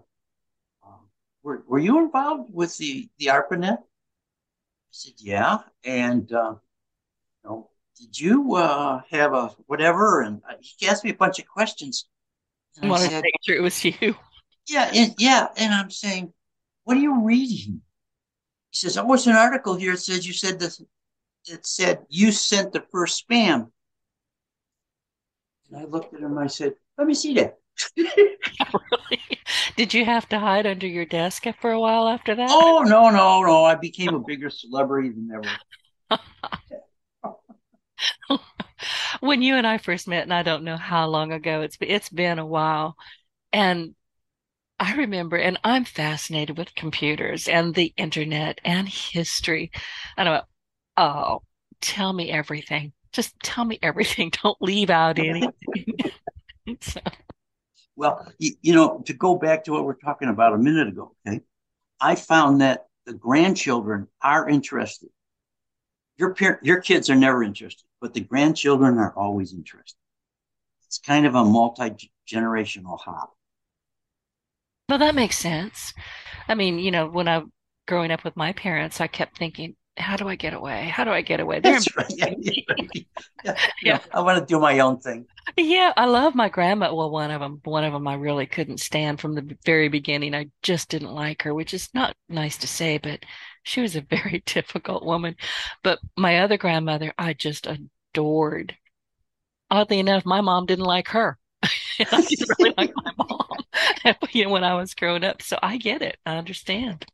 um, 0.86 1.10
were 1.44 1.64
were 1.68 1.80
you 1.80 2.00
involved 2.00 2.54
with 2.54 2.78
the 2.78 3.10
the 3.20 3.28
ARPANET?" 3.30 3.80
I 3.80 4.92
said, 4.92 5.14
"Yeah," 5.18 5.60
and 5.84 6.32
uh, 6.32 6.56
know, 7.48 7.70
did 7.98 8.20
you 8.20 8.56
uh, 8.56 9.02
have 9.10 9.34
a 9.34 9.48
whatever? 9.66 10.22
And 10.22 10.42
he 10.60 10.88
asked 10.88 11.04
me 11.04 11.12
a 11.12 11.16
bunch 11.16 11.40
of 11.40 11.48
questions. 11.48 12.08
I 12.82 12.88
wanted 12.88 13.10
said, 13.10 13.22
to 13.22 13.24
make 13.24 13.34
sure 13.42 13.56
it 13.56 13.62
was 13.62 13.84
you. 13.84 14.16
Yeah, 14.68 14.92
and, 14.94 15.16
yeah. 15.18 15.48
And 15.58 15.74
I'm 15.74 15.90
saying, 15.90 16.34
what 16.84 16.98
are 16.98 17.02
you 17.02 17.24
reading? 17.24 17.82
He 18.70 18.78
says, 18.78 18.98
oh, 18.98 19.06
what's 19.06 19.26
an 19.26 19.36
article 19.36 19.76
here? 19.76 19.94
It 19.94 20.00
says 20.00 20.28
you 20.28 20.34
said 20.34 20.60
this. 20.60 20.82
It 21.46 21.66
said 21.66 22.06
you 22.10 22.32
sent 22.32 22.74
the 22.74 22.84
first 22.92 23.28
spam. 23.28 23.72
And 25.70 25.82
I 25.82 25.86
looked 25.86 26.14
at 26.14 26.20
him. 26.20 26.38
I 26.38 26.48
said, 26.48 26.74
let 26.98 27.08
me 27.08 27.14
see 27.14 27.34
that. 27.36 27.57
really? 27.98 29.22
Did 29.76 29.94
you 29.94 30.06
have 30.06 30.28
to 30.30 30.40
hide 30.40 30.66
under 30.66 30.88
your 30.88 31.06
desk 31.06 31.46
for 31.60 31.72
a 31.72 31.80
while 31.80 32.08
after 32.08 32.36
that? 32.36 32.50
Oh 32.50 32.84
no, 32.86 33.10
no, 33.10 33.42
no! 33.44 33.64
I 33.64 33.76
became 33.76 34.14
a 34.14 34.20
bigger 34.20 34.50
celebrity 34.50 35.10
than 35.10 35.30
ever. 35.34 36.20
when 39.20 39.42
you 39.42 39.56
and 39.56 39.66
I 39.66 39.78
first 39.78 40.08
met, 40.08 40.24
and 40.24 40.34
I 40.34 40.44
don't 40.44 40.64
know 40.64 40.78
how 40.78 41.08
long 41.08 41.32
ago 41.32 41.62
it's 41.62 41.78
been, 41.78 41.90
it's 41.90 42.10
been 42.10 42.40
a 42.40 42.46
while, 42.46 42.96
and 43.52 43.96
I 44.80 44.96
remember, 44.96 45.38
and 45.38 45.60
I'm 45.64 45.86
fascinated 45.86 46.58
with 46.58 46.76
computers 46.76 47.48
and 47.48 47.74
the 47.74 47.94
internet 47.98 48.62
and 48.64 48.88
history. 48.88 49.72
And 50.16 50.30
I'm, 50.30 50.42
oh, 50.98 51.42
tell 51.82 52.14
me 52.14 52.32
everything. 52.32 52.94
Just 53.12 53.40
tell 53.42 53.66
me 53.66 53.80
everything. 53.82 54.32
Don't 54.44 54.62
leave 54.62 54.90
out 54.92 55.18
anything. 55.18 55.52
so. 56.82 57.02
Well, 57.98 58.32
you, 58.38 58.54
you 58.62 58.74
know, 58.74 59.04
to 59.08 59.14
go 59.14 59.36
back 59.36 59.66
to 59.66 59.74
what 59.74 59.84
we 59.84 59.92
are 59.92 59.98
talking 60.02 60.30
about 60.30 60.54
a 60.54 60.58
minute 60.58 60.88
ago, 60.88 61.14
okay, 61.28 61.42
I 62.00 62.16
found 62.16 62.62
that 62.62 62.88
the 63.06 63.14
grandchildren 63.14 64.08
are 64.22 64.48
interested. 64.48 65.10
Your 66.18 66.34
parent, 66.34 66.64
your 66.64 66.80
kids 66.80 67.10
are 67.10 67.16
never 67.16 67.44
interested 67.44 67.88
but 68.02 68.14
the 68.14 68.22
grandchildren 68.22 68.98
are 68.98 69.14
always 69.18 69.54
interested. 69.54 69.98
It's 70.86 71.00
kind 71.00 71.26
of 71.26 71.36
a 71.36 71.44
multi 71.44 72.12
generational 72.32 73.00
hop. 73.00 73.34
Well, 74.90 75.00
that 75.00 75.16
makes 75.16 75.38
sense. 75.38 75.94
I 76.48 76.56
mean, 76.56 76.80
you 76.80 76.92
know, 76.92 77.08
when 77.08 77.28
I 77.28 77.44
growing 77.88 78.12
up 78.12 78.24
with 78.24 78.38
my 78.38 78.54
parents, 78.54 79.02
I 79.02 79.08
kept 79.08 79.38
thinking, 79.38 79.76
how 79.98 80.16
do 80.16 80.28
I 80.28 80.36
get 80.36 80.54
away? 80.54 80.86
How 80.86 81.04
do 81.04 81.12
I 81.12 81.22
get 81.22 81.40
away? 81.40 81.60
They're 81.60 81.74
That's 81.74 81.96
right. 81.96 82.08
Yeah, 82.10 82.34
yeah, 83.44 83.58
yeah. 83.82 84.00
I 84.14 84.22
want 84.22 84.40
to 84.40 84.46
do 84.46 84.60
my 84.60 84.80
own 84.80 85.00
thing. 85.00 85.26
Yeah, 85.56 85.94
I 85.96 86.06
love 86.06 86.36
my 86.36 86.50
grandma. 86.50 86.94
Well, 86.94 87.10
one 87.10 87.32
of 87.32 87.42
them, 87.42 87.62
one 87.64 87.84
of 87.84 87.94
them, 87.94 88.08
I 88.08 88.16
really 88.16 88.46
couldn't 88.46 88.80
stand 88.80 89.20
from 89.20 89.34
the 89.34 89.58
very 89.66 89.88
beginning. 89.90 90.36
I 90.36 90.48
just 90.62 90.90
didn't 90.90 91.14
like 91.14 91.44
her, 91.44 91.54
which 91.54 91.74
is 91.74 91.90
not 91.94 92.16
nice 92.30 92.58
to 92.60 92.68
say, 92.68 92.98
but 92.98 93.26
she 93.64 93.82
was 93.82 93.96
a 93.96 94.02
very 94.10 94.44
difficult 94.46 95.06
woman. 95.06 95.36
But 95.84 96.00
my 96.16 96.40
other 96.40 96.58
grandmother, 96.58 97.14
I 97.18 97.34
just 97.34 97.68
adored. 97.68 98.76
Oddly 99.70 100.00
enough, 100.00 100.26
my 100.26 100.42
mom 100.42 100.66
didn't 100.66 100.86
like 100.86 101.10
her. 101.10 101.38
I 101.64 102.22
didn't 102.22 102.50
really 102.60 102.74
like 102.78 102.94
my 102.96 103.12
mom 103.18 103.48
you 104.32 104.46
know, 104.46 104.52
when 104.52 104.64
I 104.64 104.76
was 104.76 104.94
growing 104.94 105.24
up. 105.24 105.42
So 105.42 105.58
I 105.62 105.78
get 105.78 106.02
it. 106.02 106.18
I 106.26 106.38
understand. 106.38 107.06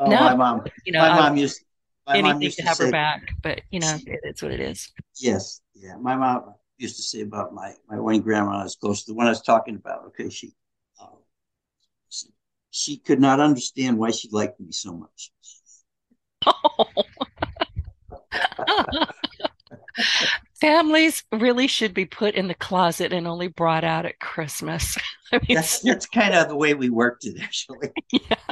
Oh, 0.00 0.06
no, 0.06 0.18
my 0.18 0.34
mom. 0.34 0.64
You 0.86 0.92
know, 0.92 1.00
my 1.00 1.14
mom 1.14 1.36
used 1.36 1.62
my 2.06 2.14
anything 2.14 2.32
mom 2.32 2.42
used 2.42 2.56
to, 2.56 2.62
to 2.62 2.68
have 2.68 2.76
say, 2.78 2.86
her 2.86 2.90
back, 2.90 3.34
but 3.42 3.60
you 3.70 3.80
know, 3.80 3.98
it's 4.06 4.40
what 4.42 4.50
it 4.50 4.60
is. 4.60 4.90
Yes, 5.18 5.60
yeah. 5.74 5.96
My 6.00 6.16
mom 6.16 6.54
used 6.78 6.96
to 6.96 7.02
say 7.02 7.20
about 7.20 7.52
my 7.52 7.74
my 7.86 8.00
one 8.00 8.20
grandma 8.22 8.62
was 8.62 8.76
close 8.76 9.04
to 9.04 9.12
the 9.12 9.14
one 9.14 9.26
I 9.26 9.30
was 9.30 9.42
talking 9.42 9.76
about. 9.76 10.06
Okay, 10.06 10.30
she, 10.30 10.54
uh, 10.98 11.06
she 12.08 12.28
she 12.70 12.96
could 12.96 13.20
not 13.20 13.40
understand 13.40 13.98
why 13.98 14.10
she 14.10 14.30
liked 14.32 14.58
me 14.58 14.72
so 14.72 14.94
much. 14.94 15.32
Oh. 16.46 16.86
Families 20.60 21.24
really 21.32 21.66
should 21.66 21.94
be 21.94 22.04
put 22.04 22.34
in 22.34 22.48
the 22.48 22.54
closet 22.54 23.12
and 23.12 23.26
only 23.26 23.48
brought 23.48 23.84
out 23.84 24.06
at 24.06 24.20
Christmas. 24.20 24.96
I 25.32 25.40
mean, 25.48 25.56
that's, 25.56 25.80
that's 25.80 26.06
kind 26.06 26.34
of 26.34 26.48
the 26.48 26.56
way 26.56 26.74
we 26.74 26.90
worked 26.90 27.24
it, 27.24 27.40
actually. 27.40 27.90
Yeah. 28.12 28.49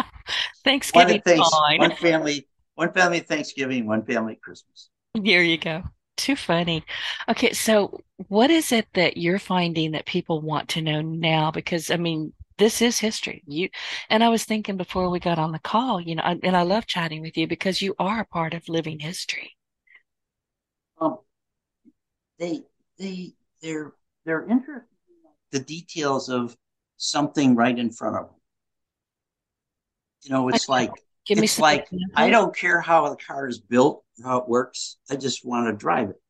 Thanksgiving. 0.69 1.23
One, 1.25 1.51
fine. 1.51 1.79
one 1.79 1.97
family, 1.97 2.47
one 2.75 2.93
family 2.93 3.21
Thanksgiving, 3.21 3.87
one 3.87 4.05
family 4.05 4.39
Christmas. 4.43 4.91
There 5.14 5.43
you 5.43 5.57
go. 5.57 5.83
Too 6.19 6.37
funny. 6.37 6.85
Okay, 7.27 7.53
so 7.53 8.01
what 8.29 8.51
is 8.51 8.71
it 8.71 8.87
that 8.93 9.16
you're 9.16 9.39
finding 9.39 9.93
that 9.93 10.05
people 10.05 10.43
want 10.43 10.69
to 10.71 10.83
know 10.83 11.01
now? 11.01 11.51
Because 11.51 11.91
I 11.91 11.97
mean, 11.97 12.35
this 12.59 12.83
is 12.83 12.99
history. 12.99 13.43
You 13.47 13.71
and 14.11 14.23
I 14.23 14.29
was 14.29 14.45
thinking 14.45 14.77
before 14.77 15.09
we 15.09 15.21
got 15.21 15.39
on 15.39 15.53
the 15.53 15.59
call, 15.59 16.03
you 16.03 16.16
know, 16.16 16.23
and 16.23 16.55
I 16.57 16.62
love 16.62 16.87
chatting 16.87 17.23
with 17.23 17.39
you 17.39 17.47
because 17.47 17.81
you 17.81 17.95
are 17.99 18.21
a 18.21 18.27
part 18.27 18.53
of 18.53 18.69
living 18.69 18.99
history. 18.99 19.57
Um, 21.01 21.19
they 22.39 22.61
they 22.99 23.33
they're 23.62 23.93
they're 24.27 24.47
interested 24.47 24.89
in 25.09 25.59
the 25.59 25.61
details 25.61 26.29
of 26.29 26.55
something 26.99 27.55
right 27.55 27.79
in 27.79 27.91
front 27.91 28.16
of 28.16 28.27
them. 28.27 28.38
You 30.23 30.31
know, 30.31 30.49
it's 30.49 30.69
like 30.69 30.93
Give 31.27 31.39
it's 31.39 31.59
like 31.59 31.89
I 32.16 32.31
don't 32.31 32.57
care 32.57 32.81
how 32.81 33.09
the 33.11 33.16
car 33.16 33.47
is 33.47 33.61
built, 33.61 34.03
how 34.25 34.39
it 34.39 34.49
works. 34.49 34.97
I 35.11 35.16
just 35.16 35.45
want 35.45 35.66
to 35.66 35.77
drive 35.77 36.09
it. 36.11 36.21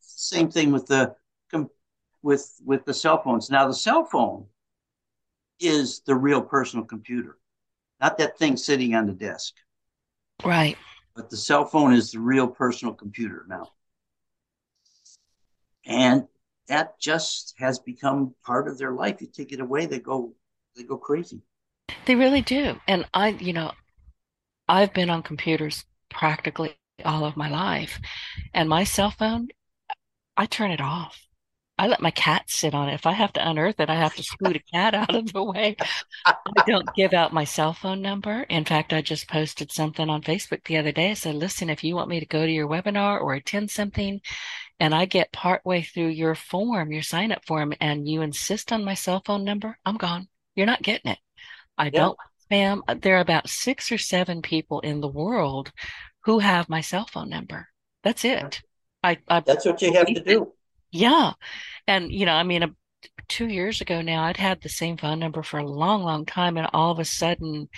Same 0.00 0.50
thing 0.50 0.72
with 0.72 0.86
the 0.86 1.14
with 2.22 2.52
with 2.64 2.84
the 2.84 2.94
cell 2.94 3.22
phones. 3.22 3.50
Now 3.50 3.66
the 3.66 3.74
cell 3.74 4.04
phone 4.04 4.46
is 5.58 6.00
the 6.00 6.14
real 6.14 6.42
personal 6.42 6.84
computer, 6.84 7.38
not 8.00 8.18
that 8.18 8.38
thing 8.38 8.56
sitting 8.56 8.94
on 8.94 9.06
the 9.06 9.12
desk. 9.12 9.54
Right. 10.44 10.76
But 11.14 11.30
the 11.30 11.36
cell 11.36 11.64
phone 11.64 11.92
is 11.92 12.12
the 12.12 12.20
real 12.20 12.48
personal 12.48 12.94
computer 12.94 13.44
now. 13.48 13.68
And 15.84 16.26
that 16.68 16.98
just 17.00 17.54
has 17.58 17.78
become 17.78 18.34
part 18.44 18.68
of 18.68 18.78
their 18.78 18.92
life. 18.92 19.20
You 19.20 19.26
take 19.26 19.52
it 19.52 19.60
away, 19.60 19.86
they 19.86 20.00
go 20.00 20.34
they 20.76 20.82
go 20.82 20.96
crazy. 20.96 21.42
They 22.06 22.14
really 22.14 22.42
do. 22.42 22.80
And 22.86 23.06
I, 23.12 23.28
you 23.28 23.52
know, 23.52 23.72
I've 24.68 24.92
been 24.94 25.10
on 25.10 25.22
computers 25.22 25.84
practically 26.08 26.76
all 27.04 27.24
of 27.24 27.36
my 27.36 27.48
life. 27.48 27.98
And 28.54 28.68
my 28.68 28.84
cell 28.84 29.10
phone, 29.10 29.48
I 30.36 30.46
turn 30.46 30.70
it 30.70 30.80
off. 30.80 31.18
I 31.78 31.86
let 31.86 32.02
my 32.02 32.10
cat 32.10 32.44
sit 32.46 32.74
on 32.74 32.90
it. 32.90 32.94
If 32.94 33.06
I 33.06 33.12
have 33.12 33.32
to 33.32 33.48
unearth 33.48 33.80
it, 33.80 33.88
I 33.88 33.94
have 33.94 34.14
to 34.16 34.22
scoot 34.22 34.54
a 34.56 34.60
cat 34.70 34.92
out 34.92 35.14
of 35.14 35.32
the 35.32 35.42
way. 35.42 35.76
I 36.26 36.34
don't 36.66 36.94
give 36.94 37.14
out 37.14 37.32
my 37.32 37.44
cell 37.44 37.72
phone 37.72 38.02
number. 38.02 38.42
In 38.50 38.66
fact, 38.66 38.92
I 38.92 39.00
just 39.00 39.28
posted 39.28 39.72
something 39.72 40.10
on 40.10 40.20
Facebook 40.20 40.62
the 40.64 40.76
other 40.76 40.92
day. 40.92 41.12
I 41.12 41.14
said, 41.14 41.36
listen, 41.36 41.70
if 41.70 41.82
you 41.82 41.94
want 41.94 42.10
me 42.10 42.20
to 42.20 42.26
go 42.26 42.44
to 42.44 42.52
your 42.52 42.68
webinar 42.68 43.18
or 43.22 43.32
attend 43.32 43.70
something, 43.70 44.20
and 44.78 44.94
I 44.94 45.06
get 45.06 45.32
partway 45.32 45.80
through 45.80 46.08
your 46.08 46.34
form, 46.34 46.92
your 46.92 47.02
sign 47.02 47.32
up 47.32 47.46
form, 47.46 47.72
and 47.80 48.06
you 48.06 48.20
insist 48.20 48.72
on 48.72 48.84
my 48.84 48.94
cell 48.94 49.22
phone 49.24 49.44
number, 49.44 49.78
I'm 49.86 49.96
gone. 49.96 50.28
You're 50.54 50.66
not 50.66 50.82
getting 50.82 51.12
it. 51.12 51.18
I 51.80 51.90
don't 51.90 52.18
spam. 52.50 52.80
Uh, 52.86 52.94
there 53.00 53.16
are 53.16 53.20
about 53.20 53.48
six 53.48 53.90
or 53.90 53.98
seven 53.98 54.42
people 54.42 54.80
in 54.80 55.00
the 55.00 55.08
world 55.08 55.72
who 56.24 56.40
have 56.40 56.68
my 56.68 56.80
cell 56.80 57.06
phone 57.06 57.30
number. 57.30 57.68
That's 58.02 58.24
it. 58.24 58.60
I, 59.02 59.18
I 59.28 59.40
that's 59.40 59.64
what 59.64 59.80
you 59.80 59.92
have 59.94 60.06
to 60.06 60.22
do. 60.22 60.52
Yeah. 60.90 61.32
And, 61.86 62.12
you 62.12 62.26
know, 62.26 62.34
I 62.34 62.42
mean, 62.42 62.62
a, 62.62 62.70
two 63.28 63.46
years 63.46 63.80
ago 63.80 64.02
now, 64.02 64.24
I'd 64.24 64.36
had 64.36 64.60
the 64.60 64.68
same 64.68 64.96
phone 64.96 65.20
number 65.20 65.42
for 65.42 65.58
a 65.58 65.66
long, 65.66 66.02
long 66.02 66.26
time. 66.26 66.58
And 66.58 66.68
all 66.72 66.90
of 66.90 66.98
a 66.98 67.04
sudden, 67.04 67.68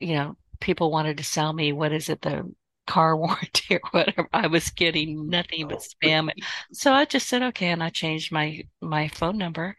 you 0.00 0.14
know, 0.14 0.36
people 0.60 0.90
wanted 0.90 1.18
to 1.18 1.24
sell 1.24 1.52
me, 1.52 1.72
what 1.72 1.92
is 1.92 2.08
it, 2.08 2.22
the 2.22 2.52
car 2.86 3.16
warranty 3.16 3.76
or 3.76 3.80
whatever. 3.92 4.28
I 4.32 4.48
was 4.48 4.70
getting 4.70 5.28
nothing 5.28 5.68
but 5.68 5.78
oh, 5.78 6.06
spam. 6.06 6.30
So 6.72 6.92
I 6.92 7.04
just 7.04 7.28
said, 7.28 7.42
okay. 7.42 7.68
And 7.68 7.82
I 7.82 7.90
changed 7.90 8.32
my, 8.32 8.62
my 8.80 9.06
phone 9.08 9.38
number 9.38 9.76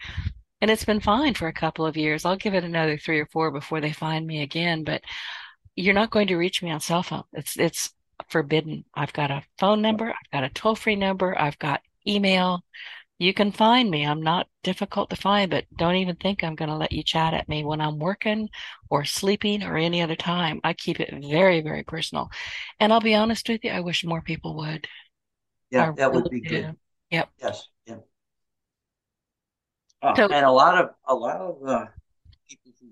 and 0.66 0.72
it's 0.72 0.84
been 0.84 0.99
fine 0.99 1.36
for 1.36 1.47
a 1.47 1.53
couple 1.53 1.86
of 1.86 1.95
years. 1.95 2.26
I'll 2.26 2.38
give 2.38 2.55
it 2.55 2.63
another 2.63 2.97
three 2.97 3.20
or 3.20 3.28
four 3.28 3.51
before 3.51 3.82
they 3.82 3.93
find 3.93 4.26
me 4.26 4.41
again, 4.41 4.84
but 4.84 5.03
you're 5.76 5.93
not 5.93 6.09
going 6.09 6.26
to 6.30 6.38
reach 6.38 6.63
me 6.63 6.72
on 6.72 6.80
cell 6.80 7.03
phone. 7.03 7.22
It's, 7.34 7.55
it's 7.59 7.93
forbidden. 8.32 8.84
I've 8.95 9.13
got 9.13 9.30
a 9.30 9.43
phone 9.59 9.84
number. 9.84 10.07
I've 10.07 10.32
got 10.34 10.43
a 10.43 10.49
toll 10.49 10.74
free 10.74 10.95
number. 10.95 11.39
I've 11.39 11.59
got 11.59 11.82
email. 12.07 12.63
You 13.20 13.32
can 13.32 13.51
find 13.51 13.91
me. 13.91 14.07
I'm 14.07 14.24
not 14.24 14.47
difficult 14.63 15.11
to 15.11 15.16
find, 15.16 15.51
but 15.51 15.66
don't 15.78 15.97
even 15.97 16.16
think 16.16 16.43
I'm 16.43 16.55
going 16.55 16.70
to 16.70 16.76
let 16.76 16.93
you 16.93 17.03
chat 17.03 17.36
at 17.36 17.47
me 17.47 17.63
when 17.63 17.80
I'm 17.80 17.99
working 17.99 18.49
or 18.89 19.05
sleeping 19.05 19.61
or 19.61 19.78
any 19.78 20.01
other 20.01 20.16
time. 20.16 20.61
I 20.63 20.74
keep 20.74 20.99
it 20.99 21.13
very, 21.30 21.61
very 21.61 21.84
personal. 21.84 22.32
And 22.80 22.91
I'll 22.91 23.01
be 23.01 23.13
honest 23.13 23.47
with 23.47 23.63
you, 23.63 23.70
I 23.70 23.82
wish 23.82 24.03
more 24.03 24.24
people 24.24 24.55
would. 24.55 24.88
Yeah, 25.70 25.89
I 25.89 25.91
that 25.91 26.09
really 26.09 26.24
would 26.24 26.32
be 26.32 26.41
do. 26.41 26.49
good. 26.49 26.76
Yep. 27.11 27.30
Yes. 27.39 27.68
Uh, 30.06 30.16
so, 30.16 30.28
and 30.28 30.45
a 30.45 30.51
lot 30.51 30.78
of 30.78 30.91
a 31.08 31.16
lot 31.16 31.38
of 31.38 31.58
uh, 31.68 31.86
people 32.47 32.72
who 32.80 32.88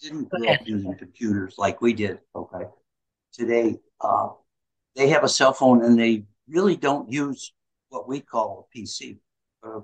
didn't 0.00 0.28
grow 0.28 0.48
up 0.48 0.60
using 0.64 0.94
computers 0.96 1.54
like 1.56 1.80
we 1.80 1.92
did, 1.92 2.18
okay, 2.34 2.64
today 3.32 3.78
uh, 4.00 4.28
they 4.96 5.08
have 5.08 5.22
a 5.22 5.28
cell 5.28 5.52
phone 5.52 5.84
and 5.84 5.96
they 5.96 6.24
really 6.48 6.74
don't 6.74 7.10
use 7.10 7.52
what 7.90 8.08
we 8.08 8.20
call 8.20 8.66
a 8.74 8.76
PC, 8.76 9.18
a 9.62 9.82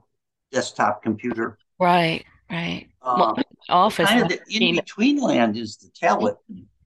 desktop 0.50 1.00
computer. 1.00 1.59
Right, 1.78 2.24
right. 2.50 2.88
Um, 3.02 3.20
well, 3.20 3.38
office 3.68 4.09
kind 4.09 4.22
of 4.22 4.28
the 4.28 4.40
in 4.50 4.74
between 4.74 5.20
land 5.20 5.56
is 5.56 5.76
the 5.76 5.90
tablet. 5.94 6.36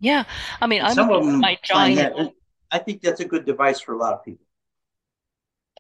Yeah, 0.01 0.25
I 0.61 0.67
mean, 0.67 0.83
I'm 0.83 0.95
some 0.95 1.11
of 1.11 1.25
them 1.25 1.41
my 1.41 1.59
giant. 1.65 2.17
That, 2.17 2.33
I 2.71 2.79
think 2.79 3.01
that's 3.01 3.21
a 3.21 3.25
good 3.25 3.47
device 3.47 3.81
for 3.81 3.95
a 3.95 3.99
lot 3.99 4.13
of 4.13 4.23
people. 4.23 4.45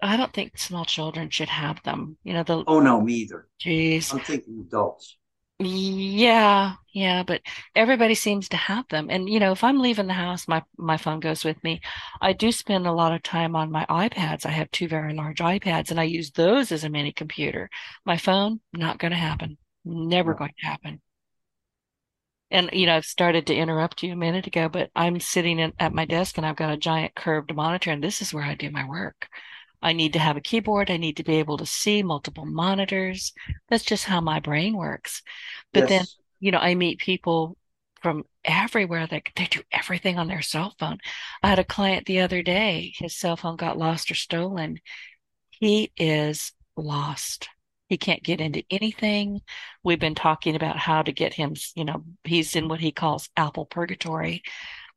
I 0.02 0.16
don't 0.16 0.32
think 0.32 0.58
small 0.58 0.84
children 0.84 1.30
should 1.30 1.48
have 1.48 1.82
them. 1.84 2.16
You 2.24 2.34
know 2.34 2.42
the. 2.42 2.64
Oh 2.66 2.80
no, 2.80 3.00
me 3.00 3.14
either. 3.14 3.48
Jeez. 3.60 4.12
I'm 4.12 4.20
thinking 4.20 4.64
adults. 4.66 5.16
Yeah, 5.64 6.74
yeah, 6.92 7.22
but 7.22 7.40
everybody 7.76 8.14
seems 8.16 8.48
to 8.48 8.56
have 8.56 8.88
them. 8.88 9.08
And 9.10 9.28
you 9.28 9.38
know, 9.38 9.52
if 9.52 9.62
I'm 9.62 9.78
leaving 9.78 10.08
the 10.08 10.12
house, 10.12 10.48
my 10.48 10.62
my 10.76 10.96
phone 10.96 11.20
goes 11.20 11.44
with 11.44 11.62
me. 11.62 11.80
I 12.20 12.32
do 12.32 12.50
spend 12.50 12.86
a 12.86 12.92
lot 12.92 13.12
of 13.12 13.22
time 13.22 13.54
on 13.54 13.70
my 13.70 13.86
iPads. 13.88 14.44
I 14.44 14.50
have 14.50 14.70
two 14.72 14.88
very 14.88 15.14
large 15.14 15.38
iPads 15.38 15.90
and 15.92 16.00
I 16.00 16.04
use 16.04 16.32
those 16.32 16.72
as 16.72 16.82
a 16.82 16.88
mini 16.88 17.12
computer. 17.12 17.70
My 18.04 18.16
phone, 18.16 18.60
not 18.72 18.98
going 18.98 19.12
to 19.12 19.16
happen. 19.18 19.56
Never 19.84 20.34
going 20.34 20.52
to 20.60 20.66
happen. 20.66 21.00
And 22.50 22.70
you 22.72 22.86
know, 22.86 22.96
I've 22.96 23.04
started 23.04 23.46
to 23.46 23.54
interrupt 23.54 24.02
you 24.02 24.12
a 24.12 24.16
minute 24.16 24.46
ago, 24.48 24.68
but 24.68 24.90
I'm 24.96 25.20
sitting 25.20 25.58
in, 25.60 25.72
at 25.78 25.94
my 25.94 26.04
desk 26.06 26.38
and 26.38 26.46
I've 26.46 26.56
got 26.56 26.72
a 26.72 26.76
giant 26.76 27.14
curved 27.14 27.54
monitor 27.54 27.92
and 27.92 28.02
this 28.02 28.20
is 28.20 28.34
where 28.34 28.44
I 28.44 28.54
do 28.54 28.70
my 28.70 28.86
work. 28.88 29.28
I 29.82 29.92
need 29.92 30.12
to 30.12 30.18
have 30.18 30.36
a 30.36 30.40
keyboard. 30.40 30.90
I 30.90 30.96
need 30.96 31.16
to 31.16 31.24
be 31.24 31.36
able 31.36 31.56
to 31.58 31.66
see 31.66 32.02
multiple 32.02 32.46
monitors. 32.46 33.32
That's 33.68 33.84
just 33.84 34.04
how 34.04 34.20
my 34.20 34.40
brain 34.40 34.76
works. 34.76 35.22
But 35.72 35.88
yes. 35.88 35.88
then, 35.88 36.04
you 36.40 36.52
know, 36.52 36.58
I 36.58 36.74
meet 36.74 37.00
people 37.00 37.56
from 38.00 38.24
everywhere 38.44 39.06
that 39.06 39.22
they 39.36 39.46
do 39.46 39.60
everything 39.72 40.18
on 40.18 40.28
their 40.28 40.42
cell 40.42 40.74
phone. 40.78 40.98
I 41.42 41.48
had 41.48 41.58
a 41.58 41.64
client 41.64 42.06
the 42.06 42.20
other 42.20 42.42
day, 42.42 42.92
his 42.96 43.16
cell 43.16 43.36
phone 43.36 43.56
got 43.56 43.78
lost 43.78 44.10
or 44.10 44.14
stolen. 44.14 44.80
He 45.50 45.92
is 45.96 46.52
lost. 46.76 47.48
He 47.88 47.96
can't 47.98 48.22
get 48.22 48.40
into 48.40 48.64
anything. 48.70 49.40
We've 49.84 50.00
been 50.00 50.14
talking 50.14 50.56
about 50.56 50.78
how 50.78 51.02
to 51.02 51.12
get 51.12 51.34
him, 51.34 51.54
you 51.74 51.84
know, 51.84 52.04
he's 52.24 52.56
in 52.56 52.68
what 52.68 52.80
he 52.80 52.90
calls 52.90 53.28
Apple 53.36 53.66
purgatory. 53.66 54.42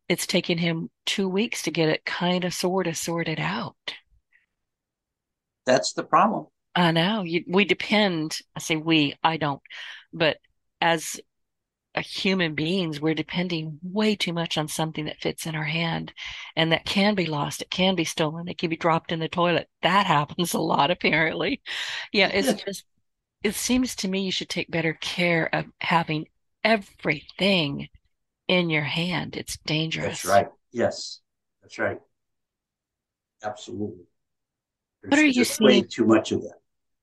It's 0.07 0.27
taken 0.27 0.57
him 0.57 0.89
two 1.05 1.27
weeks 1.27 1.63
to 1.63 1.71
get 1.71 1.89
it 1.89 2.05
kind 2.05 2.45
of 2.45 2.53
sort 2.53 2.87
of 2.87 2.97
sorted 2.97 3.39
out 3.39 3.75
that's 5.65 5.93
the 5.93 6.03
problem. 6.03 6.47
I 6.75 6.91
know. 6.91 7.23
You, 7.23 7.43
we 7.47 7.65
depend. 7.65 8.39
I 8.55 8.59
say 8.59 8.75
we. 8.75 9.15
I 9.23 9.37
don't. 9.37 9.61
But 10.13 10.37
as 10.81 11.19
human 12.01 12.55
beings, 12.55 12.99
we're 12.99 13.13
depending 13.13 13.79
way 13.81 14.15
too 14.15 14.33
much 14.33 14.57
on 14.57 14.67
something 14.67 15.05
that 15.05 15.21
fits 15.21 15.45
in 15.45 15.55
our 15.55 15.63
hand, 15.63 16.13
and 16.55 16.71
that 16.71 16.85
can 16.85 17.15
be 17.15 17.25
lost. 17.25 17.61
It 17.61 17.69
can 17.69 17.95
be 17.95 18.03
stolen. 18.03 18.47
It 18.47 18.57
can 18.57 18.69
be 18.69 18.75
dropped 18.75 19.11
in 19.11 19.19
the 19.19 19.29
toilet. 19.29 19.69
That 19.81 20.05
happens 20.07 20.53
a 20.53 20.59
lot, 20.59 20.91
apparently. 20.91 21.61
Yeah, 22.11 22.27
it's 22.27 22.53
just. 22.63 22.85
It 23.43 23.53
seems 23.53 23.95
to 23.97 24.07
me 24.07 24.21
you 24.21 24.31
should 24.31 24.49
take 24.49 24.71
better 24.71 24.93
care 24.93 25.53
of 25.53 25.65
having 25.79 26.25
everything 26.63 27.89
in 28.47 28.71
your 28.71 28.83
hand. 28.83 29.37
It's 29.37 29.57
dangerous. 29.65 30.23
That's 30.23 30.25
right. 30.25 30.47
Yes, 30.71 31.21
that's 31.61 31.77
right. 31.77 31.99
Absolutely. 33.43 34.05
There's 35.09 35.11
what 35.11 35.19
are 35.19 35.25
you 35.25 35.43
seeing? 35.43 35.69
Way 35.69 35.81
too 35.81 36.05
much 36.05 36.31
of 36.31 36.41
that. 36.41 36.55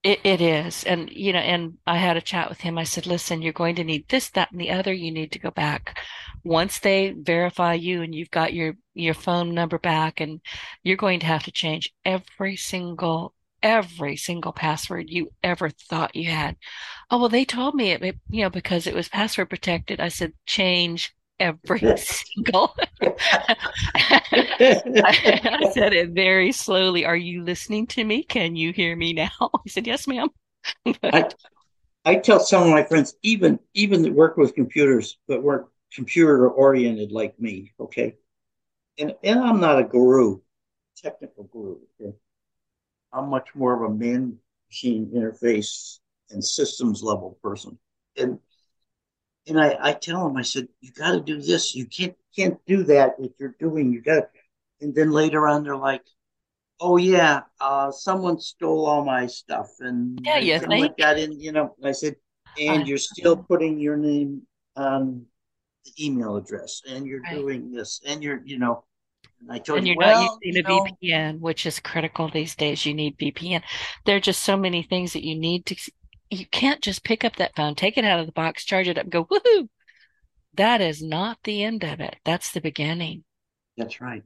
It, 0.03 0.18
it 0.24 0.40
is. 0.40 0.82
And, 0.82 1.09
you 1.11 1.32
know, 1.32 1.38
and 1.38 1.74
I 1.86 1.96
had 1.96 2.16
a 2.16 2.20
chat 2.20 2.48
with 2.48 2.61
him. 2.61 2.76
I 2.76 2.82
said, 2.82 3.07
listen, 3.07 3.40
you're 3.40 3.53
going 3.53 3.76
to 3.76 3.84
need 3.84 4.09
this, 4.09 4.30
that, 4.30 4.50
and 4.50 4.61
the 4.61 4.70
other. 4.70 4.92
You 4.92 5.12
need 5.12 5.30
to 5.32 5.38
go 5.38 5.53
back. 5.53 5.96
Once 6.42 6.80
they 6.80 7.14
verify 7.16 7.74
you 7.74 8.03
and 8.03 8.12
you've 8.12 8.30
got 8.32 8.53
your, 8.53 8.74
your 8.94 9.14
phone 9.14 9.55
number 9.55 9.78
back 9.78 10.20
and 10.20 10.40
you're 10.82 10.96
going 10.96 11.20
to 11.20 11.26
have 11.26 11.44
to 11.44 11.53
change 11.53 11.92
every 12.05 12.57
single, 12.57 13.32
every 13.62 14.16
single 14.16 14.53
password 14.53 15.09
you 15.09 15.30
ever 15.44 15.70
thought 15.70 16.16
you 16.16 16.28
had. 16.28 16.57
Oh, 17.09 17.18
well, 17.18 17.28
they 17.28 17.44
told 17.44 17.76
me 17.76 17.92
it, 17.92 18.03
it 18.03 18.18
you 18.28 18.42
know, 18.42 18.50
because 18.50 18.88
it 18.88 18.94
was 18.94 19.09
password 19.09 19.50
protected. 19.50 20.00
I 20.00 20.09
said, 20.09 20.32
change 20.46 21.14
every 21.43 21.97
single. 21.97 22.74
I, 24.12 25.70
said 25.72 25.93
it 25.93 26.11
very 26.11 26.53
slowly. 26.53 27.05
Are 27.05 27.16
you 27.16 27.43
listening 27.43 27.86
to 27.88 28.05
me? 28.05 28.22
Can 28.22 28.55
you 28.57 28.72
hear 28.72 28.95
me 28.97 29.12
now? 29.12 29.30
He 29.64 29.70
said, 29.70 29.86
Yes, 29.86 30.07
ma'am. 30.07 30.28
I, 31.03 31.28
I 32.05 32.16
tell 32.16 32.40
some 32.40 32.62
of 32.62 32.70
my 32.70 32.84
friends, 32.84 33.14
even 33.22 33.59
even 33.74 34.03
that 34.03 34.12
work 34.12 34.36
with 34.36 34.55
computers, 34.55 35.18
but 35.26 35.43
weren't 35.43 35.66
computer 35.93 36.49
oriented 36.49 37.12
like 37.12 37.38
me, 37.40 37.72
okay? 37.80 38.16
And 38.99 39.14
and 39.22 39.40
I'm 39.40 39.61
not 39.61 39.80
a 39.80 39.84
guru, 39.84 40.40
technical 40.97 41.45
guru. 41.45 41.78
Okay? 42.01 42.16
I'm 43.12 43.28
much 43.28 43.55
more 43.55 43.74
of 43.74 43.90
a 43.90 43.95
man 43.95 44.38
machine 44.68 45.11
interface 45.14 45.99
and 46.30 46.43
systems 46.43 47.03
level 47.03 47.38
person. 47.43 47.78
And 48.16 48.38
and 49.47 49.61
I, 49.61 49.76
I 49.80 49.93
tell 49.93 50.26
him, 50.26 50.36
I 50.36 50.43
said, 50.43 50.68
you 50.80 50.93
got 50.93 51.12
to 51.12 51.20
do 51.20 51.40
this. 51.40 51.74
You 51.74 51.86
can't 51.86 52.14
can't 52.34 52.59
do 52.66 52.84
that 52.84 53.16
if 53.18 53.32
you're 53.38 53.55
doing. 53.59 53.93
You 53.93 54.01
got. 54.01 54.14
To. 54.14 54.26
And 54.80 54.95
then 54.95 55.11
later 55.11 55.47
on, 55.47 55.64
they're 55.64 55.76
like, 55.76 56.03
oh 56.80 56.97
yeah, 56.97 57.43
uh, 57.61 57.90
someone 57.93 58.38
stole 58.40 58.86
all 58.86 59.05
my 59.05 59.26
stuff, 59.26 59.70
and 59.80 60.18
yeah, 60.22 60.38
you 60.38 60.59
think 60.59 60.99
got 60.99 61.18
in. 61.18 61.38
You 61.40 61.53
know, 61.53 61.74
I 61.82 61.93
said, 61.93 62.16
and 62.61 62.86
you're 62.86 62.99
still 62.99 63.36
putting 63.36 63.78
your 63.78 63.97
name 63.97 64.43
on 64.76 65.26
the 65.84 66.07
email 66.07 66.36
address, 66.36 66.82
and 66.88 67.07
you're 67.07 67.22
right. 67.22 67.36
doing 67.36 67.70
this, 67.72 68.01
and 68.07 68.22
you're, 68.22 68.43
you 68.45 68.59
know. 68.59 68.84
And 69.40 69.53
I 69.53 69.59
told 69.59 69.78
and 69.78 69.88
you're 69.88 69.97
well, 69.97 70.22
not 70.22 70.38
using 70.43 70.64
a 70.64 70.68
know, 70.68 70.86
VPN, 71.03 71.40
which 71.40 71.66
is 71.66 71.80
critical 71.80 72.28
these 72.28 72.55
days. 72.55 72.84
You 72.84 72.95
need 72.95 73.18
VPN. 73.18 73.62
There 74.05 74.16
are 74.16 74.20
just 74.20 74.43
so 74.43 74.57
many 74.57 74.82
things 74.82 75.12
that 75.14 75.24
you 75.24 75.36
need 75.36 75.66
to 75.66 75.76
you 76.33 76.47
can't 76.47 76.80
just 76.80 77.05
pick 77.05 77.24
up 77.24 77.37
that 77.37 77.55
phone, 77.55 77.74
take 77.74 77.99
it 77.99 78.05
out 78.05 78.20
of 78.20 78.26
the 78.26 78.33
box, 78.33 78.64
charge 78.64 78.89
it 78.89 78.99
up, 78.99 79.09
go, 79.09 79.24
woohoo. 79.26 79.68
That 80.55 80.80
is 80.80 81.03
not 81.03 81.39
the 81.45 81.62
end 81.62 81.85
of 81.85 82.01
it. 82.01 82.16
That's 82.24 82.53
the 82.53 82.61
beginning. 82.61 83.24
That's 83.76 84.01
right. 84.01 84.22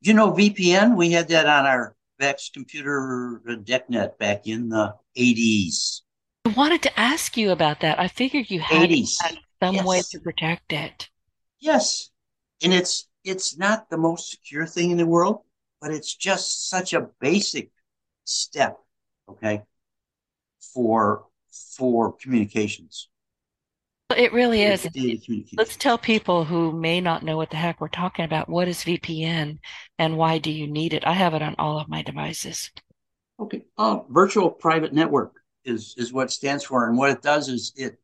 You 0.00 0.14
know, 0.14 0.32
VPN, 0.32 0.96
we 0.96 1.12
had 1.12 1.28
that 1.28 1.46
on 1.46 1.66
our 1.66 1.96
VAX 2.18 2.50
computer 2.52 3.40
uh, 3.48 3.56
DECnet 3.56 4.18
back 4.18 4.46
in 4.46 4.68
the 4.68 4.94
80s. 5.16 6.02
I 6.44 6.50
wanted 6.50 6.82
to 6.82 7.00
ask 7.00 7.36
you 7.36 7.50
about 7.50 7.80
that. 7.80 7.98
I 7.98 8.08
figured 8.08 8.50
you 8.50 8.60
had 8.60 8.90
80s. 8.90 9.16
some 9.62 9.74
yes. 9.74 9.84
way 9.84 10.02
to 10.10 10.20
protect 10.20 10.72
it. 10.72 11.08
Yes. 11.60 12.10
And 12.62 12.72
it's 12.72 13.08
it's 13.24 13.58
not 13.58 13.90
the 13.90 13.98
most 13.98 14.30
secure 14.30 14.66
thing 14.66 14.90
in 14.90 14.96
the 14.96 15.06
world, 15.06 15.40
but 15.80 15.92
it's 15.92 16.14
just 16.14 16.68
such 16.68 16.94
a 16.94 17.08
basic 17.20 17.70
step, 18.24 18.78
okay, 19.28 19.62
for 20.74 21.26
for 21.50 22.12
communications. 22.12 23.08
It 24.16 24.32
really 24.32 24.62
is. 24.62 24.88
Let's 25.56 25.76
tell 25.76 25.96
people 25.96 26.44
who 26.44 26.72
may 26.72 27.00
not 27.00 27.22
know 27.22 27.36
what 27.36 27.50
the 27.50 27.56
heck 27.56 27.80
we're 27.80 27.88
talking 27.88 28.24
about. 28.24 28.48
What 28.48 28.66
is 28.66 28.78
VPN 28.78 29.58
and 29.98 30.16
why 30.16 30.38
do 30.38 30.50
you 30.50 30.66
need 30.66 30.92
it? 30.94 31.06
I 31.06 31.12
have 31.12 31.34
it 31.34 31.42
on 31.42 31.54
all 31.58 31.78
of 31.78 31.88
my 31.88 32.02
devices. 32.02 32.70
Okay. 33.38 33.62
Uh, 33.78 34.00
virtual 34.08 34.50
private 34.50 34.92
network 34.92 35.34
is, 35.64 35.94
is 35.96 36.12
what 36.12 36.24
it 36.24 36.32
stands 36.32 36.64
for. 36.64 36.88
And 36.88 36.98
what 36.98 37.10
it 37.10 37.22
does 37.22 37.48
is 37.48 37.72
it, 37.76 37.98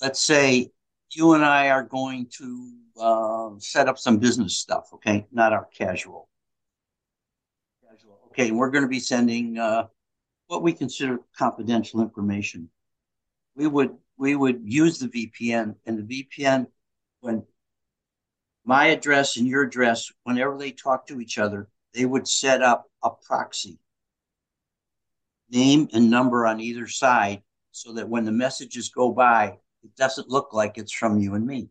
let's 0.00 0.20
say 0.20 0.70
you 1.12 1.32
and 1.32 1.44
I 1.44 1.70
are 1.70 1.82
going 1.82 2.28
to 2.38 2.72
uh, 3.00 3.50
set 3.58 3.88
up 3.88 3.98
some 3.98 4.18
business 4.18 4.56
stuff, 4.56 4.90
okay? 4.94 5.26
Not 5.32 5.52
our 5.52 5.68
casual. 5.76 6.28
Casual. 7.88 8.18
Okay. 8.28 8.48
And 8.48 8.58
we're 8.58 8.70
going 8.70 8.84
to 8.84 8.88
be 8.88 9.00
sending 9.00 9.58
uh, 9.58 9.86
what 10.46 10.62
we 10.62 10.72
consider 10.72 11.18
confidential 11.36 12.00
information. 12.00 12.70
We 13.54 13.66
would 13.66 13.96
we 14.18 14.34
would 14.34 14.62
use 14.64 14.98
the 14.98 15.08
VPN, 15.08 15.76
and 15.84 15.98
the 15.98 16.24
VPN, 16.24 16.66
when 17.20 17.44
my 18.64 18.86
address 18.86 19.36
and 19.36 19.46
your 19.46 19.62
address, 19.62 20.10
whenever 20.24 20.56
they 20.56 20.72
talk 20.72 21.06
to 21.06 21.20
each 21.20 21.38
other, 21.38 21.68
they 21.92 22.04
would 22.04 22.26
set 22.26 22.62
up 22.62 22.86
a 23.02 23.10
proxy, 23.10 23.78
name 25.50 25.88
and 25.92 26.10
number 26.10 26.46
on 26.46 26.60
either 26.60 26.86
side, 26.86 27.42
so 27.72 27.92
that 27.92 28.08
when 28.08 28.24
the 28.24 28.32
messages 28.32 28.88
go 28.88 29.12
by, 29.12 29.58
it 29.82 29.94
doesn't 29.96 30.28
look 30.28 30.52
like 30.52 30.78
it's 30.78 30.92
from 30.92 31.20
you 31.20 31.34
and 31.34 31.46
me. 31.46 31.68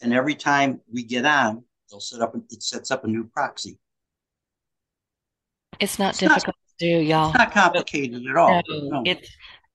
And 0.00 0.12
every 0.12 0.34
time 0.34 0.80
we 0.92 1.02
get 1.04 1.24
on, 1.24 1.64
they'll 1.90 2.00
set 2.00 2.20
up, 2.20 2.34
it 2.50 2.62
sets 2.62 2.90
up 2.90 3.04
a 3.04 3.08
new 3.08 3.24
proxy. 3.24 3.78
It's 5.80 5.98
not 5.98 6.10
it's 6.10 6.18
difficult 6.18 6.46
not, 6.46 6.78
to 6.78 6.86
do, 6.86 7.04
y'all. 7.04 7.30
It's 7.30 7.38
not 7.38 7.52
complicated 7.52 8.26
at 8.26 8.36
all. 8.36 8.62
No, 8.68 8.80
no. 8.88 9.02
It's 9.04 9.28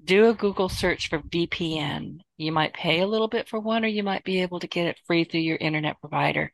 do 0.03 0.29
a 0.29 0.33
Google 0.33 0.69
search 0.69 1.09
for 1.09 1.19
VPN. 1.19 2.19
You 2.37 2.51
might 2.51 2.73
pay 2.73 3.01
a 3.01 3.07
little 3.07 3.27
bit 3.27 3.47
for 3.47 3.59
one, 3.59 3.85
or 3.85 3.87
you 3.87 4.03
might 4.03 4.23
be 4.23 4.41
able 4.41 4.59
to 4.59 4.67
get 4.67 4.87
it 4.87 4.99
free 5.05 5.23
through 5.23 5.41
your 5.41 5.57
internet 5.57 5.99
provider. 5.99 6.51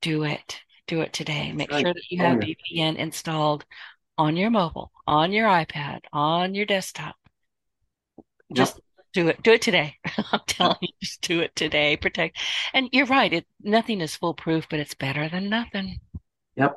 Do 0.00 0.24
it. 0.24 0.60
Do 0.86 1.00
it 1.00 1.12
today. 1.12 1.52
Make 1.52 1.70
right. 1.70 1.80
sure 1.80 1.94
that 1.94 2.10
you 2.10 2.22
oh, 2.22 2.26
have 2.26 2.38
oh, 2.42 2.46
yeah. 2.46 2.54
VPN 2.54 2.96
installed 2.96 3.64
on 4.18 4.36
your 4.36 4.50
mobile, 4.50 4.92
on 5.06 5.32
your 5.32 5.48
iPad, 5.48 6.00
on 6.12 6.54
your 6.54 6.66
desktop. 6.66 7.16
Just 8.52 8.76
yep. 8.76 8.84
do 9.14 9.28
it. 9.28 9.42
Do 9.42 9.52
it 9.52 9.62
today. 9.62 9.96
I'm 10.32 10.40
telling 10.46 10.76
you, 10.82 10.88
just 11.02 11.22
do 11.22 11.40
it 11.40 11.56
today. 11.56 11.96
Protect. 11.96 12.36
And 12.74 12.88
you're 12.92 13.06
right. 13.06 13.32
It 13.32 13.46
nothing 13.62 14.00
is 14.00 14.16
foolproof, 14.16 14.66
but 14.68 14.80
it's 14.80 14.94
better 14.94 15.28
than 15.28 15.48
nothing. 15.48 16.00
Yep. 16.56 16.76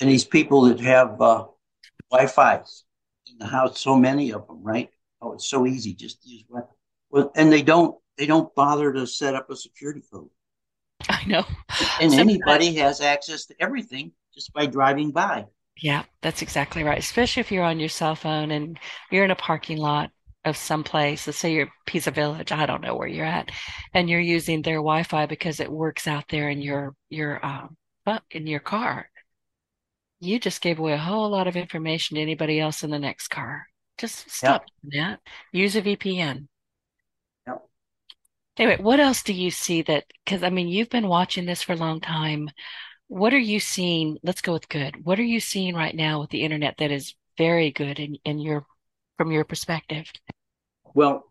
And 0.00 0.08
these 0.08 0.24
people 0.24 0.62
that 0.62 0.80
have 0.80 1.20
uh, 1.20 1.46
Wi-Fi's, 2.10 2.84
in 3.30 3.38
the 3.38 3.46
house, 3.46 3.80
so 3.80 3.96
many 3.96 4.32
of 4.32 4.46
them, 4.46 4.62
right? 4.62 4.88
Oh, 5.20 5.32
it's 5.32 5.48
so 5.48 5.66
easy. 5.66 5.94
Just 5.94 6.18
use 6.24 6.44
what. 6.48 6.68
Well, 7.10 7.32
and 7.34 7.52
they 7.52 7.62
don't 7.62 7.96
they 8.16 8.26
don't 8.26 8.54
bother 8.54 8.92
to 8.92 9.06
set 9.06 9.34
up 9.34 9.50
a 9.50 9.56
security 9.56 10.02
code. 10.12 10.28
I 11.08 11.24
know. 11.26 11.44
And 12.00 12.12
anybody 12.14 12.74
has 12.76 13.00
access 13.00 13.46
to 13.46 13.54
everything 13.60 14.12
just 14.34 14.52
by 14.52 14.66
driving 14.66 15.10
by. 15.10 15.46
Yeah, 15.80 16.04
that's 16.22 16.42
exactly 16.42 16.82
right. 16.82 16.98
Especially 16.98 17.40
if 17.40 17.52
you're 17.52 17.64
on 17.64 17.78
your 17.78 17.88
cell 17.88 18.16
phone 18.16 18.50
and 18.50 18.78
you're 19.10 19.24
in 19.24 19.30
a 19.30 19.36
parking 19.36 19.78
lot 19.78 20.10
of 20.44 20.56
some 20.56 20.82
place. 20.82 21.26
Let's 21.26 21.38
say 21.38 21.52
you're 21.52 21.70
Pizza 21.86 22.10
Village. 22.10 22.52
I 22.52 22.66
don't 22.66 22.82
know 22.82 22.96
where 22.96 23.08
you're 23.08 23.26
at, 23.26 23.50
and 23.94 24.08
you're 24.08 24.20
using 24.20 24.62
their 24.62 24.76
Wi-Fi 24.76 25.26
because 25.26 25.60
it 25.60 25.70
works 25.70 26.06
out 26.06 26.24
there 26.28 26.48
in 26.48 26.62
your 26.62 26.94
your 27.10 27.44
um 27.44 27.76
in 28.30 28.46
your 28.46 28.60
car 28.60 29.08
you 30.20 30.38
just 30.38 30.60
gave 30.60 30.78
away 30.78 30.92
a 30.92 30.98
whole 30.98 31.30
lot 31.30 31.46
of 31.46 31.56
information 31.56 32.16
to 32.16 32.22
anybody 32.22 32.60
else 32.60 32.82
in 32.82 32.90
the 32.90 32.98
next 32.98 33.28
car. 33.28 33.66
Just 33.98 34.30
stop 34.30 34.64
yep. 34.82 34.92
that. 34.94 35.20
Use 35.52 35.76
a 35.76 35.82
VPN. 35.82 36.46
Yep. 37.46 37.62
Anyway, 38.56 38.82
what 38.82 39.00
else 39.00 39.22
do 39.22 39.32
you 39.32 39.50
see 39.50 39.82
that? 39.82 40.04
Because 40.24 40.42
I 40.42 40.50
mean, 40.50 40.68
you've 40.68 40.90
been 40.90 41.08
watching 41.08 41.46
this 41.46 41.62
for 41.62 41.72
a 41.72 41.76
long 41.76 42.00
time. 42.00 42.48
What 43.08 43.32
are 43.32 43.38
you 43.38 43.60
seeing? 43.60 44.18
Let's 44.22 44.42
go 44.42 44.52
with 44.52 44.68
good. 44.68 45.04
What 45.04 45.18
are 45.18 45.24
you 45.24 45.40
seeing 45.40 45.74
right 45.74 45.94
now 45.94 46.20
with 46.20 46.30
the 46.30 46.42
internet 46.42 46.76
that 46.78 46.90
is 46.90 47.14
very 47.36 47.70
good 47.70 47.98
in, 47.98 48.16
in 48.24 48.38
your 48.38 48.66
from 49.16 49.32
your 49.32 49.44
perspective? 49.44 50.10
Well, 50.94 51.24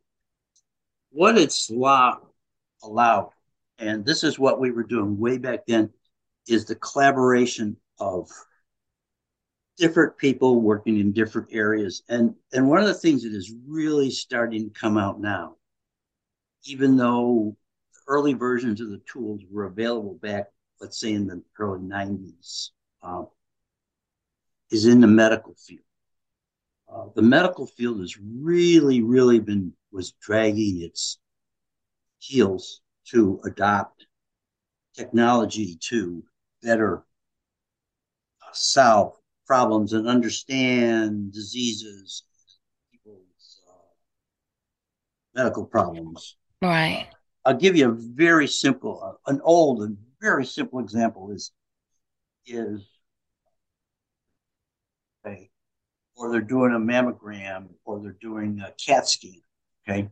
what 1.11 1.38
it's 1.38 1.69
law 1.69 2.17
allowed, 2.83 3.31
and 3.79 4.05
this 4.05 4.23
is 4.23 4.39
what 4.39 4.59
we 4.59 4.71
were 4.71 4.83
doing 4.83 5.19
way 5.19 5.38
back 5.38 5.65
then, 5.67 5.89
is 6.47 6.65
the 6.65 6.75
collaboration 6.75 7.77
of 7.99 8.29
different 9.78 10.17
people 10.17 10.61
working 10.61 10.99
in 10.99 11.11
different 11.11 11.49
areas. 11.51 12.03
And, 12.09 12.36
and 12.53 12.67
one 12.67 12.80
of 12.80 12.88
the 12.88 12.93
things 12.93 13.23
that 13.23 13.34
is 13.34 13.53
really 13.67 14.09
starting 14.09 14.69
to 14.69 14.80
come 14.80 14.97
out 14.97 15.19
now, 15.19 15.55
even 16.65 16.97
though 16.97 17.55
early 18.07 18.34
versions 18.34 18.82
of 18.82 18.89
the 18.89 19.01
tools 19.11 19.41
were 19.49 19.65
available 19.65 20.15
back, 20.15 20.47
let's 20.82 20.99
say 20.99 21.13
in 21.13 21.28
the 21.28 21.41
early 21.59 21.82
90s, 21.82 22.69
uh, 23.03 23.23
is 24.71 24.86
in 24.86 24.99
the 24.99 25.07
medical 25.07 25.53
field. 25.55 25.82
Uh, 26.91 27.05
the 27.15 27.21
medical 27.21 27.67
field 27.67 27.99
has 27.99 28.17
really, 28.17 29.01
really 29.01 29.39
been 29.39 29.73
was 29.91 30.11
dragging 30.21 30.82
its 30.82 31.19
heels 32.19 32.82
to 33.05 33.39
adopt 33.45 34.05
technology 34.95 35.78
to 35.80 36.23
better 36.61 37.03
uh, 38.41 38.51
solve 38.51 39.16
problems 39.47 39.93
and 39.93 40.07
understand 40.07 41.31
diseases, 41.31 42.23
people's 42.91 43.61
uh, 43.67 43.73
medical 45.33 45.65
problems. 45.65 46.35
Right. 46.61 47.07
I'll 47.45 47.55
give 47.55 47.77
you 47.77 47.89
a 47.89 47.93
very 47.93 48.47
simple, 48.47 49.01
uh, 49.01 49.31
an 49.31 49.39
old 49.43 49.81
and 49.81 49.97
very 50.21 50.45
simple 50.45 50.79
example 50.79 51.31
is 51.31 51.51
is 52.45 52.87
okay, 55.25 55.49
or 56.15 56.31
they're 56.31 56.41
doing 56.41 56.73
a 56.73 56.79
mammogram 56.79 57.67
or 57.85 57.99
they're 57.99 58.17
doing 58.21 58.61
a 58.61 58.71
CAT 58.71 59.07
scan. 59.07 59.41
Okay. 59.87 60.09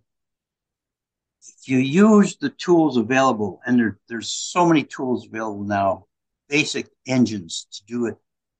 If 1.59 1.69
you 1.69 1.77
use 1.77 2.37
the 2.37 2.49
tools 2.49 2.97
available, 2.97 3.61
and 3.65 3.79
there, 3.79 3.99
there's 4.09 4.31
so 4.31 4.65
many 4.65 4.83
tools 4.83 5.27
available 5.27 5.63
now, 5.63 6.07
basic 6.49 6.87
engines 7.05 7.67
to 7.71 7.85
do 7.85 8.05
it 8.07 8.17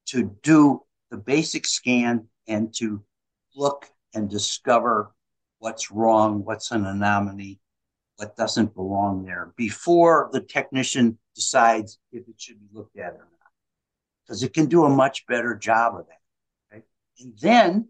to 0.08 0.36
do 0.43 0.82
the 1.12 1.18
basic 1.18 1.66
scan 1.66 2.28
and 2.47 2.74
to 2.76 3.03
look 3.56 3.89
and 4.14 4.30
discover 4.30 5.14
what's 5.60 5.91
wrong, 5.91 6.43
what's 6.43 6.72
an 6.72 6.86
anomaly, 6.86 7.60
what 8.18 8.36
doesn't 8.36 8.76
belong 8.76 9.26
there 9.26 9.53
before 9.56 10.30
the 10.32 10.41
technician 10.41 11.18
decides 11.36 11.99
if 12.12 12.28
it 12.28 12.36
should 12.38 12.60
be 12.60 12.68
looked 12.72 12.97
at 12.97 13.14
or 13.14 13.18
not. 13.18 13.51
Because 14.26 14.43
it 14.43 14.53
can 14.53 14.68
do 14.68 14.86
a 14.86 14.89
much 14.89 15.26
better 15.28 15.56
job 15.56 15.95
of 15.95 16.06
that. 16.08 16.84
And 17.20 17.34
then 17.39 17.88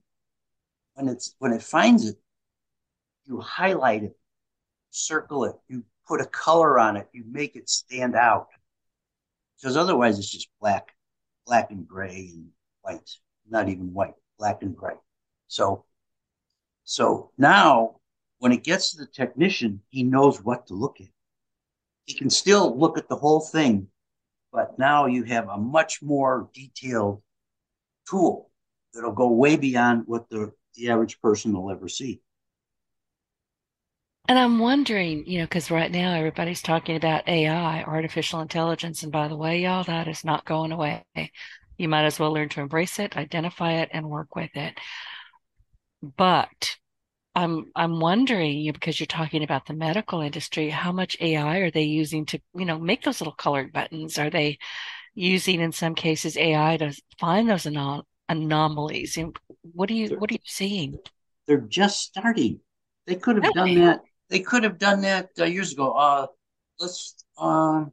when 0.94 1.08
it's 1.08 1.36
when 1.40 1.52
it 1.52 1.64
finds 1.64 2.08
it, 2.08 2.16
you 3.26 3.40
highlight 3.40 4.04
it, 4.04 4.18
circle 4.92 5.46
it, 5.46 5.56
you 5.68 5.84
put 6.08 6.22
a 6.22 6.26
color 6.26 6.80
on 6.80 6.96
it, 6.96 7.08
you 7.12 7.24
make 7.30 7.56
it 7.56 7.70
stand 7.70 8.16
out. 8.16 8.48
Because 9.58 9.78
otherwise 9.78 10.20
it's 10.20 10.30
just 10.30 10.50
black 10.62 10.95
black 11.46 11.72
and 11.72 11.88
gray 11.88 12.32
and 12.34 12.50
white, 12.82 13.10
not 13.50 13.70
even 13.70 13.94
white, 13.94 14.16
black 14.38 14.62
and 14.62 14.76
gray. 14.76 14.96
So, 15.48 15.86
so 16.84 17.32
now 17.38 17.98
when 18.40 18.52
it 18.52 18.64
gets 18.64 18.92
to 18.92 18.98
the 18.98 19.08
technician, 19.08 19.82
he 19.90 20.04
knows 20.04 20.44
what 20.44 20.68
to 20.68 20.74
look 20.74 21.00
at. 21.00 21.08
He 22.06 22.14
can 22.14 22.30
still 22.30 22.78
look 22.78 22.98
at 22.98 23.10
the 23.10 23.16
whole 23.16 23.40
thing, 23.40 23.88
but 24.52 24.78
now 24.78 25.08
you 25.08 25.24
have 25.24 25.50
a 25.50 25.58
much 25.58 26.02
more 26.02 26.50
detailed 26.54 27.22
tool 28.08 28.52
that'll 28.94 29.12
go 29.12 29.30
way 29.30 29.56
beyond 29.56 30.04
what 30.06 30.30
the, 30.30 30.52
the 30.76 30.90
average 30.90 31.20
person 31.22 31.54
will 31.54 31.72
ever 31.72 31.88
see. 31.88 32.22
And 34.28 34.40
I'm 34.40 34.58
wondering, 34.60 35.26
you 35.28 35.40
know, 35.40 35.46
because 35.46 35.70
right 35.70 35.92
now 35.92 36.14
everybody's 36.14 36.62
talking 36.62 36.96
about 36.96 37.28
AI, 37.28 37.84
artificial 37.84 38.42
intelligence. 38.42 39.04
And 39.04 39.12
by 39.12 39.28
the 39.28 39.38
way, 39.38 39.60
y'all, 39.62 39.84
that 39.84 40.08
is 40.08 40.24
not 40.26 40.46
going 40.46 40.72
away. 40.72 41.04
You 41.78 41.88
might 41.90 42.06
as 42.06 42.20
well 42.20 42.34
learn 42.34 42.50
to 42.50 42.62
embrace 42.62 42.98
it, 43.00 43.18
identify 43.18 43.74
it, 43.74 43.90
and 43.92 44.10
work 44.10 44.36
with 44.36 44.50
it. 44.56 44.80
But 46.02 46.78
I'm 47.36 47.72
I'm 47.76 48.00
wondering, 48.00 48.60
you 48.60 48.72
know, 48.72 48.74
because 48.74 49.00
you're 49.00 49.08
talking 49.08 49.44
about 49.44 49.68
the 49.68 49.74
medical 49.76 50.22
industry, 50.22 50.70
how 50.70 50.92
much 50.92 51.18
AI 51.22 51.60
are 51.60 51.72
they 51.72 51.84
using 51.84 52.26
to, 52.28 52.40
you 52.56 52.66
know, 52.66 52.80
make 52.80 53.04
those 53.04 53.22
little 53.22 53.34
colored 53.36 53.74
buttons? 53.74 54.18
Are 54.20 54.30
they 54.32 54.58
using 55.16 55.62
in 55.62 55.72
some 55.74 55.96
cases 55.96 56.38
AI 56.38 56.78
to 56.78 56.94
find 57.20 57.50
those 57.50 57.66
anom- 57.66 58.04
anomalies? 58.30 59.18
And 59.18 59.38
what 59.62 59.90
are 59.92 59.96
you 59.96 60.18
what 60.20 60.32
are 60.32 60.36
you 60.36 60.40
seeing? 60.46 61.00
They're 61.48 61.62
just 61.62 62.02
starting 62.02 62.62
They 63.08 63.16
could 63.16 63.38
have 63.38 63.54
done 63.54 63.76
that. 63.76 64.02
They 64.30 64.40
could 64.40 64.64
have 64.64 64.78
done 64.78 65.02
that 65.02 65.30
uh, 65.40 65.46
years 65.46 65.74
ago. 65.74 65.92
Uh, 65.92 66.28
let's 66.80 67.24
uh, 67.38 67.86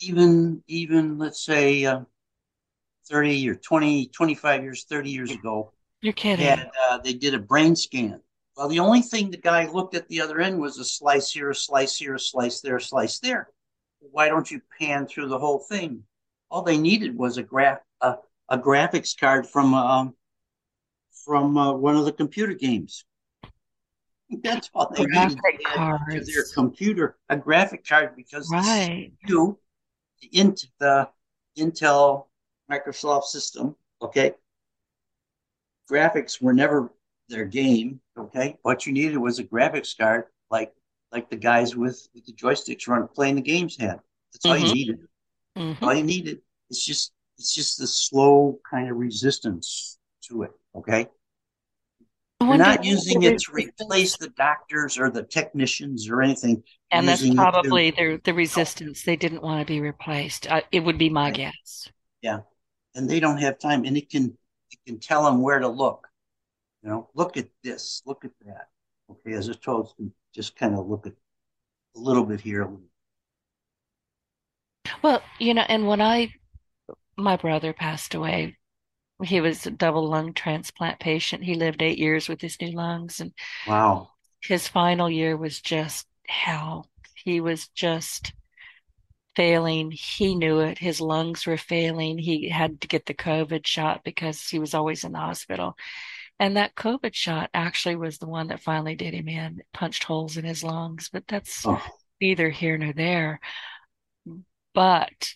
even 0.00 0.62
even 0.66 1.18
let's 1.18 1.44
say 1.44 1.84
uh, 1.84 2.00
30 3.08 3.50
or 3.50 3.54
20, 3.54 4.06
25 4.06 4.62
years, 4.62 4.84
30 4.84 5.10
years 5.10 5.30
ago. 5.30 5.72
You're 6.00 6.12
kidding. 6.12 6.46
And 6.46 6.70
uh, 6.88 6.98
they 6.98 7.14
did 7.14 7.34
a 7.34 7.38
brain 7.38 7.76
scan. 7.76 8.20
Well, 8.56 8.68
the 8.68 8.80
only 8.80 9.02
thing 9.02 9.30
the 9.30 9.36
guy 9.36 9.66
looked 9.66 9.94
at 9.94 10.08
the 10.08 10.20
other 10.20 10.40
end 10.40 10.60
was 10.60 10.78
a 10.78 10.84
slice 10.84 11.30
here, 11.30 11.50
a 11.50 11.54
slice 11.54 11.96
here, 11.96 12.14
a 12.14 12.20
slice 12.20 12.60
there, 12.60 12.76
a 12.76 12.80
slice 12.80 13.18
there. 13.18 13.48
Why 13.98 14.28
don't 14.28 14.50
you 14.50 14.60
pan 14.78 15.06
through 15.06 15.28
the 15.28 15.38
whole 15.38 15.58
thing? 15.58 16.04
All 16.50 16.62
they 16.62 16.78
needed 16.78 17.16
was 17.16 17.36
a 17.36 17.42
graph, 17.42 17.80
a, 18.00 18.16
a 18.48 18.58
graphics 18.58 19.18
card 19.18 19.46
from 19.46 19.74
um, 19.74 20.14
from 21.24 21.56
uh, 21.56 21.72
one 21.72 21.96
of 21.96 22.04
the 22.04 22.12
computer 22.12 22.54
games. 22.54 23.04
That's 24.42 24.70
all 24.74 24.92
they 24.94 25.04
graphic 25.04 25.38
needed 26.08 26.24
to 26.24 26.32
their 26.32 26.44
computer, 26.54 27.16
a 27.28 27.36
graphic 27.36 27.86
card, 27.86 28.16
because 28.16 28.50
right. 28.52 29.12
you, 29.26 29.58
the, 30.20 30.38
int, 30.38 30.66
the 30.78 31.08
Intel 31.58 32.26
Microsoft 32.70 33.24
system, 33.24 33.76
okay, 34.02 34.32
graphics 35.90 36.40
were 36.40 36.52
never 36.52 36.92
their 37.28 37.44
game. 37.44 38.00
Okay, 38.18 38.58
what 38.62 38.86
you 38.86 38.92
needed 38.92 39.18
was 39.18 39.38
a 39.38 39.44
graphics 39.44 39.96
card, 39.96 40.24
like 40.50 40.72
like 41.12 41.30
the 41.30 41.36
guys 41.36 41.76
with, 41.76 42.08
with 42.14 42.26
the 42.26 42.32
joysticks 42.32 42.88
run 42.88 43.08
playing 43.08 43.36
the 43.36 43.40
games 43.40 43.76
had. 43.78 44.00
That's 44.32 44.44
all 44.44 44.56
mm-hmm. 44.56 44.66
you 44.66 44.74
needed. 44.74 44.98
Mm-hmm. 45.56 45.84
All 45.84 45.94
you 45.94 46.02
needed. 46.02 46.40
It's 46.70 46.84
just 46.84 47.12
it's 47.38 47.54
just 47.54 47.78
the 47.78 47.86
slow 47.86 48.58
kind 48.68 48.90
of 48.90 48.96
resistance 48.96 49.98
to 50.28 50.42
it. 50.42 50.50
Okay. 50.74 51.08
You're 52.46 52.56
not 52.58 52.84
using 52.84 53.22
it 53.22 53.38
to 53.40 53.52
replace 53.52 54.16
the 54.16 54.28
doctors 54.30 54.98
or 54.98 55.10
the 55.10 55.22
technicians 55.22 56.08
or 56.08 56.22
anything. 56.22 56.62
And 56.90 57.08
that's 57.08 57.28
probably 57.34 57.92
to, 57.92 58.20
the 58.22 58.34
resistance. 58.34 59.02
They 59.02 59.16
didn't 59.16 59.42
want 59.42 59.60
to 59.60 59.66
be 59.66 59.80
replaced. 59.80 60.50
Uh, 60.50 60.62
it 60.70 60.80
would 60.80 60.98
be 60.98 61.10
my 61.10 61.24
right. 61.26 61.34
guess. 61.34 61.88
Yeah, 62.22 62.40
and 62.94 63.08
they 63.08 63.20
don't 63.20 63.38
have 63.38 63.58
time, 63.58 63.84
and 63.84 63.96
it 63.96 64.10
can 64.10 64.36
it 64.70 64.78
can 64.86 64.98
tell 64.98 65.24
them 65.24 65.42
where 65.42 65.58
to 65.58 65.68
look. 65.68 66.06
You 66.82 66.90
know, 66.90 67.10
look 67.14 67.36
at 67.36 67.48
this, 67.62 68.02
look 68.06 68.24
at 68.24 68.32
that. 68.46 68.68
Okay, 69.10 69.32
as 69.32 69.48
opposed 69.48 69.96
to 69.98 70.10
just 70.34 70.56
kind 70.56 70.74
of 70.74 70.86
look 70.86 71.06
at 71.06 71.14
a 71.96 71.98
little 71.98 72.24
bit 72.24 72.40
here. 72.40 72.68
Well, 75.02 75.22
you 75.38 75.54
know, 75.54 75.64
and 75.68 75.86
when 75.86 76.00
I, 76.00 76.32
my 77.16 77.36
brother 77.36 77.72
passed 77.72 78.14
away, 78.14 78.56
he 79.22 79.40
was 79.40 79.66
a 79.66 79.70
double 79.70 80.08
lung 80.08 80.32
transplant 80.32 80.98
patient. 80.98 81.44
He 81.44 81.54
lived 81.54 81.82
eight 81.82 81.98
years 81.98 82.28
with 82.28 82.40
his 82.40 82.60
new 82.60 82.72
lungs, 82.72 83.20
and 83.20 83.32
wow, 83.66 84.10
his 84.42 84.68
final 84.68 85.08
year 85.08 85.36
was 85.36 85.60
just 85.60 86.06
hell. 86.26 86.88
He 87.14 87.40
was 87.40 87.68
just 87.68 88.32
failing. 89.36 89.90
He 89.90 90.34
knew 90.34 90.60
it. 90.60 90.78
His 90.78 91.00
lungs 91.00 91.46
were 91.46 91.56
failing. 91.56 92.18
He 92.18 92.48
had 92.48 92.80
to 92.82 92.88
get 92.88 93.06
the 93.06 93.14
COVID 93.14 93.66
shot 93.66 94.02
because 94.04 94.48
he 94.48 94.58
was 94.58 94.74
always 94.74 95.04
in 95.04 95.12
the 95.12 95.18
hospital. 95.18 95.76
And 96.38 96.56
that 96.56 96.74
COVID 96.74 97.14
shot 97.14 97.50
actually 97.54 97.96
was 97.96 98.18
the 98.18 98.28
one 98.28 98.48
that 98.48 98.60
finally 98.60 98.96
did 98.96 99.14
him 99.14 99.28
in, 99.28 99.62
punched 99.72 100.04
holes 100.04 100.36
in 100.36 100.44
his 100.44 100.64
lungs. 100.64 101.08
But 101.12 101.24
that's 101.28 101.64
oh. 101.66 101.82
neither 102.20 102.50
here 102.50 102.76
nor 102.76 102.92
there. 102.92 103.40
But 104.74 105.34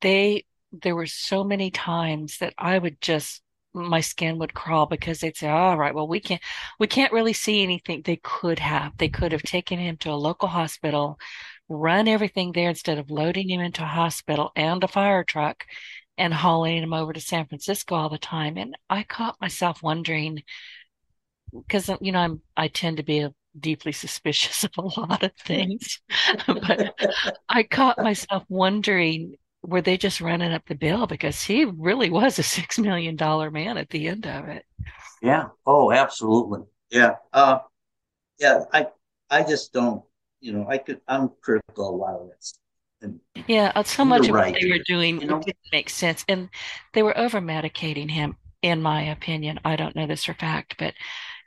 they, 0.00 0.44
there 0.82 0.96
were 0.96 1.06
so 1.06 1.44
many 1.44 1.70
times 1.70 2.38
that 2.38 2.54
I 2.58 2.78
would 2.78 3.00
just, 3.00 3.42
my 3.74 4.00
skin 4.00 4.38
would 4.38 4.54
crawl 4.54 4.86
because 4.86 5.20
they'd 5.20 5.36
say, 5.36 5.48
all 5.48 5.76
right, 5.76 5.94
well, 5.94 6.08
we 6.08 6.20
can't, 6.20 6.42
we 6.78 6.86
can't 6.86 7.12
really 7.12 7.32
see 7.32 7.62
anything. 7.62 8.02
They 8.02 8.20
could 8.22 8.58
have, 8.58 8.96
they 8.98 9.08
could 9.08 9.32
have 9.32 9.42
taken 9.42 9.78
him 9.78 9.96
to 9.98 10.10
a 10.10 10.14
local 10.14 10.48
hospital, 10.48 11.18
run 11.68 12.08
everything 12.08 12.52
there 12.52 12.70
instead 12.70 12.98
of 12.98 13.10
loading 13.10 13.50
him 13.50 13.60
into 13.60 13.82
a 13.82 13.86
hospital 13.86 14.52
and 14.56 14.82
a 14.82 14.88
fire 14.88 15.24
truck 15.24 15.64
and 16.18 16.32
hauling 16.32 16.82
him 16.82 16.92
over 16.92 17.12
to 17.12 17.20
San 17.20 17.46
Francisco 17.46 17.94
all 17.94 18.08
the 18.08 18.18
time. 18.18 18.56
And 18.56 18.76
I 18.88 19.02
caught 19.02 19.40
myself 19.40 19.82
wondering 19.82 20.42
because 21.52 21.88
uh, 21.88 21.96
you 22.00 22.12
know 22.12 22.20
I'm 22.20 22.42
I 22.56 22.68
tend 22.68 22.98
to 22.98 23.02
be 23.02 23.26
deeply 23.58 23.92
suspicious 23.92 24.64
of 24.64 24.70
a 24.78 25.00
lot 25.00 25.22
of 25.22 25.34
mm-hmm. 25.36 25.46
things, 25.46 26.00
but 26.46 26.94
I 27.48 27.62
caught 27.62 27.98
myself 27.98 28.44
wondering 28.48 29.36
were 29.66 29.82
they 29.82 29.96
just 29.96 30.20
running 30.20 30.52
up 30.52 30.66
the 30.66 30.74
bill 30.74 31.06
because 31.06 31.42
he 31.42 31.64
really 31.64 32.10
was 32.10 32.38
a 32.38 32.42
six 32.56 32.78
million 32.78 33.16
dollar 33.16 33.50
man 33.50 33.76
at 33.76 33.90
the 33.90 34.08
end 34.08 34.26
of 34.26 34.48
it. 34.48 34.64
Yeah. 35.22 35.48
Oh, 35.66 35.92
absolutely. 35.92 36.60
Yeah. 36.90 37.16
Uh, 37.32 37.58
yeah. 38.38 38.64
I 38.72 38.88
I 39.30 39.42
just 39.42 39.72
don't. 39.72 40.02
You 40.40 40.52
know, 40.52 40.66
I 40.68 40.78
could. 40.78 41.00
I'm 41.08 41.30
critical 41.40 41.88
a 41.88 41.96
lot 41.96 42.14
of 42.14 42.30
stuff. 42.38 42.60
And 43.02 43.20
yeah, 43.46 43.72
uh, 43.74 43.82
so 43.82 44.04
much 44.04 44.28
of 44.28 44.34
right. 44.34 44.52
what 44.52 44.60
they 44.60 44.70
were 44.70 44.82
doing 44.86 45.20
you 45.20 45.26
know? 45.26 45.40
didn't 45.40 45.58
make 45.72 45.90
sense, 45.90 46.24
and 46.28 46.48
they 46.94 47.02
were 47.02 47.16
over 47.16 47.40
medicating 47.40 48.10
him. 48.10 48.36
In 48.62 48.82
my 48.82 49.02
opinion, 49.10 49.60
I 49.64 49.76
don't 49.76 49.94
know 49.94 50.06
this 50.06 50.24
for 50.24 50.34
fact, 50.34 50.76
but 50.78 50.94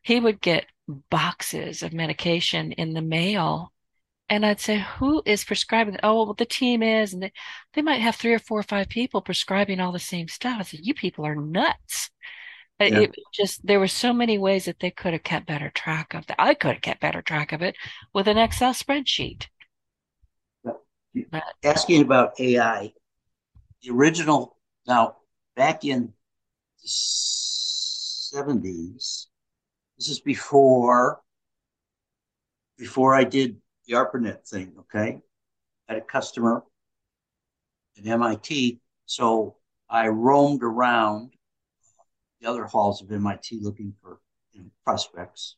he 0.04 0.20
would 0.20 0.40
get 0.42 0.68
boxes 1.10 1.84
of 1.84 1.92
medication 1.92 2.72
in 2.74 2.94
the 2.94 3.02
mail, 3.02 3.74
and 4.30 4.46
I'd 4.46 4.60
say, 4.60 4.86
"Who 4.98 5.22
is 5.26 5.44
prescribing?" 5.44 5.98
Oh, 6.04 6.26
well, 6.26 6.34
the 6.34 6.46
team 6.46 6.84
is, 6.84 7.14
and 7.14 7.24
they, 7.24 7.32
they 7.74 7.82
might 7.82 8.02
have 8.02 8.16
three 8.16 8.34
or 8.34 8.40
four 8.40 8.60
or 8.60 8.64
five 8.64 8.90
people 8.90 9.22
prescribing 9.22 9.80
all 9.80 9.92
the 9.92 10.00
same 10.00 10.28
stuff. 10.28 10.58
I 10.60 10.64
said, 10.64 10.82
"You 10.84 10.94
people 10.94 11.26
are 11.26 11.36
nuts." 11.36 12.12
Yeah. 12.80 13.00
It 13.00 13.16
just 13.34 13.66
there 13.66 13.80
were 13.80 13.90
so 13.90 14.14
many 14.14 14.38
ways 14.38 14.66
that 14.66 14.80
they 14.80 14.92
could 14.92 15.12
have 15.12 15.24
kept 15.24 15.48
better 15.48 15.70
track 15.70 16.14
of 16.14 16.26
that. 16.28 16.40
I 16.40 16.54
could 16.54 16.76
have 16.76 16.82
kept 16.82 17.02
better 17.02 17.22
track 17.22 17.52
of 17.52 17.62
it 17.62 17.76
with 18.14 18.28
an 18.28 18.38
Excel 18.38 18.74
spreadsheet 18.74 19.48
asking 21.64 22.02
about 22.02 22.40
AI, 22.40 22.94
the 23.82 23.92
original, 23.92 24.58
now 24.88 25.18
back 25.56 25.84
in 25.84 26.14
the 26.82 26.88
70s, 26.88 29.28
this 29.98 30.10
is 30.10 30.20
before 30.20 31.22
before 32.78 33.14
I 33.14 33.26
did 33.26 33.58
the 33.90 33.96
ARPANET 33.96 34.48
thing, 34.48 34.74
okay? 34.80 35.20
I 35.88 35.94
had 35.94 36.02
a 36.02 36.06
customer 36.06 36.64
at 37.98 38.06
MIT, 38.06 38.80
so 39.06 39.58
I 39.90 40.08
roamed 40.08 40.64
around 40.64 41.34
the 42.40 42.48
other 42.48 42.66
halls 42.66 43.02
of 43.02 43.12
MIT 43.12 43.60
looking 43.62 43.94
for 44.02 44.20
you 44.54 44.62
know, 44.62 44.68
prospects. 44.86 45.56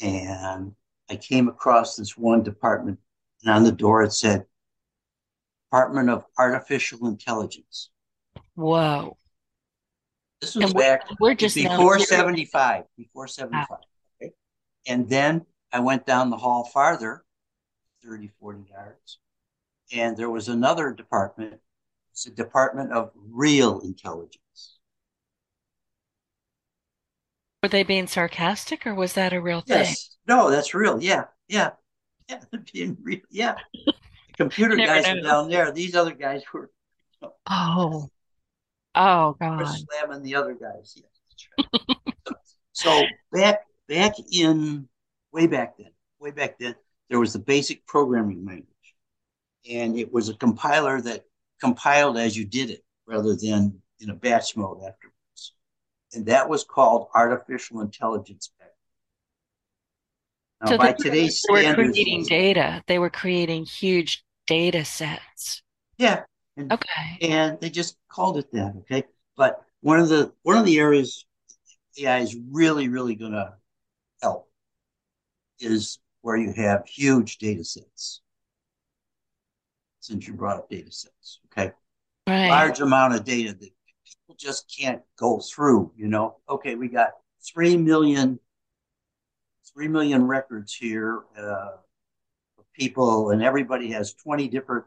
And 0.00 0.72
I 1.10 1.16
came 1.16 1.48
across 1.48 1.96
this 1.96 2.16
one 2.16 2.42
department 2.42 2.98
and 3.42 3.52
on 3.52 3.64
the 3.64 3.72
door 3.72 4.02
it 4.02 4.12
said 4.12 4.44
Department 5.70 6.10
of 6.10 6.24
Artificial 6.38 7.06
Intelligence. 7.06 7.90
Whoa. 8.54 9.16
This 10.42 10.54
was 10.54 10.66
and 10.66 10.74
back 10.74 11.06
we're 11.18 11.34
just 11.34 11.54
before 11.54 11.98
75, 11.98 12.84
before 12.98 13.26
75. 13.26 13.66
Wow. 13.70 13.78
Okay. 14.20 14.32
And 14.86 15.08
then 15.08 15.46
I 15.72 15.80
went 15.80 16.06
down 16.06 16.30
the 16.30 16.36
hall 16.36 16.64
farther, 16.64 17.24
30, 18.04 18.30
40 18.38 18.64
yards, 18.70 19.18
and 19.92 20.16
there 20.16 20.30
was 20.30 20.48
another 20.48 20.92
department. 20.92 21.60
It's 22.12 22.26
a 22.26 22.30
Department 22.30 22.92
of 22.92 23.10
Real 23.14 23.80
Intelligence. 23.80 24.78
Were 27.62 27.68
they 27.68 27.84
being 27.84 28.06
sarcastic 28.06 28.86
or 28.86 28.94
was 28.94 29.14
that 29.14 29.32
a 29.32 29.40
real 29.40 29.60
thing? 29.60 29.78
Yes. 29.78 30.16
No, 30.26 30.50
that's 30.50 30.74
real. 30.74 31.02
Yeah. 31.02 31.24
Yeah. 31.48 31.70
Yeah, 32.28 32.40
being 32.72 32.98
real. 33.00 33.20
Yeah. 33.30 33.54
The 33.72 33.94
computer 34.36 34.76
guys 34.86 35.06
are 35.06 35.20
down 35.20 35.48
there. 35.48 35.72
These 35.72 35.94
other 35.94 36.12
guys 36.12 36.42
were. 36.52 36.70
You 37.20 37.28
know, 37.28 37.34
oh. 37.48 38.10
Oh 38.94 39.36
God. 39.40 39.64
Slamming 39.66 40.22
the 40.22 40.34
other 40.34 40.54
guys. 40.54 40.96
Yeah. 40.96 41.64
so, 42.26 42.34
so 42.72 43.02
back 43.32 43.60
back 43.88 44.14
in 44.32 44.88
way 45.32 45.46
back 45.46 45.76
then, 45.78 45.90
way 46.20 46.30
back 46.30 46.58
then, 46.58 46.74
there 47.08 47.18
was 47.18 47.32
the 47.32 47.38
basic 47.38 47.86
programming 47.86 48.44
language, 48.44 48.66
and 49.70 49.98
it 49.98 50.12
was 50.12 50.28
a 50.28 50.34
compiler 50.34 51.00
that 51.00 51.24
compiled 51.60 52.16
as 52.16 52.36
you 52.36 52.44
did 52.44 52.70
it 52.70 52.84
rather 53.06 53.36
than 53.36 53.80
in 54.00 54.10
a 54.10 54.14
batch 54.14 54.56
mode 54.56 54.78
afterwards, 54.78 55.54
and 56.12 56.26
that 56.26 56.48
was 56.48 56.64
called 56.64 57.08
artificial 57.14 57.80
intelligence 57.80 58.50
now, 60.62 60.70
so 60.70 60.78
by 60.78 60.92
today's 60.92 61.42
they 61.48 61.66
were 61.66 61.74
creating 61.74 62.24
data. 62.24 62.82
They 62.86 62.98
were 62.98 63.10
creating 63.10 63.64
huge 63.64 64.24
data 64.46 64.84
sets. 64.84 65.62
Yeah. 65.98 66.22
And, 66.56 66.72
okay. 66.72 67.18
And 67.20 67.58
they 67.60 67.70
just 67.70 67.96
called 68.08 68.38
it 68.38 68.52
that. 68.52 68.74
Okay. 68.80 69.04
But 69.36 69.60
one 69.80 69.98
of 69.98 70.08
the 70.08 70.32
one 70.42 70.56
of 70.56 70.64
the 70.64 70.78
areas 70.78 71.24
AI 71.98 72.18
is 72.18 72.36
really, 72.50 72.88
really 72.88 73.16
going 73.16 73.32
to 73.32 73.38
help 73.38 73.54
is 75.62 75.98
where 76.22 76.36
you 76.36 76.52
have 76.52 76.86
huge 76.86 77.38
data 77.38 77.64
sets. 77.64 78.20
Since 80.00 80.26
you 80.26 80.34
brought 80.34 80.56
up 80.56 80.68
data 80.68 80.90
sets, 80.90 81.38
okay, 81.46 81.72
right. 82.26 82.48
large 82.48 82.80
amount 82.80 83.14
of 83.14 83.24
data 83.24 83.52
that 83.52 83.70
people 84.04 84.36
just 84.36 84.74
can't 84.76 85.00
go 85.16 85.38
through. 85.38 85.92
You 85.96 86.08
know, 86.08 86.38
okay, 86.48 86.74
we 86.74 86.88
got 86.88 87.10
three 87.40 87.76
million 87.76 88.40
three 89.72 89.88
million 89.88 90.26
records 90.26 90.74
here 90.74 91.20
uh, 91.38 91.76
of 92.58 92.72
people, 92.72 93.30
and 93.30 93.42
everybody 93.42 93.90
has 93.92 94.12
20 94.14 94.48
different 94.48 94.84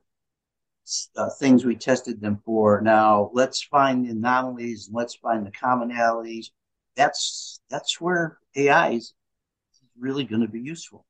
uh, 1.15 1.29
things 1.29 1.65
we 1.65 1.75
tested 1.75 2.21
them 2.21 2.41
for. 2.45 2.81
Now 2.81 3.31
let's 3.33 3.61
find 3.61 4.05
the 4.05 4.11
anomalies 4.11 4.87
and 4.87 4.95
let's 4.95 5.15
find 5.15 5.45
the 5.45 5.51
commonalities. 5.51 6.51
That's 6.95 7.59
that's 7.69 7.99
where 7.99 8.37
AI 8.55 8.91
is 8.91 9.13
really 9.99 10.23
going 10.25 10.41
to 10.41 10.47
be 10.47 10.61
useful. 10.61 11.05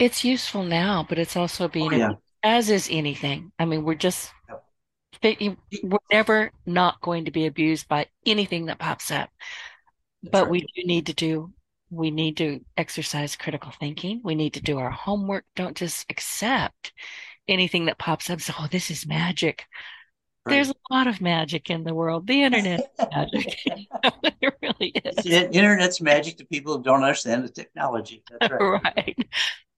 It's 0.00 0.24
useful 0.24 0.64
now, 0.64 1.04
but 1.08 1.16
it's 1.18 1.36
also 1.36 1.68
being 1.68 1.92
Oh, 1.92 1.96
yeah. 1.96 2.12
as 2.42 2.70
is 2.70 2.88
anything. 2.90 3.52
I 3.58 3.64
mean, 3.66 3.84
we're 3.84 3.94
just 3.94 4.32
we're 5.22 5.98
never 6.12 6.52
not 6.66 7.00
going 7.00 7.24
to 7.26 7.30
be 7.30 7.46
abused 7.46 7.88
by 7.88 8.06
anything 8.26 8.66
that 8.66 8.78
pops 8.78 9.10
up. 9.10 9.30
That's 10.22 10.32
But 10.32 10.42
right. 10.42 10.50
we 10.50 10.60
do 10.62 10.84
need 10.84 11.06
to 11.06 11.14
do 11.14 11.52
we 11.90 12.10
need 12.12 12.36
to 12.38 12.60
exercise 12.76 13.36
critical 13.36 13.72
thinking. 13.72 14.20
We 14.24 14.34
need 14.36 14.54
to 14.54 14.60
do 14.62 14.78
our 14.78 14.90
homework. 14.90 15.44
Don't 15.56 15.76
just 15.76 16.06
accept 16.10 16.92
anything 17.48 17.86
that 17.86 17.98
pops 17.98 18.30
up. 18.30 18.40
So, 18.40 18.52
oh, 18.58 18.68
this 18.70 18.90
is 18.90 19.06
magic. 19.06 19.66
Right. 20.46 20.54
There's 20.54 20.70
a 20.70 20.94
lot 20.94 21.06
of 21.06 21.20
magic 21.20 21.68
in 21.68 21.84
the 21.84 21.94
world. 21.94 22.26
The 22.26 22.42
internet 22.42 22.80
is 22.80 23.06
magic. 23.12 23.58
it 24.40 24.54
really 24.62 24.88
is. 24.88 25.24
The 25.24 25.50
internet's 25.52 26.00
magic 26.00 26.38
to 26.38 26.46
people 26.46 26.76
who 26.76 26.82
don't 26.82 27.02
understand 27.02 27.44
the 27.44 27.50
technology. 27.50 28.22
That's 28.30 28.52
right. 28.52 28.80
right. 28.96 29.28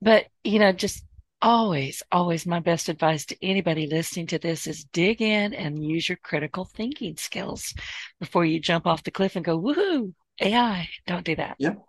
But, 0.01 0.27
you 0.45 0.61
know, 0.61 0.71
just 0.73 1.05
always, 1.41 2.05
always 2.13 2.47
my 2.47 2.61
best 2.61 2.89
advice 2.89 3.27
to 3.27 3.45
anybody 3.45 3.89
listening 3.89 4.29
to 4.29 4.39
this 4.39 4.69
is 4.69 4.85
dig 4.85 5.21
in 5.21 5.53
and 5.53 5.85
use 5.85 6.09
your 6.09 6.19
critical 6.23 6.65
thinking 6.65 7.17
skills 7.17 7.75
before 8.21 8.45
you 8.45 8.61
jump 8.61 8.87
off 8.87 9.03
the 9.03 9.11
cliff 9.11 9.35
and 9.35 9.45
go, 9.45 9.61
woohoo, 9.61 10.15
AI. 10.41 10.89
Don't 11.09 11.25
do 11.25 11.35
that. 11.37 11.57
Yep. 11.59 11.85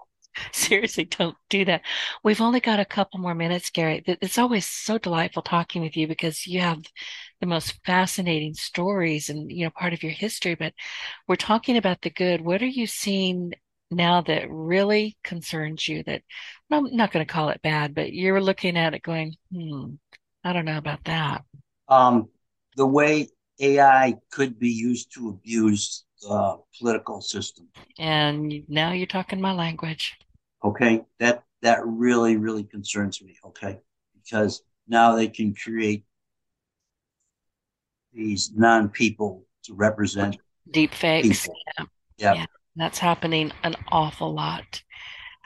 Seriously, 0.51 1.05
don't 1.05 1.37
do 1.49 1.65
that. 1.65 1.81
We've 2.23 2.41
only 2.41 2.59
got 2.59 2.79
a 2.79 2.85
couple 2.85 3.19
more 3.19 3.35
minutes, 3.35 3.69
Gary. 3.69 4.03
It's 4.07 4.39
always 4.39 4.65
so 4.65 4.97
delightful 4.97 5.43
talking 5.43 5.83
with 5.83 5.95
you 5.95 6.07
because 6.07 6.47
you 6.47 6.61
have 6.61 6.81
the 7.43 7.49
most 7.49 7.77
fascinating 7.85 8.53
stories 8.53 9.27
and, 9.27 9.51
you 9.51 9.65
know, 9.65 9.71
part 9.71 9.91
of 9.91 10.01
your 10.01 10.13
history. 10.13 10.55
But 10.55 10.73
we're 11.27 11.35
talking 11.35 11.75
about 11.75 12.01
the 12.01 12.09
good. 12.09 12.39
What 12.39 12.61
are 12.61 12.65
you 12.65 12.87
seeing 12.87 13.51
now 13.91 14.21
that 14.21 14.49
really 14.49 15.17
concerns 15.25 15.85
you 15.85 16.03
that 16.03 16.21
I'm 16.71 16.95
not 16.95 17.11
going 17.11 17.25
to 17.25 17.31
call 17.31 17.49
it 17.49 17.61
bad, 17.61 17.93
but 17.93 18.13
you're 18.13 18.39
looking 18.39 18.77
at 18.77 18.93
it 18.93 19.03
going, 19.03 19.35
hmm, 19.51 19.95
I 20.45 20.53
don't 20.53 20.63
know 20.63 20.77
about 20.77 21.03
that. 21.03 21.43
Um, 21.89 22.29
the 22.77 22.87
way 22.87 23.27
AI 23.59 24.15
could 24.31 24.57
be 24.57 24.69
used 24.69 25.13
to 25.15 25.27
abuse 25.27 26.05
the 26.21 26.59
political 26.79 27.19
system. 27.19 27.67
And 27.99 28.63
now 28.69 28.93
you're 28.93 29.05
talking 29.05 29.41
my 29.41 29.51
language. 29.51 30.17
Okay, 30.63 31.01
that 31.19 31.43
that 31.61 31.81
really 31.83 32.37
really 32.37 32.63
concerns 32.63 33.21
me. 33.21 33.35
Okay, 33.45 33.79
because 34.15 34.63
now 34.87 35.15
they 35.15 35.27
can 35.27 35.53
create 35.53 36.05
these 38.13 38.51
non-people 38.55 39.45
to 39.63 39.73
represent 39.73 40.37
Deep 40.69 40.93
fakes. 40.93 41.47
Yeah. 41.47 41.85
Yeah. 42.17 42.33
Yeah. 42.33 42.45
That's 42.75 42.99
happening 42.99 43.51
an 43.63 43.75
awful 43.91 44.33
lot. 44.33 44.81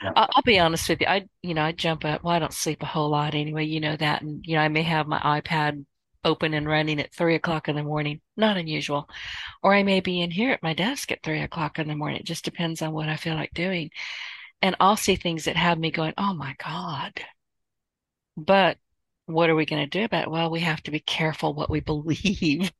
Yeah. 0.01 0.13
I- 0.15 0.27
I'll 0.33 0.43
be 0.43 0.59
honest 0.59 0.87
with 0.89 1.01
you. 1.01 1.07
I, 1.07 1.27
you 1.41 1.53
know, 1.53 1.63
I 1.63 1.71
jump 1.71 2.05
up. 2.05 2.23
Well, 2.23 2.35
I 2.35 2.39
don't 2.39 2.53
sleep 2.53 2.83
a 2.83 2.85
whole 2.85 3.09
lot 3.09 3.33
anyway. 3.33 3.65
You 3.65 3.79
know 3.79 3.97
that. 3.97 4.21
And, 4.21 4.45
you 4.45 4.55
know, 4.55 4.61
I 4.61 4.67
may 4.67 4.83
have 4.83 5.07
my 5.07 5.19
iPad 5.19 5.85
open 6.23 6.53
and 6.53 6.67
running 6.67 6.99
at 6.99 7.13
three 7.13 7.35
o'clock 7.35 7.67
in 7.67 7.75
the 7.75 7.83
morning. 7.83 8.21
Not 8.35 8.57
unusual. 8.57 9.09
Or 9.63 9.73
I 9.73 9.83
may 9.83 9.99
be 10.01 10.21
in 10.21 10.29
here 10.31 10.51
at 10.51 10.63
my 10.63 10.73
desk 10.73 11.11
at 11.11 11.23
three 11.23 11.41
o'clock 11.41 11.79
in 11.79 11.87
the 11.87 11.95
morning. 11.95 12.19
It 12.19 12.25
just 12.25 12.45
depends 12.45 12.81
on 12.81 12.93
what 12.93 13.09
I 13.09 13.15
feel 13.15 13.35
like 13.35 13.53
doing. 13.53 13.89
And 14.61 14.75
I'll 14.79 14.97
see 14.97 15.15
things 15.15 15.45
that 15.45 15.55
have 15.55 15.79
me 15.79 15.91
going, 15.91 16.13
oh 16.17 16.33
my 16.33 16.55
God. 16.63 17.13
But 18.35 18.77
what 19.27 19.49
are 19.49 19.55
we 19.55 19.65
going 19.65 19.83
to 19.83 19.99
do 19.99 20.05
about 20.05 20.23
it? 20.23 20.31
Well, 20.31 20.49
we 20.49 20.61
have 20.61 20.81
to 20.83 20.91
be 20.91 20.99
careful 20.99 21.53
what 21.53 21.69
we 21.69 21.79
believe. 21.81 22.71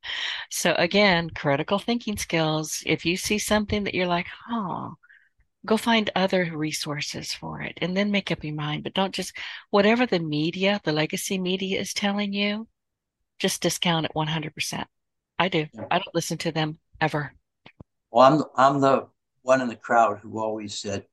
So 0.50 0.74
again, 0.78 1.30
critical 1.30 1.78
thinking 1.78 2.18
skills. 2.18 2.82
If 2.86 3.06
you 3.06 3.18
see 3.18 3.38
something 3.38 3.84
that 3.84 3.94
you're 3.94 4.08
like, 4.08 4.28
oh, 4.50 4.96
go 5.66 5.78
find 5.78 6.10
other 6.16 6.52
resources 6.56 7.34
for 7.34 7.62
it 7.62 7.78
and 7.82 7.96
then 7.96 8.12
make 8.12 8.32
up 8.32 8.44
your 8.44 8.56
mind. 8.56 8.84
But 8.84 8.94
don't 8.94 9.14
just, 9.14 9.34
whatever 9.70 10.06
the 10.06 10.20
media, 10.20 10.82
the 10.84 10.94
legacy 10.94 11.38
media 11.38 11.80
is 11.80 11.94
telling 11.94 12.34
you, 12.34 12.68
just 13.40 13.62
discount 13.62 14.06
it 14.06 14.14
100%. 14.16 14.86
I 15.40 15.50
do. 15.50 15.68
I 15.92 16.00
don't 16.00 16.16
listen 16.16 16.38
to 16.40 16.52
them 16.52 16.80
ever. 17.00 17.34
Well, 18.10 18.50
I'm 18.56 18.74
I'm 18.76 18.82
the 18.82 19.08
one 19.44 19.62
in 19.62 19.68
the 19.68 19.76
crowd 19.76 20.20
who 20.24 20.40
always 20.40 20.74
said, 20.76 21.06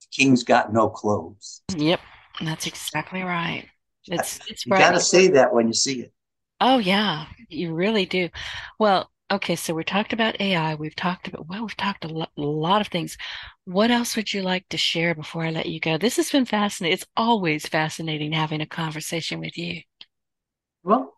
"The 0.00 0.06
"King's 0.10 0.42
got 0.42 0.72
no 0.72 0.90
clothes." 0.90 1.62
Yep. 1.74 2.00
That's 2.40 2.66
exactly 2.66 3.22
right. 3.22 3.68
It's, 4.08 4.40
it's 4.48 4.66
You 4.66 4.72
got 4.72 4.92
to 4.92 5.00
say 5.00 5.28
that 5.28 5.54
when 5.54 5.68
you 5.68 5.74
see 5.74 6.00
it. 6.02 6.12
Oh, 6.60 6.78
yeah, 6.78 7.26
you 7.48 7.74
really 7.74 8.06
do. 8.06 8.30
Well, 8.78 9.10
okay, 9.30 9.56
so 9.56 9.74
we 9.74 9.84
talked 9.84 10.12
about 10.14 10.40
AI. 10.40 10.74
We've 10.76 10.94
talked 10.96 11.28
about, 11.28 11.46
well, 11.48 11.62
we've 11.62 11.76
talked 11.76 12.04
a 12.04 12.08
lo- 12.08 12.26
a 12.36 12.40
lot 12.40 12.80
of 12.80 12.88
things. 12.88 13.16
What 13.64 13.90
else 13.90 14.16
would 14.16 14.32
you 14.32 14.42
like 14.42 14.68
to 14.70 14.78
share 14.78 15.14
before 15.14 15.44
I 15.44 15.50
let 15.50 15.66
you 15.66 15.80
go? 15.80 15.98
This 15.98 16.16
has 16.16 16.30
been 16.30 16.46
fascinating. 16.46 16.94
It's 16.94 17.06
always 17.16 17.66
fascinating 17.66 18.32
having 18.32 18.60
a 18.60 18.66
conversation 18.66 19.40
with 19.40 19.58
you. 19.58 19.82
Well, 20.84 21.12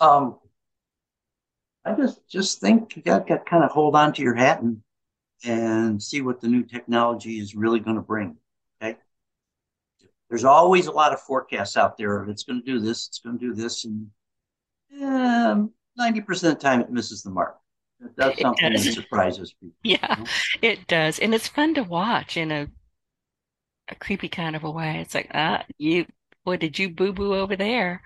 um, 0.00 0.40
I 1.86 1.94
just 1.94 2.28
just 2.28 2.60
think 2.60 2.96
you 2.96 3.02
got 3.02 3.26
to 3.28 3.38
kind 3.38 3.64
of 3.64 3.70
hold 3.70 3.94
on 3.96 4.12
to 4.14 4.22
your 4.22 4.34
hat 4.34 4.60
and 4.62 4.82
and 5.44 6.02
see 6.02 6.22
what 6.22 6.40
the 6.40 6.48
new 6.48 6.64
technology 6.64 7.38
is 7.40 7.54
really 7.56 7.80
going 7.80 7.96
to 7.96 8.02
bring. 8.02 8.38
There's 10.28 10.44
always 10.44 10.86
a 10.86 10.92
lot 10.92 11.12
of 11.12 11.20
forecasts 11.20 11.76
out 11.76 11.96
there. 11.96 12.24
It's 12.28 12.42
going 12.42 12.60
to 12.60 12.66
do 12.66 12.80
this. 12.80 13.06
It's 13.06 13.20
going 13.20 13.38
to 13.38 13.46
do 13.46 13.54
this, 13.54 13.84
and 13.84 14.10
um, 15.02 15.72
ninety 15.96 16.20
percent 16.20 16.54
of 16.54 16.58
the 16.58 16.64
time 16.64 16.80
it 16.80 16.90
misses 16.90 17.22
the 17.22 17.30
mark. 17.30 17.56
That's 18.16 18.40
something 18.40 18.72
that 18.72 18.80
surprises 18.80 19.54
people. 19.60 19.76
Yeah, 19.82 20.16
you 20.18 20.24
know? 20.24 20.30
it 20.62 20.86
does. 20.86 21.18
And 21.18 21.34
it's 21.34 21.48
fun 21.48 21.74
to 21.74 21.82
watch 21.82 22.36
in 22.36 22.52
a, 22.52 22.68
a 23.88 23.94
creepy 23.94 24.28
kind 24.28 24.54
of 24.54 24.64
a 24.64 24.70
way. 24.70 24.98
It's 25.00 25.14
like, 25.14 25.30
ah, 25.32 25.64
you, 25.78 26.06
what 26.44 26.60
did 26.60 26.78
you 26.78 26.90
boo-boo 26.90 27.34
over 27.34 27.56
there? 27.56 28.02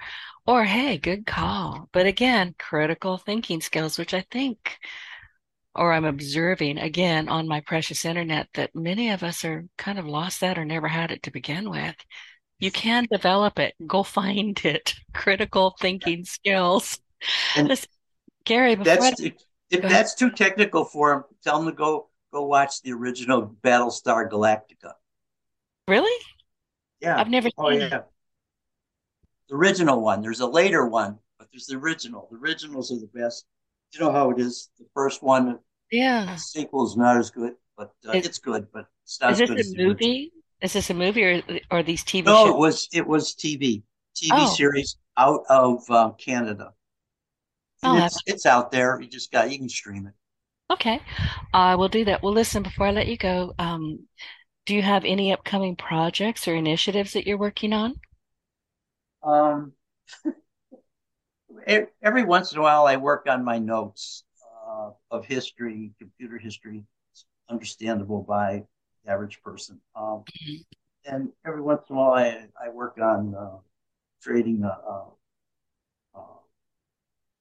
Or, 0.47 0.65
hey, 0.65 0.97
good 0.97 1.27
call. 1.27 1.89
But 1.93 2.07
again, 2.07 2.55
critical 2.59 3.19
thinking 3.19 3.61
skills, 3.61 3.99
which 3.99 4.15
I 4.15 4.25
think, 4.31 4.79
or 5.75 5.93
I'm 5.93 6.05
observing 6.05 6.79
again 6.79 7.29
on 7.29 7.49
my 7.49 7.61
precious 7.61 8.05
internet 8.05 8.49
that 8.55 8.75
many 8.75 9.11
of 9.11 9.23
us 9.23 9.45
are 9.45 9.67
kind 9.79 9.99
of 9.99 10.07
lost 10.07 10.41
that 10.41 10.59
or 10.59 10.65
never 10.65 10.89
had 10.89 11.11
it 11.13 11.23
to 11.25 11.31
begin 11.31 11.71
with. 11.71 11.97
You 12.61 12.71
can 12.73 13.07
develop 13.11 13.59
it. 13.59 13.75
Go 13.87 14.03
find 14.05 14.61
it. 14.65 14.95
Critical 15.15 15.77
thinking 15.81 16.25
skills. 16.25 17.01
Listen, 17.55 17.89
Gary, 18.45 18.75
before 18.77 19.07
I 19.07 19.13
That's 19.13 19.21
if, 19.21 19.35
if 19.71 19.81
Go 19.81 19.89
ahead. 19.89 19.91
that's 19.97 20.15
too 20.15 20.31
technical 20.31 20.85
for 20.85 21.11
them, 21.15 21.25
tell 21.43 21.59
them 21.59 21.67
to 21.67 21.73
go 21.73 22.09
go 22.33 22.47
watch 22.47 22.83
the 22.83 22.93
original 22.93 23.47
Battlestar 23.63 24.29
Galactica. 24.29 24.95
really? 25.87 26.13
Yeah. 27.01 27.19
I've 27.19 27.29
never 27.29 27.51
Oh 27.59 27.71
seen 27.71 27.81
yeah. 27.81 27.89
it. 27.91 28.05
The 29.51 29.55
original 29.57 30.01
one. 30.01 30.23
There's 30.23 30.41
a 30.41 30.47
later 30.47 30.87
one, 30.87 31.19
but 31.39 31.49
there's 31.53 31.67
the 31.67 31.77
original. 31.77 32.29
The 32.31 32.39
originals 32.39 32.91
are 32.93 32.99
the 32.99 33.07
best. 33.13 33.45
You 33.93 34.01
know 34.01 34.13
how 34.13 34.31
it 34.31 34.41
is. 34.41 34.71
The 34.79 34.87
first 34.95 35.23
one, 35.23 35.59
Yeah. 35.91 36.27
the 36.35 36.37
sequel 36.37 36.87
is 36.87 36.97
not 36.97 37.17
as 37.17 37.31
good, 37.31 37.55
but 37.77 37.93
uh, 38.09 38.13
Is- 38.13 38.27
it's 38.27 38.39
good, 38.39 38.69
but 38.73 38.87
it's 39.05 39.21
not 39.21 39.33
Is 39.33 39.41
as 39.41 39.49
this 39.49 39.49
good 39.51 39.61
as 39.61 39.73
a 39.73 39.77
movie? 39.77 40.33
Is 40.63 40.73
this 40.75 40.91
a 40.91 40.95
movie 40.95 41.25
or 41.25 41.43
or 41.71 41.83
these 41.83 42.05
TV 42.05 42.27
No, 42.27 42.45
shows? 42.47 42.55
it 42.55 42.59
was 42.59 42.89
it 42.93 43.07
was 43.07 43.35
TV 43.35 43.83
TV 44.15 44.31
Oh. 44.33 44.55
series 44.55 44.97
out 45.17 45.41
of 45.49 45.89
uh, 45.91 46.11
Canada. 46.13 46.75
Have 47.83 48.05
it's 48.05 48.23
it's 48.27 48.47
out 48.47 48.71
there. 48.71 49.01
You 49.01 49.09
just 49.09 49.33
got 49.33 49.51
you 49.51 49.59
can 49.59 49.69
stream 49.69 50.07
it. 50.07 50.15
Okay, 50.73 51.01
I 51.53 51.75
will 51.75 51.89
do 51.89 52.05
that. 52.05 52.23
Well, 52.23 52.33
listen, 52.33 52.63
before 52.63 52.87
I 52.87 52.91
let 52.93 53.09
you 53.09 53.17
go, 53.17 53.55
um, 53.59 54.07
do 54.67 54.75
you 54.75 54.83
have 54.83 55.05
any 55.05 55.33
upcoming 55.33 55.75
projects 55.75 56.47
or 56.47 56.55
initiatives 56.55 57.15
that 57.15 57.27
you're 57.27 57.39
working 57.39 57.73
on? 57.73 57.95
Um, 59.23 59.73
every 61.67 62.25
once 62.25 62.53
in 62.53 62.59
a 62.59 62.63
while, 62.63 62.87
I 62.87 62.97
work 62.97 63.27
on 63.29 63.45
my 63.45 63.59
notes 63.59 64.25
uh, 64.69 64.91
of 65.11 65.25
history, 65.25 65.93
computer 65.99 66.39
history. 66.39 66.85
It's 67.13 67.25
understandable 67.49 68.23
by 68.23 68.65
the 69.05 69.11
average 69.11 69.43
person. 69.43 69.81
Um, 69.95 70.25
Mhm. 70.43 70.65
and 71.07 71.33
every 71.45 71.63
once 71.63 71.83
in 71.89 71.97
a 71.97 71.99
while, 71.99 72.13
I, 72.13 72.49
I 72.63 72.69
work 72.71 72.99
on 72.99 73.35
uh, 73.35 73.59
creating 74.23 74.63
a, 74.65 74.69
a, 74.69 76.21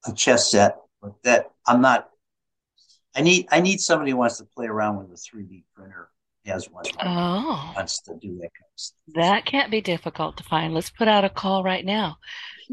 a 0.08 0.14
chess 0.14 0.52
set. 0.52 0.78
But 1.02 1.14
that 1.24 1.52
I'm 1.66 1.82
not. 1.82 2.10
I 3.16 3.22
need 3.22 3.48
I 3.52 3.62
need 3.62 3.80
somebody 3.80 4.12
who 4.12 4.18
wants 4.18 4.38
to 4.38 4.46
play 4.46 4.68
around 4.68 4.98
with 4.98 5.12
a 5.12 5.18
3D 5.18 5.64
printer. 5.74 6.10
Has 6.46 6.70
one. 6.70 6.84
Oh, 7.00 7.74
Wants 7.76 8.02
to 8.04 8.16
do 8.16 8.36
that 8.38 8.50
kind 8.54 8.72
of 8.74 8.80
stuff. 8.80 8.98
that 9.16 9.46
can't 9.46 9.70
be 9.70 9.82
difficult 9.82 10.38
to 10.38 10.44
find. 10.44 10.74
Let's 10.74 10.90
put 10.90 11.08
out 11.08 11.26
a 11.26 11.30
call 11.30 11.64
right 11.64 11.86
now. 11.86 12.18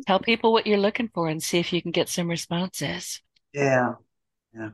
Tell 0.07 0.19
people 0.21 0.53
what 0.53 0.67
you're 0.67 0.79
looking 0.79 1.09
for 1.13 1.29
and 1.29 1.43
see 1.43 1.59
if 1.59 1.73
you 1.73 1.83
can 1.83 1.91
get 1.91 2.09
some 2.09 2.29
responses. 2.29 3.21
Yeah, 3.53 3.95
yeah. 4.55 4.71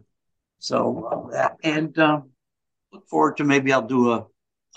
So 0.59 1.30
uh, 1.34 1.49
and 1.64 1.99
um, 1.99 2.30
look 2.93 3.09
forward 3.09 3.36
to 3.38 3.45
maybe 3.45 3.72
I'll 3.72 3.82
do 3.82 4.12
a 4.12 4.26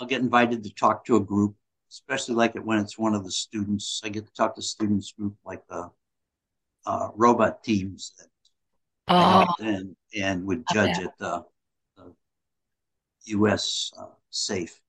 I'll 0.00 0.06
get 0.06 0.22
invited 0.22 0.64
to 0.64 0.74
talk 0.74 1.04
to 1.06 1.16
a 1.16 1.20
group, 1.20 1.54
especially 1.90 2.34
like 2.34 2.56
it 2.56 2.64
when 2.64 2.78
it's 2.78 2.98
one 2.98 3.14
of 3.14 3.24
the 3.24 3.30
students. 3.30 4.00
I 4.04 4.08
get 4.08 4.26
to 4.26 4.32
talk 4.32 4.56
to 4.56 4.62
students 4.62 5.12
group 5.12 5.36
like 5.44 5.66
the 5.68 5.90
uh, 6.86 7.08
robot 7.14 7.62
teams 7.62 8.12
that 8.18 8.26
Oh, 9.08 9.46
and 9.60 9.94
and 10.16 10.44
would 10.46 10.64
judge 10.72 10.98
at 10.98 11.16
the, 11.18 11.26
the 11.38 11.44
U.S. 13.26 13.90
Uh, 13.98 14.06
Safe 14.30 14.80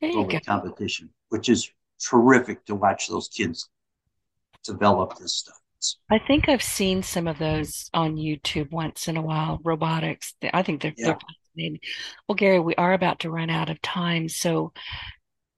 you 0.00 0.26
go. 0.26 0.40
competition, 0.40 1.10
which 1.28 1.48
is 1.48 1.70
terrific 2.00 2.64
to 2.66 2.74
watch 2.74 3.08
those 3.08 3.28
kids 3.28 3.68
develop 4.64 5.16
this 5.18 5.36
stuff. 5.36 5.58
I 6.10 6.18
think 6.18 6.48
I've 6.48 6.62
seen 6.62 7.02
some 7.02 7.26
of 7.26 7.38
those 7.38 7.90
on 7.92 8.16
YouTube 8.16 8.70
once 8.70 9.08
in 9.08 9.16
a 9.16 9.22
while, 9.22 9.60
robotics. 9.64 10.34
I 10.52 10.62
think 10.62 10.82
they're, 10.82 10.94
Yeah. 10.96 11.06
they're 11.06 11.18
fascinating. 11.18 11.80
Well, 12.28 12.36
Gary, 12.36 12.60
we 12.60 12.74
are 12.76 12.92
about 12.92 13.20
to 13.20 13.30
run 13.30 13.50
out 13.50 13.68
of 13.68 13.82
time. 13.82 14.28
So 14.28 14.72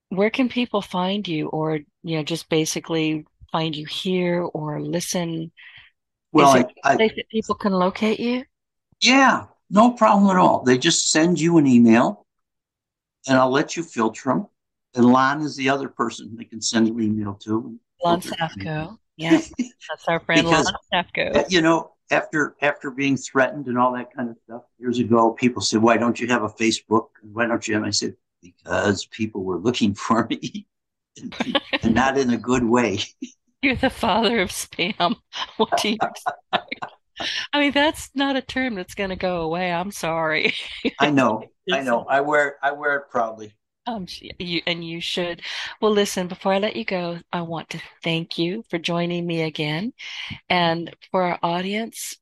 where 0.08 0.30
can 0.30 0.48
people 0.48 0.80
find 0.80 1.26
you 1.28 1.48
or, 1.48 1.80
you 2.02 2.16
know, 2.16 2.22
just 2.22 2.48
basically 2.48 3.26
find 3.52 3.76
you 3.76 3.84
here 3.86 4.42
or 4.42 4.80
listen? 4.80 5.52
well, 6.32 6.56
Is 6.56 6.64
I, 6.84 6.92
I, 6.92 6.96
that 6.96 7.28
people 7.30 7.54
can 7.54 7.72
locate 7.72 8.18
you? 8.18 8.44
Yeah, 9.02 9.44
no 9.74 9.90
problem 9.90 10.30
at 10.30 10.40
all. 10.40 10.62
They 10.62 10.78
just 10.78 11.10
send 11.10 11.38
you 11.40 11.58
an 11.58 11.66
email 11.66 12.24
and 13.28 13.36
I'll 13.36 13.50
let 13.50 13.76
you 13.76 13.82
filter 13.82 14.30
them. 14.30 14.46
And 14.94 15.04
Lon 15.06 15.42
is 15.42 15.56
the 15.56 15.68
other 15.68 15.88
person 15.88 16.36
they 16.36 16.44
can 16.44 16.62
send 16.62 16.86
an 16.88 17.00
email 17.02 17.34
to. 17.44 17.78
Lon 18.04 18.20
Safko. 18.20 18.96
Yes, 19.16 19.52
that's 19.58 20.04
our 20.08 20.20
friend 20.20 20.46
Lon 20.46 20.64
Because- 20.92 21.36
uh, 21.36 21.44
You 21.48 21.60
know, 21.60 21.90
after 22.10 22.54
after 22.62 22.90
being 22.90 23.16
threatened 23.16 23.66
and 23.66 23.76
all 23.78 23.92
that 23.94 24.14
kind 24.14 24.30
of 24.30 24.36
stuff 24.44 24.62
years 24.78 24.98
ago, 25.00 25.32
people 25.32 25.62
said, 25.62 25.82
"Why 25.82 25.96
don't 25.96 26.20
you 26.20 26.28
have 26.28 26.42
a 26.44 26.48
Facebook? 26.48 27.08
Why 27.22 27.46
don't 27.46 27.66
you?" 27.66 27.76
And 27.76 27.84
I 27.86 27.90
said, 27.90 28.14
"Because 28.42 29.06
people 29.06 29.42
were 29.42 29.58
looking 29.58 29.94
for 30.06 30.26
me, 30.28 30.66
and, 31.20 31.60
and 31.82 31.94
not 31.94 32.16
in 32.18 32.30
a 32.30 32.36
good 32.36 32.64
way." 32.64 33.00
You're 33.62 33.76
the 33.76 33.90
father 33.90 34.40
of 34.40 34.50
spam. 34.50 35.16
What 35.56 35.80
do 35.80 35.88
you 35.90 35.96
expect? 36.02 36.84
I 37.52 37.60
mean, 37.60 37.72
that's 37.72 38.10
not 38.14 38.36
a 38.36 38.42
term 38.42 38.74
that's 38.74 38.94
going 38.94 39.10
to 39.10 39.16
go 39.16 39.42
away. 39.42 39.72
I'm 39.72 39.90
sorry. 39.90 40.54
I 40.98 41.10
know, 41.10 41.44
I 41.70 41.80
know. 41.80 42.04
I 42.08 42.20
wear 42.20 42.56
I 42.62 42.72
wear 42.72 42.96
it 42.96 43.10
proudly. 43.10 43.54
Um, 43.86 44.06
you 44.38 44.62
and 44.66 44.82
you 44.82 45.00
should. 45.00 45.42
Well, 45.80 45.92
listen, 45.92 46.26
before 46.26 46.54
I 46.54 46.58
let 46.58 46.76
you 46.76 46.84
go, 46.84 47.18
I 47.32 47.42
want 47.42 47.70
to 47.70 47.82
thank 48.02 48.38
you 48.38 48.64
for 48.70 48.78
joining 48.78 49.26
me 49.26 49.42
again. 49.42 49.92
And 50.48 50.94
for 51.10 51.22
our 51.22 51.38
audience, 51.42 52.16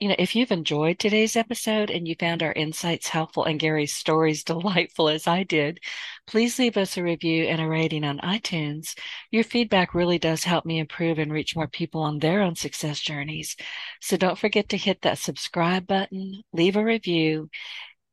you 0.00 0.08
know, 0.08 0.16
if 0.18 0.34
you've 0.34 0.50
enjoyed 0.50 0.98
today's 0.98 1.36
episode 1.36 1.90
and 1.90 2.06
you 2.06 2.16
found 2.18 2.42
our 2.42 2.52
insights 2.52 3.08
helpful 3.08 3.44
and 3.44 3.60
Gary's 3.60 3.94
stories 3.94 4.44
delightful 4.52 5.08
as 5.08 5.26
I 5.26 5.44
did, 5.44 5.80
please 6.26 6.58
leave 6.58 6.76
us 6.76 6.96
a 6.96 7.02
review 7.02 7.44
and 7.44 7.60
a 7.60 7.68
rating 7.68 8.04
on 8.04 8.18
iTunes. 8.18 8.98
Your 9.30 9.44
feedback 9.44 9.94
really 9.94 10.18
does 10.18 10.44
help 10.44 10.66
me 10.66 10.78
improve 10.78 11.18
and 11.18 11.32
reach 11.32 11.56
more 11.56 11.68
people 11.68 12.02
on 12.02 12.18
their 12.18 12.42
own 12.42 12.56
success 12.56 13.00
journeys. 13.00 13.56
So 14.00 14.16
don't 14.16 14.38
forget 14.38 14.68
to 14.70 14.76
hit 14.76 15.02
that 15.02 15.18
subscribe 15.18 15.86
button, 15.86 16.42
leave 16.52 16.76
a 16.76 16.84
review, 16.84 17.48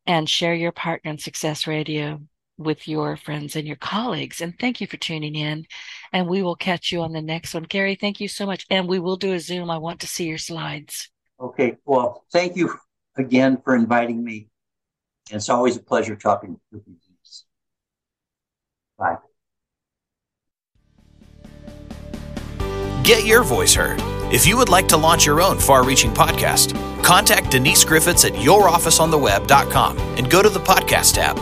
and 0.05 0.29
share 0.29 0.53
your 0.53 0.71
partner 0.71 1.11
in 1.11 1.17
Success 1.17 1.67
Radio 1.67 2.21
with 2.57 2.87
your 2.87 3.17
friends 3.17 3.55
and 3.55 3.67
your 3.67 3.75
colleagues. 3.75 4.41
And 4.41 4.57
thank 4.59 4.81
you 4.81 4.87
for 4.87 4.97
tuning 4.97 5.35
in. 5.35 5.65
And 6.13 6.27
we 6.27 6.43
will 6.43 6.55
catch 6.55 6.91
you 6.91 7.01
on 7.01 7.11
the 7.11 7.21
next 7.21 7.53
one. 7.53 7.63
Gary, 7.63 7.95
thank 7.95 8.19
you 8.19 8.27
so 8.27 8.45
much. 8.45 8.65
And 8.69 8.87
we 8.87 8.99
will 8.99 9.17
do 9.17 9.33
a 9.33 9.39
Zoom. 9.39 9.71
I 9.71 9.77
want 9.77 10.01
to 10.01 10.07
see 10.07 10.25
your 10.25 10.37
slides. 10.37 11.09
Okay. 11.41 11.77
Well, 11.85 12.23
thank 12.31 12.55
you 12.55 12.73
again 13.17 13.57
for 13.63 13.75
inviting 13.75 14.23
me. 14.23 14.47
It's 15.31 15.49
always 15.49 15.77
a 15.77 15.81
pleasure 15.81 16.15
talking 16.15 16.59
with 16.71 16.83
you. 16.87 16.95
Bye. 18.97 19.17
Get 23.03 23.25
your 23.25 23.43
voice 23.43 23.73
heard. 23.73 23.99
If 24.31 24.45
you 24.45 24.55
would 24.57 24.69
like 24.69 24.87
to 24.89 24.97
launch 24.97 25.25
your 25.25 25.41
own 25.41 25.57
far 25.57 25.83
reaching 25.83 26.11
podcast, 26.11 26.73
contact 27.03 27.51
Denise 27.51 27.83
Griffitts 27.83 28.25
at 28.25 28.33
yourofficeontheweb.com 28.33 29.97
and 29.97 30.29
go 30.29 30.41
to 30.41 30.49
the 30.49 30.59
podcast 30.59 31.15
tab. 31.15 31.37